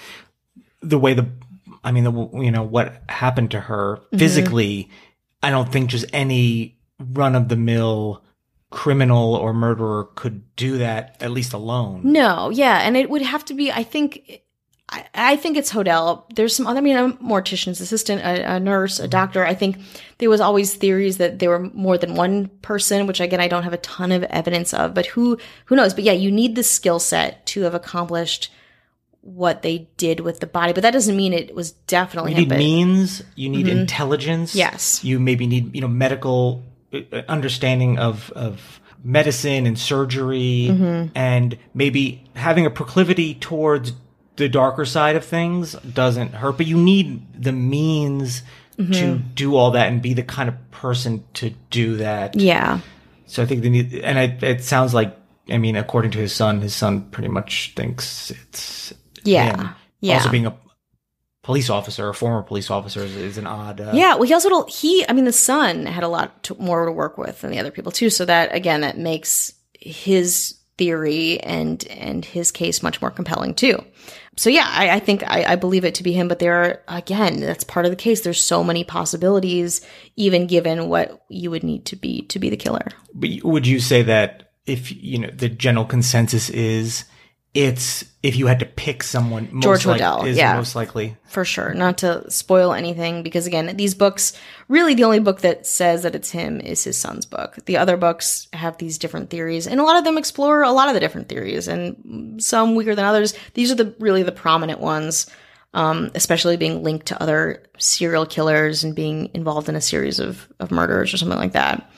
the 0.81 0.99
way 0.99 1.13
the 1.13 1.29
I 1.83 1.91
mean 1.91 2.03
the 2.03 2.29
you 2.43 2.51
know 2.51 2.63
what 2.63 3.01
happened 3.09 3.51
to 3.51 3.59
her 3.59 3.97
mm-hmm. 3.97 4.17
physically. 4.17 4.83
Mm-hmm. 4.83 4.91
I 5.43 5.49
don't 5.51 5.71
think 5.71 5.89
just 5.89 6.05
any 6.13 6.74
run 6.99 7.35
of 7.35 7.49
the 7.49 7.55
mill 7.55 8.23
criminal 8.69 9.35
or 9.35 9.53
murderer 9.53 10.09
could 10.15 10.55
do 10.55 10.77
that 10.79 11.15
at 11.21 11.31
least 11.31 11.53
alone. 11.53 12.01
No, 12.03 12.49
yeah, 12.49 12.79
and 12.79 12.97
it 12.97 13.09
would 13.09 13.21
have 13.21 13.45
to 13.45 13.53
be. 13.53 13.71
I 13.71 13.83
think. 13.83 14.41
I, 14.87 15.03
I 15.15 15.35
think 15.35 15.57
it's 15.57 15.71
Hodel. 15.71 16.25
There's 16.35 16.55
some 16.55 16.67
other, 16.67 16.77
I 16.77 16.81
mean, 16.81 16.95
a 16.95 17.09
mortician's 17.13 17.81
assistant, 17.81 18.21
a, 18.21 18.57
a 18.57 18.59
nurse, 18.59 18.99
a 18.99 19.07
doctor. 19.07 19.43
I 19.43 19.55
think 19.55 19.77
there 20.19 20.29
was 20.29 20.39
always 20.39 20.75
theories 20.75 21.17
that 21.17 21.39
there 21.39 21.49
were 21.49 21.71
more 21.73 21.97
than 21.97 22.13
one 22.13 22.49
person, 22.61 23.07
which 23.07 23.19
again, 23.19 23.41
I 23.41 23.47
don't 23.47 23.63
have 23.63 23.73
a 23.73 23.77
ton 23.77 24.11
of 24.11 24.21
evidence 24.25 24.75
of, 24.75 24.93
but 24.93 25.07
who, 25.07 25.39
who 25.65 25.75
knows? 25.75 25.95
But 25.95 26.03
yeah, 26.03 26.11
you 26.11 26.29
need 26.29 26.55
the 26.55 26.61
skill 26.61 26.99
set 26.99 27.47
to 27.47 27.61
have 27.61 27.73
accomplished 27.73 28.51
what 29.25 29.63
they 29.63 29.89
did 29.97 30.19
with 30.19 30.39
the 30.39 30.45
body, 30.45 30.71
but 30.71 30.83
that 30.83 30.91
doesn't 30.91 31.17
mean 31.17 31.33
it 31.33 31.55
was 31.55 31.71
definitely. 31.71 32.33
You 32.33 32.41
need 32.41 32.51
him, 32.51 32.57
means. 32.59 33.23
You 33.35 33.49
need 33.49 33.65
mm-hmm. 33.65 33.79
intelligence. 33.79 34.53
Yes. 34.53 35.03
You 35.03 35.19
maybe 35.19 35.47
need 35.47 35.73
you 35.73 35.81
know 35.81 35.87
medical 35.87 36.63
understanding 37.27 37.97
of 37.97 38.31
of 38.31 38.79
medicine 39.03 39.67
and 39.67 39.77
surgery 39.77 40.67
mm-hmm. 40.69 41.07
and 41.15 41.57
maybe 41.73 42.23
having 42.35 42.65
a 42.65 42.69
proclivity 42.69 43.35
towards 43.35 43.93
the 44.37 44.49
darker 44.49 44.83
side 44.83 45.15
of 45.15 45.23
things 45.23 45.73
doesn't 45.73 46.33
hurt 46.33 46.57
but 46.57 46.65
you 46.65 46.77
need 46.77 47.21
the 47.41 47.51
means 47.51 48.41
mm-hmm. 48.77 48.91
to 48.91 49.17
do 49.17 49.55
all 49.55 49.71
that 49.71 49.87
and 49.87 50.01
be 50.01 50.13
the 50.13 50.23
kind 50.23 50.49
of 50.49 50.55
person 50.71 51.23
to 51.33 51.51
do 51.69 51.97
that 51.97 52.35
yeah 52.35 52.79
so 53.27 53.43
i 53.43 53.45
think 53.45 53.61
they 53.61 53.69
need 53.69 53.93
and 53.95 54.17
it, 54.17 54.43
it 54.43 54.63
sounds 54.63 54.93
like 54.93 55.15
i 55.49 55.57
mean 55.57 55.75
according 55.75 56.09
to 56.09 56.17
his 56.17 56.33
son 56.33 56.61
his 56.61 56.73
son 56.73 57.01
pretty 57.11 57.29
much 57.29 57.73
thinks 57.75 58.31
it's 58.31 58.93
yeah 59.23 59.55
him. 59.55 59.69
yeah 60.01 60.15
also 60.15 60.31
being 60.31 60.47
a 60.47 60.57
police 61.45 61.69
officer, 61.69 62.09
a 62.09 62.13
former 62.13 62.41
police 62.41 62.71
officer, 62.71 63.03
is, 63.03 63.15
is 63.15 63.37
an 63.37 63.45
odd. 63.45 63.79
Uh, 63.79 63.91
yeah, 63.93 64.15
well, 64.15 64.23
he 64.23 64.33
also 64.33 64.65
he. 64.65 65.05
I 65.07 65.13
mean, 65.13 65.25
the 65.25 65.31
son 65.31 65.85
had 65.85 66.03
a 66.03 66.07
lot 66.07 66.43
to, 66.43 66.55
more 66.55 66.85
to 66.85 66.91
work 66.91 67.19
with 67.19 67.41
than 67.41 67.51
the 67.51 67.59
other 67.59 67.69
people 67.69 67.91
too. 67.91 68.09
So 68.09 68.25
that 68.25 68.53
again, 68.53 68.81
that 68.81 68.97
makes 68.97 69.53
his 69.79 70.59
theory 70.77 71.39
and 71.41 71.85
and 71.87 72.25
his 72.25 72.51
case 72.51 72.81
much 72.81 72.99
more 72.99 73.11
compelling 73.11 73.53
too. 73.53 73.77
So 74.37 74.49
yeah, 74.49 74.67
I, 74.67 74.95
I 74.95 74.99
think 74.99 75.23
I, 75.23 75.53
I, 75.53 75.55
believe 75.55 75.85
it 75.85 75.95
to 75.95 76.03
be 76.03 76.11
him. 76.11 76.27
But 76.27 76.39
there 76.39 76.55
are 76.55 76.81
again, 76.87 77.39
that's 77.39 77.63
part 77.63 77.85
of 77.85 77.91
the 77.91 77.95
case. 77.95 78.21
There's 78.21 78.41
so 78.41 78.63
many 78.63 78.83
possibilities, 78.83 79.85
even 80.15 80.47
given 80.47 80.89
what 80.89 81.23
you 81.29 81.51
would 81.51 81.63
need 81.63 81.85
to 81.85 81.95
be 81.95 82.23
to 82.23 82.39
be 82.39 82.49
the 82.49 82.57
killer. 82.57 82.87
But 83.13 83.29
would 83.43 83.67
you 83.67 83.79
say 83.79 84.01
that 84.01 84.51
if 84.65 84.91
you 84.91 85.19
know 85.19 85.29
the 85.29 85.47
general 85.47 85.85
consensus 85.85 86.49
is 86.49 87.05
it's 87.55 88.03
if 88.21 88.35
you 88.35 88.47
had 88.47 88.59
to 88.59 88.65
pick 88.65 89.01
someone, 89.01 89.61
George 89.61 89.85
like, 89.85 90.01
Hodel 90.01 90.27
is 90.27 90.37
yeah, 90.37 90.57
most 90.57 90.75
likely 90.75 91.15
for 91.25 91.45
sure. 91.45 91.73
Not 91.73 91.99
to 91.99 92.29
spoil 92.29 92.73
anything, 92.73 93.23
because 93.23 93.47
again, 93.47 93.77
these 93.77 93.95
books 93.95 94.33
really 94.67 94.93
the 94.93 95.05
only 95.05 95.21
book 95.21 95.39
that 95.41 95.65
says 95.65 96.03
that 96.03 96.15
it's 96.15 96.29
him 96.29 96.59
is 96.59 96.83
his 96.83 96.97
son's 96.97 97.25
book. 97.25 97.55
The 97.65 97.77
other 97.77 97.95
books 97.95 98.49
have 98.51 98.77
these 98.77 98.97
different 98.97 99.29
theories, 99.29 99.67
and 99.67 99.79
a 99.79 99.83
lot 99.83 99.97
of 99.97 100.03
them 100.03 100.17
explore 100.17 100.63
a 100.63 100.71
lot 100.71 100.89
of 100.89 100.93
the 100.95 100.99
different 100.99 101.29
theories, 101.29 101.69
and 101.69 102.43
some 102.43 102.75
weaker 102.75 102.93
than 102.93 103.05
others. 103.05 103.33
These 103.53 103.71
are 103.71 103.75
the 103.75 103.95
really 103.99 104.23
the 104.23 104.33
prominent 104.33 104.81
ones, 104.81 105.27
um, 105.73 106.11
especially 106.13 106.57
being 106.57 106.83
linked 106.83 107.05
to 107.07 107.21
other 107.21 107.63
serial 107.77 108.25
killers 108.25 108.83
and 108.83 108.93
being 108.93 109.31
involved 109.33 109.69
in 109.69 109.77
a 109.77 109.81
series 109.81 110.19
of 110.19 110.45
of 110.59 110.71
murders 110.71 111.13
or 111.13 111.17
something 111.17 111.39
like 111.39 111.53
that. 111.53 111.89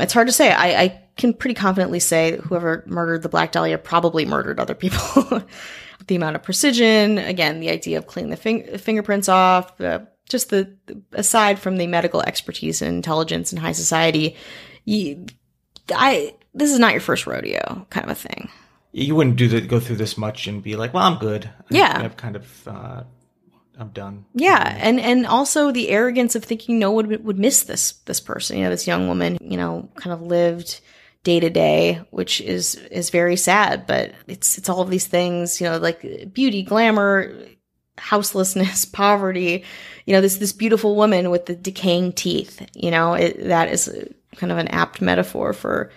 It's 0.00 0.14
hard 0.14 0.26
to 0.26 0.32
say. 0.32 0.50
I, 0.50 0.82
I 0.82 1.02
can 1.20 1.34
pretty 1.34 1.54
confidently 1.54 2.00
say 2.00 2.32
that 2.32 2.40
whoever 2.40 2.82
murdered 2.86 3.22
the 3.22 3.28
Black 3.28 3.52
Dahlia 3.52 3.78
probably 3.78 4.24
murdered 4.24 4.58
other 4.58 4.74
people. 4.74 5.42
the 6.06 6.16
amount 6.16 6.36
of 6.36 6.42
precision, 6.42 7.18
again, 7.18 7.60
the 7.60 7.70
idea 7.70 7.98
of 7.98 8.06
cleaning 8.06 8.30
the 8.30 8.36
fing- 8.36 8.78
fingerprints 8.78 9.28
off, 9.28 9.76
the 9.78 10.06
just 10.28 10.50
the 10.50 10.76
aside 11.12 11.58
from 11.58 11.76
the 11.76 11.86
medical 11.86 12.22
expertise 12.22 12.82
and 12.82 12.94
intelligence 12.94 13.52
and 13.52 13.58
high 13.58 13.72
society, 13.72 14.36
you, 14.84 15.26
I 15.92 16.34
this 16.54 16.72
is 16.72 16.78
not 16.78 16.92
your 16.92 17.00
first 17.00 17.26
rodeo 17.26 17.86
kind 17.90 18.04
of 18.04 18.10
a 18.10 18.14
thing. 18.14 18.48
You 18.92 19.14
wouldn't 19.14 19.36
do 19.36 19.46
the, 19.48 19.60
go 19.60 19.78
through 19.78 19.96
this 19.96 20.18
much 20.18 20.46
and 20.46 20.62
be 20.62 20.74
like, 20.76 20.92
"Well, 20.92 21.04
I'm 21.04 21.18
good." 21.18 21.48
Yeah. 21.68 22.00
I've 22.02 22.16
kind 22.16 22.34
of, 22.34 22.68
uh, 22.68 23.02
I'm 23.78 23.90
done. 23.90 24.24
Yeah, 24.34 24.76
and 24.80 24.98
and 24.98 25.26
also 25.26 25.70
the 25.70 25.90
arrogance 25.90 26.34
of 26.34 26.44
thinking 26.44 26.78
no 26.78 26.90
one 26.90 27.08
would, 27.08 27.24
would 27.24 27.38
miss 27.38 27.62
this 27.62 27.92
this 28.06 28.20
person. 28.20 28.58
You 28.58 28.64
know, 28.64 28.70
this 28.70 28.86
young 28.86 29.06
woman. 29.06 29.38
You 29.40 29.56
know, 29.56 29.88
kind 29.96 30.12
of 30.12 30.22
lived 30.22 30.80
day 31.22 31.40
to 31.40 31.50
day, 31.50 32.00
which 32.10 32.40
is 32.40 32.74
is 32.74 33.10
very 33.10 33.36
sad. 33.36 33.86
But 33.86 34.12
it's 34.26 34.58
it's 34.58 34.68
all 34.68 34.80
of 34.80 34.90
these 34.90 35.06
things. 35.06 35.60
You 35.60 35.68
know, 35.68 35.78
like 35.78 36.32
beauty, 36.32 36.62
glamour, 36.62 37.34
houselessness, 37.98 38.84
poverty. 38.92 39.64
You 40.06 40.14
know, 40.14 40.20
this 40.20 40.38
this 40.38 40.52
beautiful 40.52 40.96
woman 40.96 41.30
with 41.30 41.46
the 41.46 41.54
decaying 41.54 42.12
teeth. 42.12 42.66
You 42.74 42.90
know, 42.90 43.14
it, 43.14 43.44
that 43.48 43.68
is 43.68 43.88
kind 44.36 44.52
of 44.52 44.58
an 44.58 44.68
apt 44.68 45.00
metaphor 45.00 45.52
for 45.52 45.90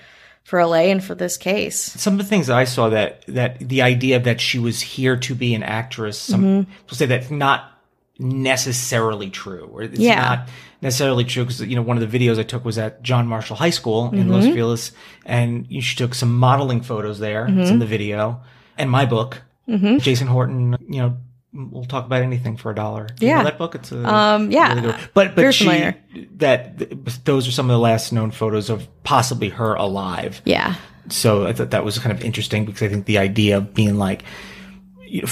for 0.43 0.63
LA 0.65 0.89
and 0.91 1.01
for 1.01 1.15
this 1.15 1.37
case. 1.37 1.77
some 1.77 2.15
of 2.15 2.17
the 2.17 2.25
things 2.25 2.47
that 2.47 2.57
I 2.57 2.65
saw 2.65 2.89
that 2.89 3.23
that 3.27 3.59
the 3.59 3.81
idea 3.81 4.19
that 4.19 4.41
she 4.41 4.59
was 4.59 4.81
here 4.81 5.15
to 5.17 5.35
be 5.35 5.53
an 5.55 5.63
actress, 5.63 6.17
some 6.19 6.43
Mm-hmm. 6.43 6.71
people 6.71 6.97
say 6.97 7.05
that's 7.05 7.31
not 7.31 7.72
necessarily 8.19 9.29
true, 9.29 9.69
or 9.73 9.83
it's 9.83 9.99
Yeah. 9.99 10.15
not 10.21 10.49
necessarily 10.81 11.23
true 11.23 11.43
because 11.43 11.61
you 11.61 11.75
know 11.75 11.81
one 11.81 11.97
of 12.01 12.09
the 12.11 12.19
videos 12.19 12.39
I 12.39 12.43
took 12.43 12.63
was 12.65 12.77
at 12.77 13.01
John 13.03 13.27
Marshall 13.27 13.55
High 13.55 13.69
School 13.71 14.09
in 14.11 14.19
Mm-hmm. 14.25 14.31
Los 14.31 14.45
Feliz, 14.45 14.91
and 15.25 15.67
she 15.83 15.95
took 15.95 16.13
some 16.13 16.37
modeling 16.37 16.81
photos 16.81 17.19
there. 17.19 17.45
It's 17.45 17.51
Mm-hmm. 17.53 17.73
in 17.73 17.79
the 17.79 17.85
video, 17.85 18.41
and 18.77 18.89
my 18.89 19.05
book, 19.05 19.41
Jason 19.67 20.27
Horton. 20.27 20.75
You 20.87 21.01
know, 21.01 21.17
we'll 21.53 21.85
talk 21.85 22.05
about 22.05 22.21
anything 22.21 22.57
for 22.57 22.71
a 22.71 22.75
dollar. 22.75 23.07
Do 23.19 23.25
you 23.25 23.31
know 23.31 23.37
Yeah. 23.39 23.43
that 23.43 23.57
book. 23.57 23.75
It's 23.75 23.91
a 23.91 24.07
Um, 24.13 24.51
yeah. 24.51 24.69
really 24.69 24.81
good- 24.81 24.95
but 25.13 25.35
but 25.35 25.53
she 25.53 25.65
familiar. 25.65 25.95
that 26.37 26.77
th- 26.79 26.91
those 27.25 27.47
are 27.47 27.51
some 27.51 27.69
of 27.69 27.73
the 27.73 27.79
last 27.79 28.11
known 28.11 28.31
photos 28.31 28.69
of 28.69 28.87
possibly 29.03 29.49
her 29.49 29.73
alive 29.75 30.41
Yeah. 30.45 30.75
so 31.09 31.45
I 31.47 31.53
thought 31.53 31.71
that 31.71 31.83
was 31.85 31.97
kind 31.99 32.11
of 32.15 32.23
interesting 32.23 32.65
because 32.65 32.81
I 32.83 32.89
think 32.89 33.05
the 33.05 33.17
idea 33.19 33.57
of 33.57 33.73
being 33.73 33.97
like, 33.97 34.23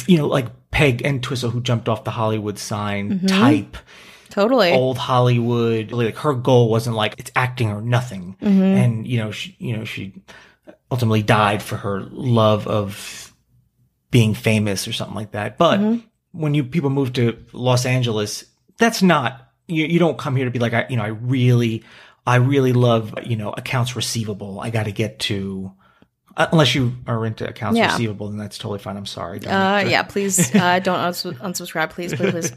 you 0.07 0.17
know, 0.17 0.27
like 0.27 0.47
Peg 0.71 1.01
Entwistle 1.01 1.49
who 1.49 1.61
jumped 1.61 1.89
off 1.89 2.03
the 2.03 2.11
Hollywood 2.11 2.57
sign 2.59 3.09
Mm-hmm. 3.11 3.25
type, 3.27 3.77
Totally. 4.29 4.71
old 4.73 4.97
Hollywood. 4.97 5.91
Like 5.91 6.15
her 6.17 6.33
goal 6.33 6.69
wasn't 6.69 6.95
like 6.95 7.15
it's 7.17 7.31
acting 7.35 7.69
or 7.69 7.81
nothing, 7.81 8.37
Mm-hmm. 8.41 8.61
and 8.61 9.07
you 9.07 9.17
know, 9.17 9.31
she, 9.31 9.55
you 9.59 9.75
know, 9.75 9.83
she 9.85 10.13
ultimately 10.91 11.23
died 11.23 11.61
for 11.63 11.77
her 11.77 12.01
love 12.11 12.67
of 12.67 13.33
being 14.11 14.33
famous 14.33 14.87
or 14.87 14.93
something 14.93 15.15
like 15.15 15.31
that. 15.31 15.57
But 15.57 15.79
Mm-hmm. 15.79 15.99
when 16.33 16.53
you 16.53 16.63
people 16.63 16.89
move 16.89 17.13
to 17.13 17.37
Los 17.53 17.85
Angeles, 17.85 18.45
that's 18.77 19.01
not 19.01 19.49
you. 19.67 19.85
You 19.85 19.99
don't 19.99 20.17
come 20.17 20.35
here 20.35 20.45
to 20.45 20.51
be 20.51 20.59
like, 20.59 20.73
I, 20.73 20.85
you 20.89 20.95
know, 20.97 21.03
I 21.03 21.07
really, 21.07 21.83
I 22.27 22.35
really 22.37 22.73
love, 22.73 23.13
you 23.25 23.35
know, 23.35 23.51
accounts 23.51 23.95
receivable. 23.95 24.59
I 24.59 24.69
got 24.69 24.83
to 24.83 24.91
get 24.91 25.19
to. 25.31 25.71
Uh, 26.37 26.47
Unless 26.51 26.75
you 26.75 26.93
are 27.07 27.25
into 27.25 27.47
accounts 27.47 27.77
Yeah. 27.77 27.91
receivable, 27.91 28.29
then 28.29 28.37
that's 28.37 28.57
totally 28.57 28.79
fine. 28.79 28.97
I'm 28.97 29.05
sorry. 29.05 29.39
Don't- 29.39 29.53
Uh, 29.53 29.83
yeah, 29.87 30.03
please 30.13 30.53
uh, 30.55 30.79
don't 30.79 30.99
uns- 30.99 31.23
unsubscribe, 31.23 31.89
please, 31.91 32.13
please, 32.13 32.31
please. 32.31 32.53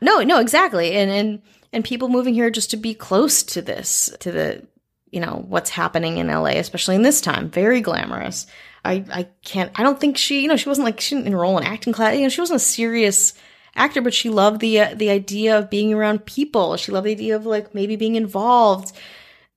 No, 0.00 0.20
no, 0.22 0.40
exactly, 0.40 0.92
and 0.92 1.10
and 1.10 1.42
and 1.72 1.84
people 1.84 2.08
moving 2.08 2.34
here 2.34 2.50
just 2.50 2.70
to 2.70 2.76
be 2.76 2.94
close 2.94 3.42
to 3.42 3.62
this, 3.62 4.10
to 4.20 4.30
the, 4.30 4.66
you 5.10 5.20
know, 5.20 5.44
what's 5.48 5.70
happening 5.70 6.18
in 6.18 6.28
LA, 6.28 6.56
especially 6.58 6.94
in 6.94 7.02
this 7.02 7.20
time, 7.20 7.48
very 7.50 7.80
glamorous. 7.80 8.46
I 8.84 9.04
I 9.12 9.28
can't. 9.44 9.72
I 9.74 9.82
don't 9.82 9.98
think 9.98 10.16
she, 10.18 10.42
you 10.42 10.48
know, 10.48 10.56
she 10.56 10.68
wasn't 10.68 10.84
like 10.84 11.00
she 11.00 11.14
didn't 11.14 11.28
enroll 11.28 11.58
in 11.58 11.64
acting 11.64 11.92
class. 11.92 12.14
You 12.14 12.22
know, 12.22 12.28
she 12.28 12.40
wasn't 12.40 12.60
a 12.60 12.64
serious 12.64 13.32
actor, 13.74 14.00
but 14.02 14.14
she 14.14 14.28
loved 14.30 14.60
the 14.60 14.80
uh, 14.80 14.94
the 14.94 15.10
idea 15.10 15.58
of 15.58 15.70
being 15.70 15.92
around 15.92 16.24
people. 16.26 16.76
She 16.76 16.92
loved 16.92 17.06
the 17.06 17.12
idea 17.12 17.34
of 17.36 17.46
like 17.46 17.74
maybe 17.74 17.96
being 17.96 18.14
involved 18.16 18.92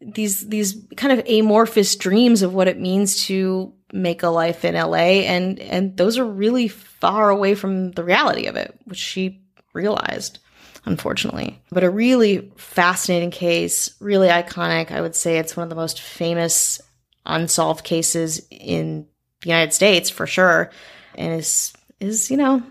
these 0.02 0.48
these 0.48 0.78
kind 0.96 1.18
of 1.18 1.26
amorphous 1.28 1.96
dreams 1.96 2.42
of 2.42 2.54
what 2.54 2.68
it 2.68 2.80
means 2.80 3.26
to 3.26 3.74
make 3.92 4.24
a 4.24 4.30
life 4.30 4.64
in 4.64 4.76
LA 4.76 5.26
and 5.28 5.60
and 5.60 5.98
those 5.98 6.18
are 6.18 6.26
really 6.26 6.68
far 6.68 7.30
away 7.30 7.56
from 7.56 7.92
the 7.92 8.04
reality 8.04 8.46
of 8.46 8.56
it 8.56 8.74
which 8.86 9.00
she 9.00 9.42
realized 9.74 10.40
unfortunately. 10.86 11.62
But 11.72 11.84
a 11.84 11.90
really 11.90 12.52
fascinating 12.56 13.32
case 13.32 13.94
really 14.00 14.30
iconic. 14.30 14.92
I 14.92 15.02
would 15.02 15.16
say 15.16 15.38
it's 15.38 15.58
one 15.58 15.64
of 15.64 15.70
the 15.70 15.76
most 15.76 16.02
famous 16.02 16.82
unsolved 17.26 17.84
cases 17.84 18.48
in 18.50 19.06
the 19.42 19.50
United 19.50 19.74
States 19.74 20.10
for 20.10 20.26
sure 20.26 20.72
and 21.16 21.34
is 21.34 21.74
is 22.00 22.32
you 22.32 22.38
know 22.38 22.64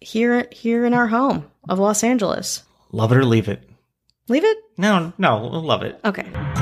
here 0.00 0.48
here 0.50 0.84
in 0.84 0.94
our 0.94 1.06
home 1.08 1.50
of 1.68 1.78
Los 1.78 2.02
Angeles. 2.02 2.62
Love 2.90 3.12
it 3.12 3.18
or 3.18 3.24
leave 3.24 3.48
it. 3.48 3.68
leave 4.28 4.44
it? 4.44 4.58
No, 4.76 5.12
no, 5.18 5.38
love 5.38 5.82
it. 5.82 5.98
okay 6.04 6.61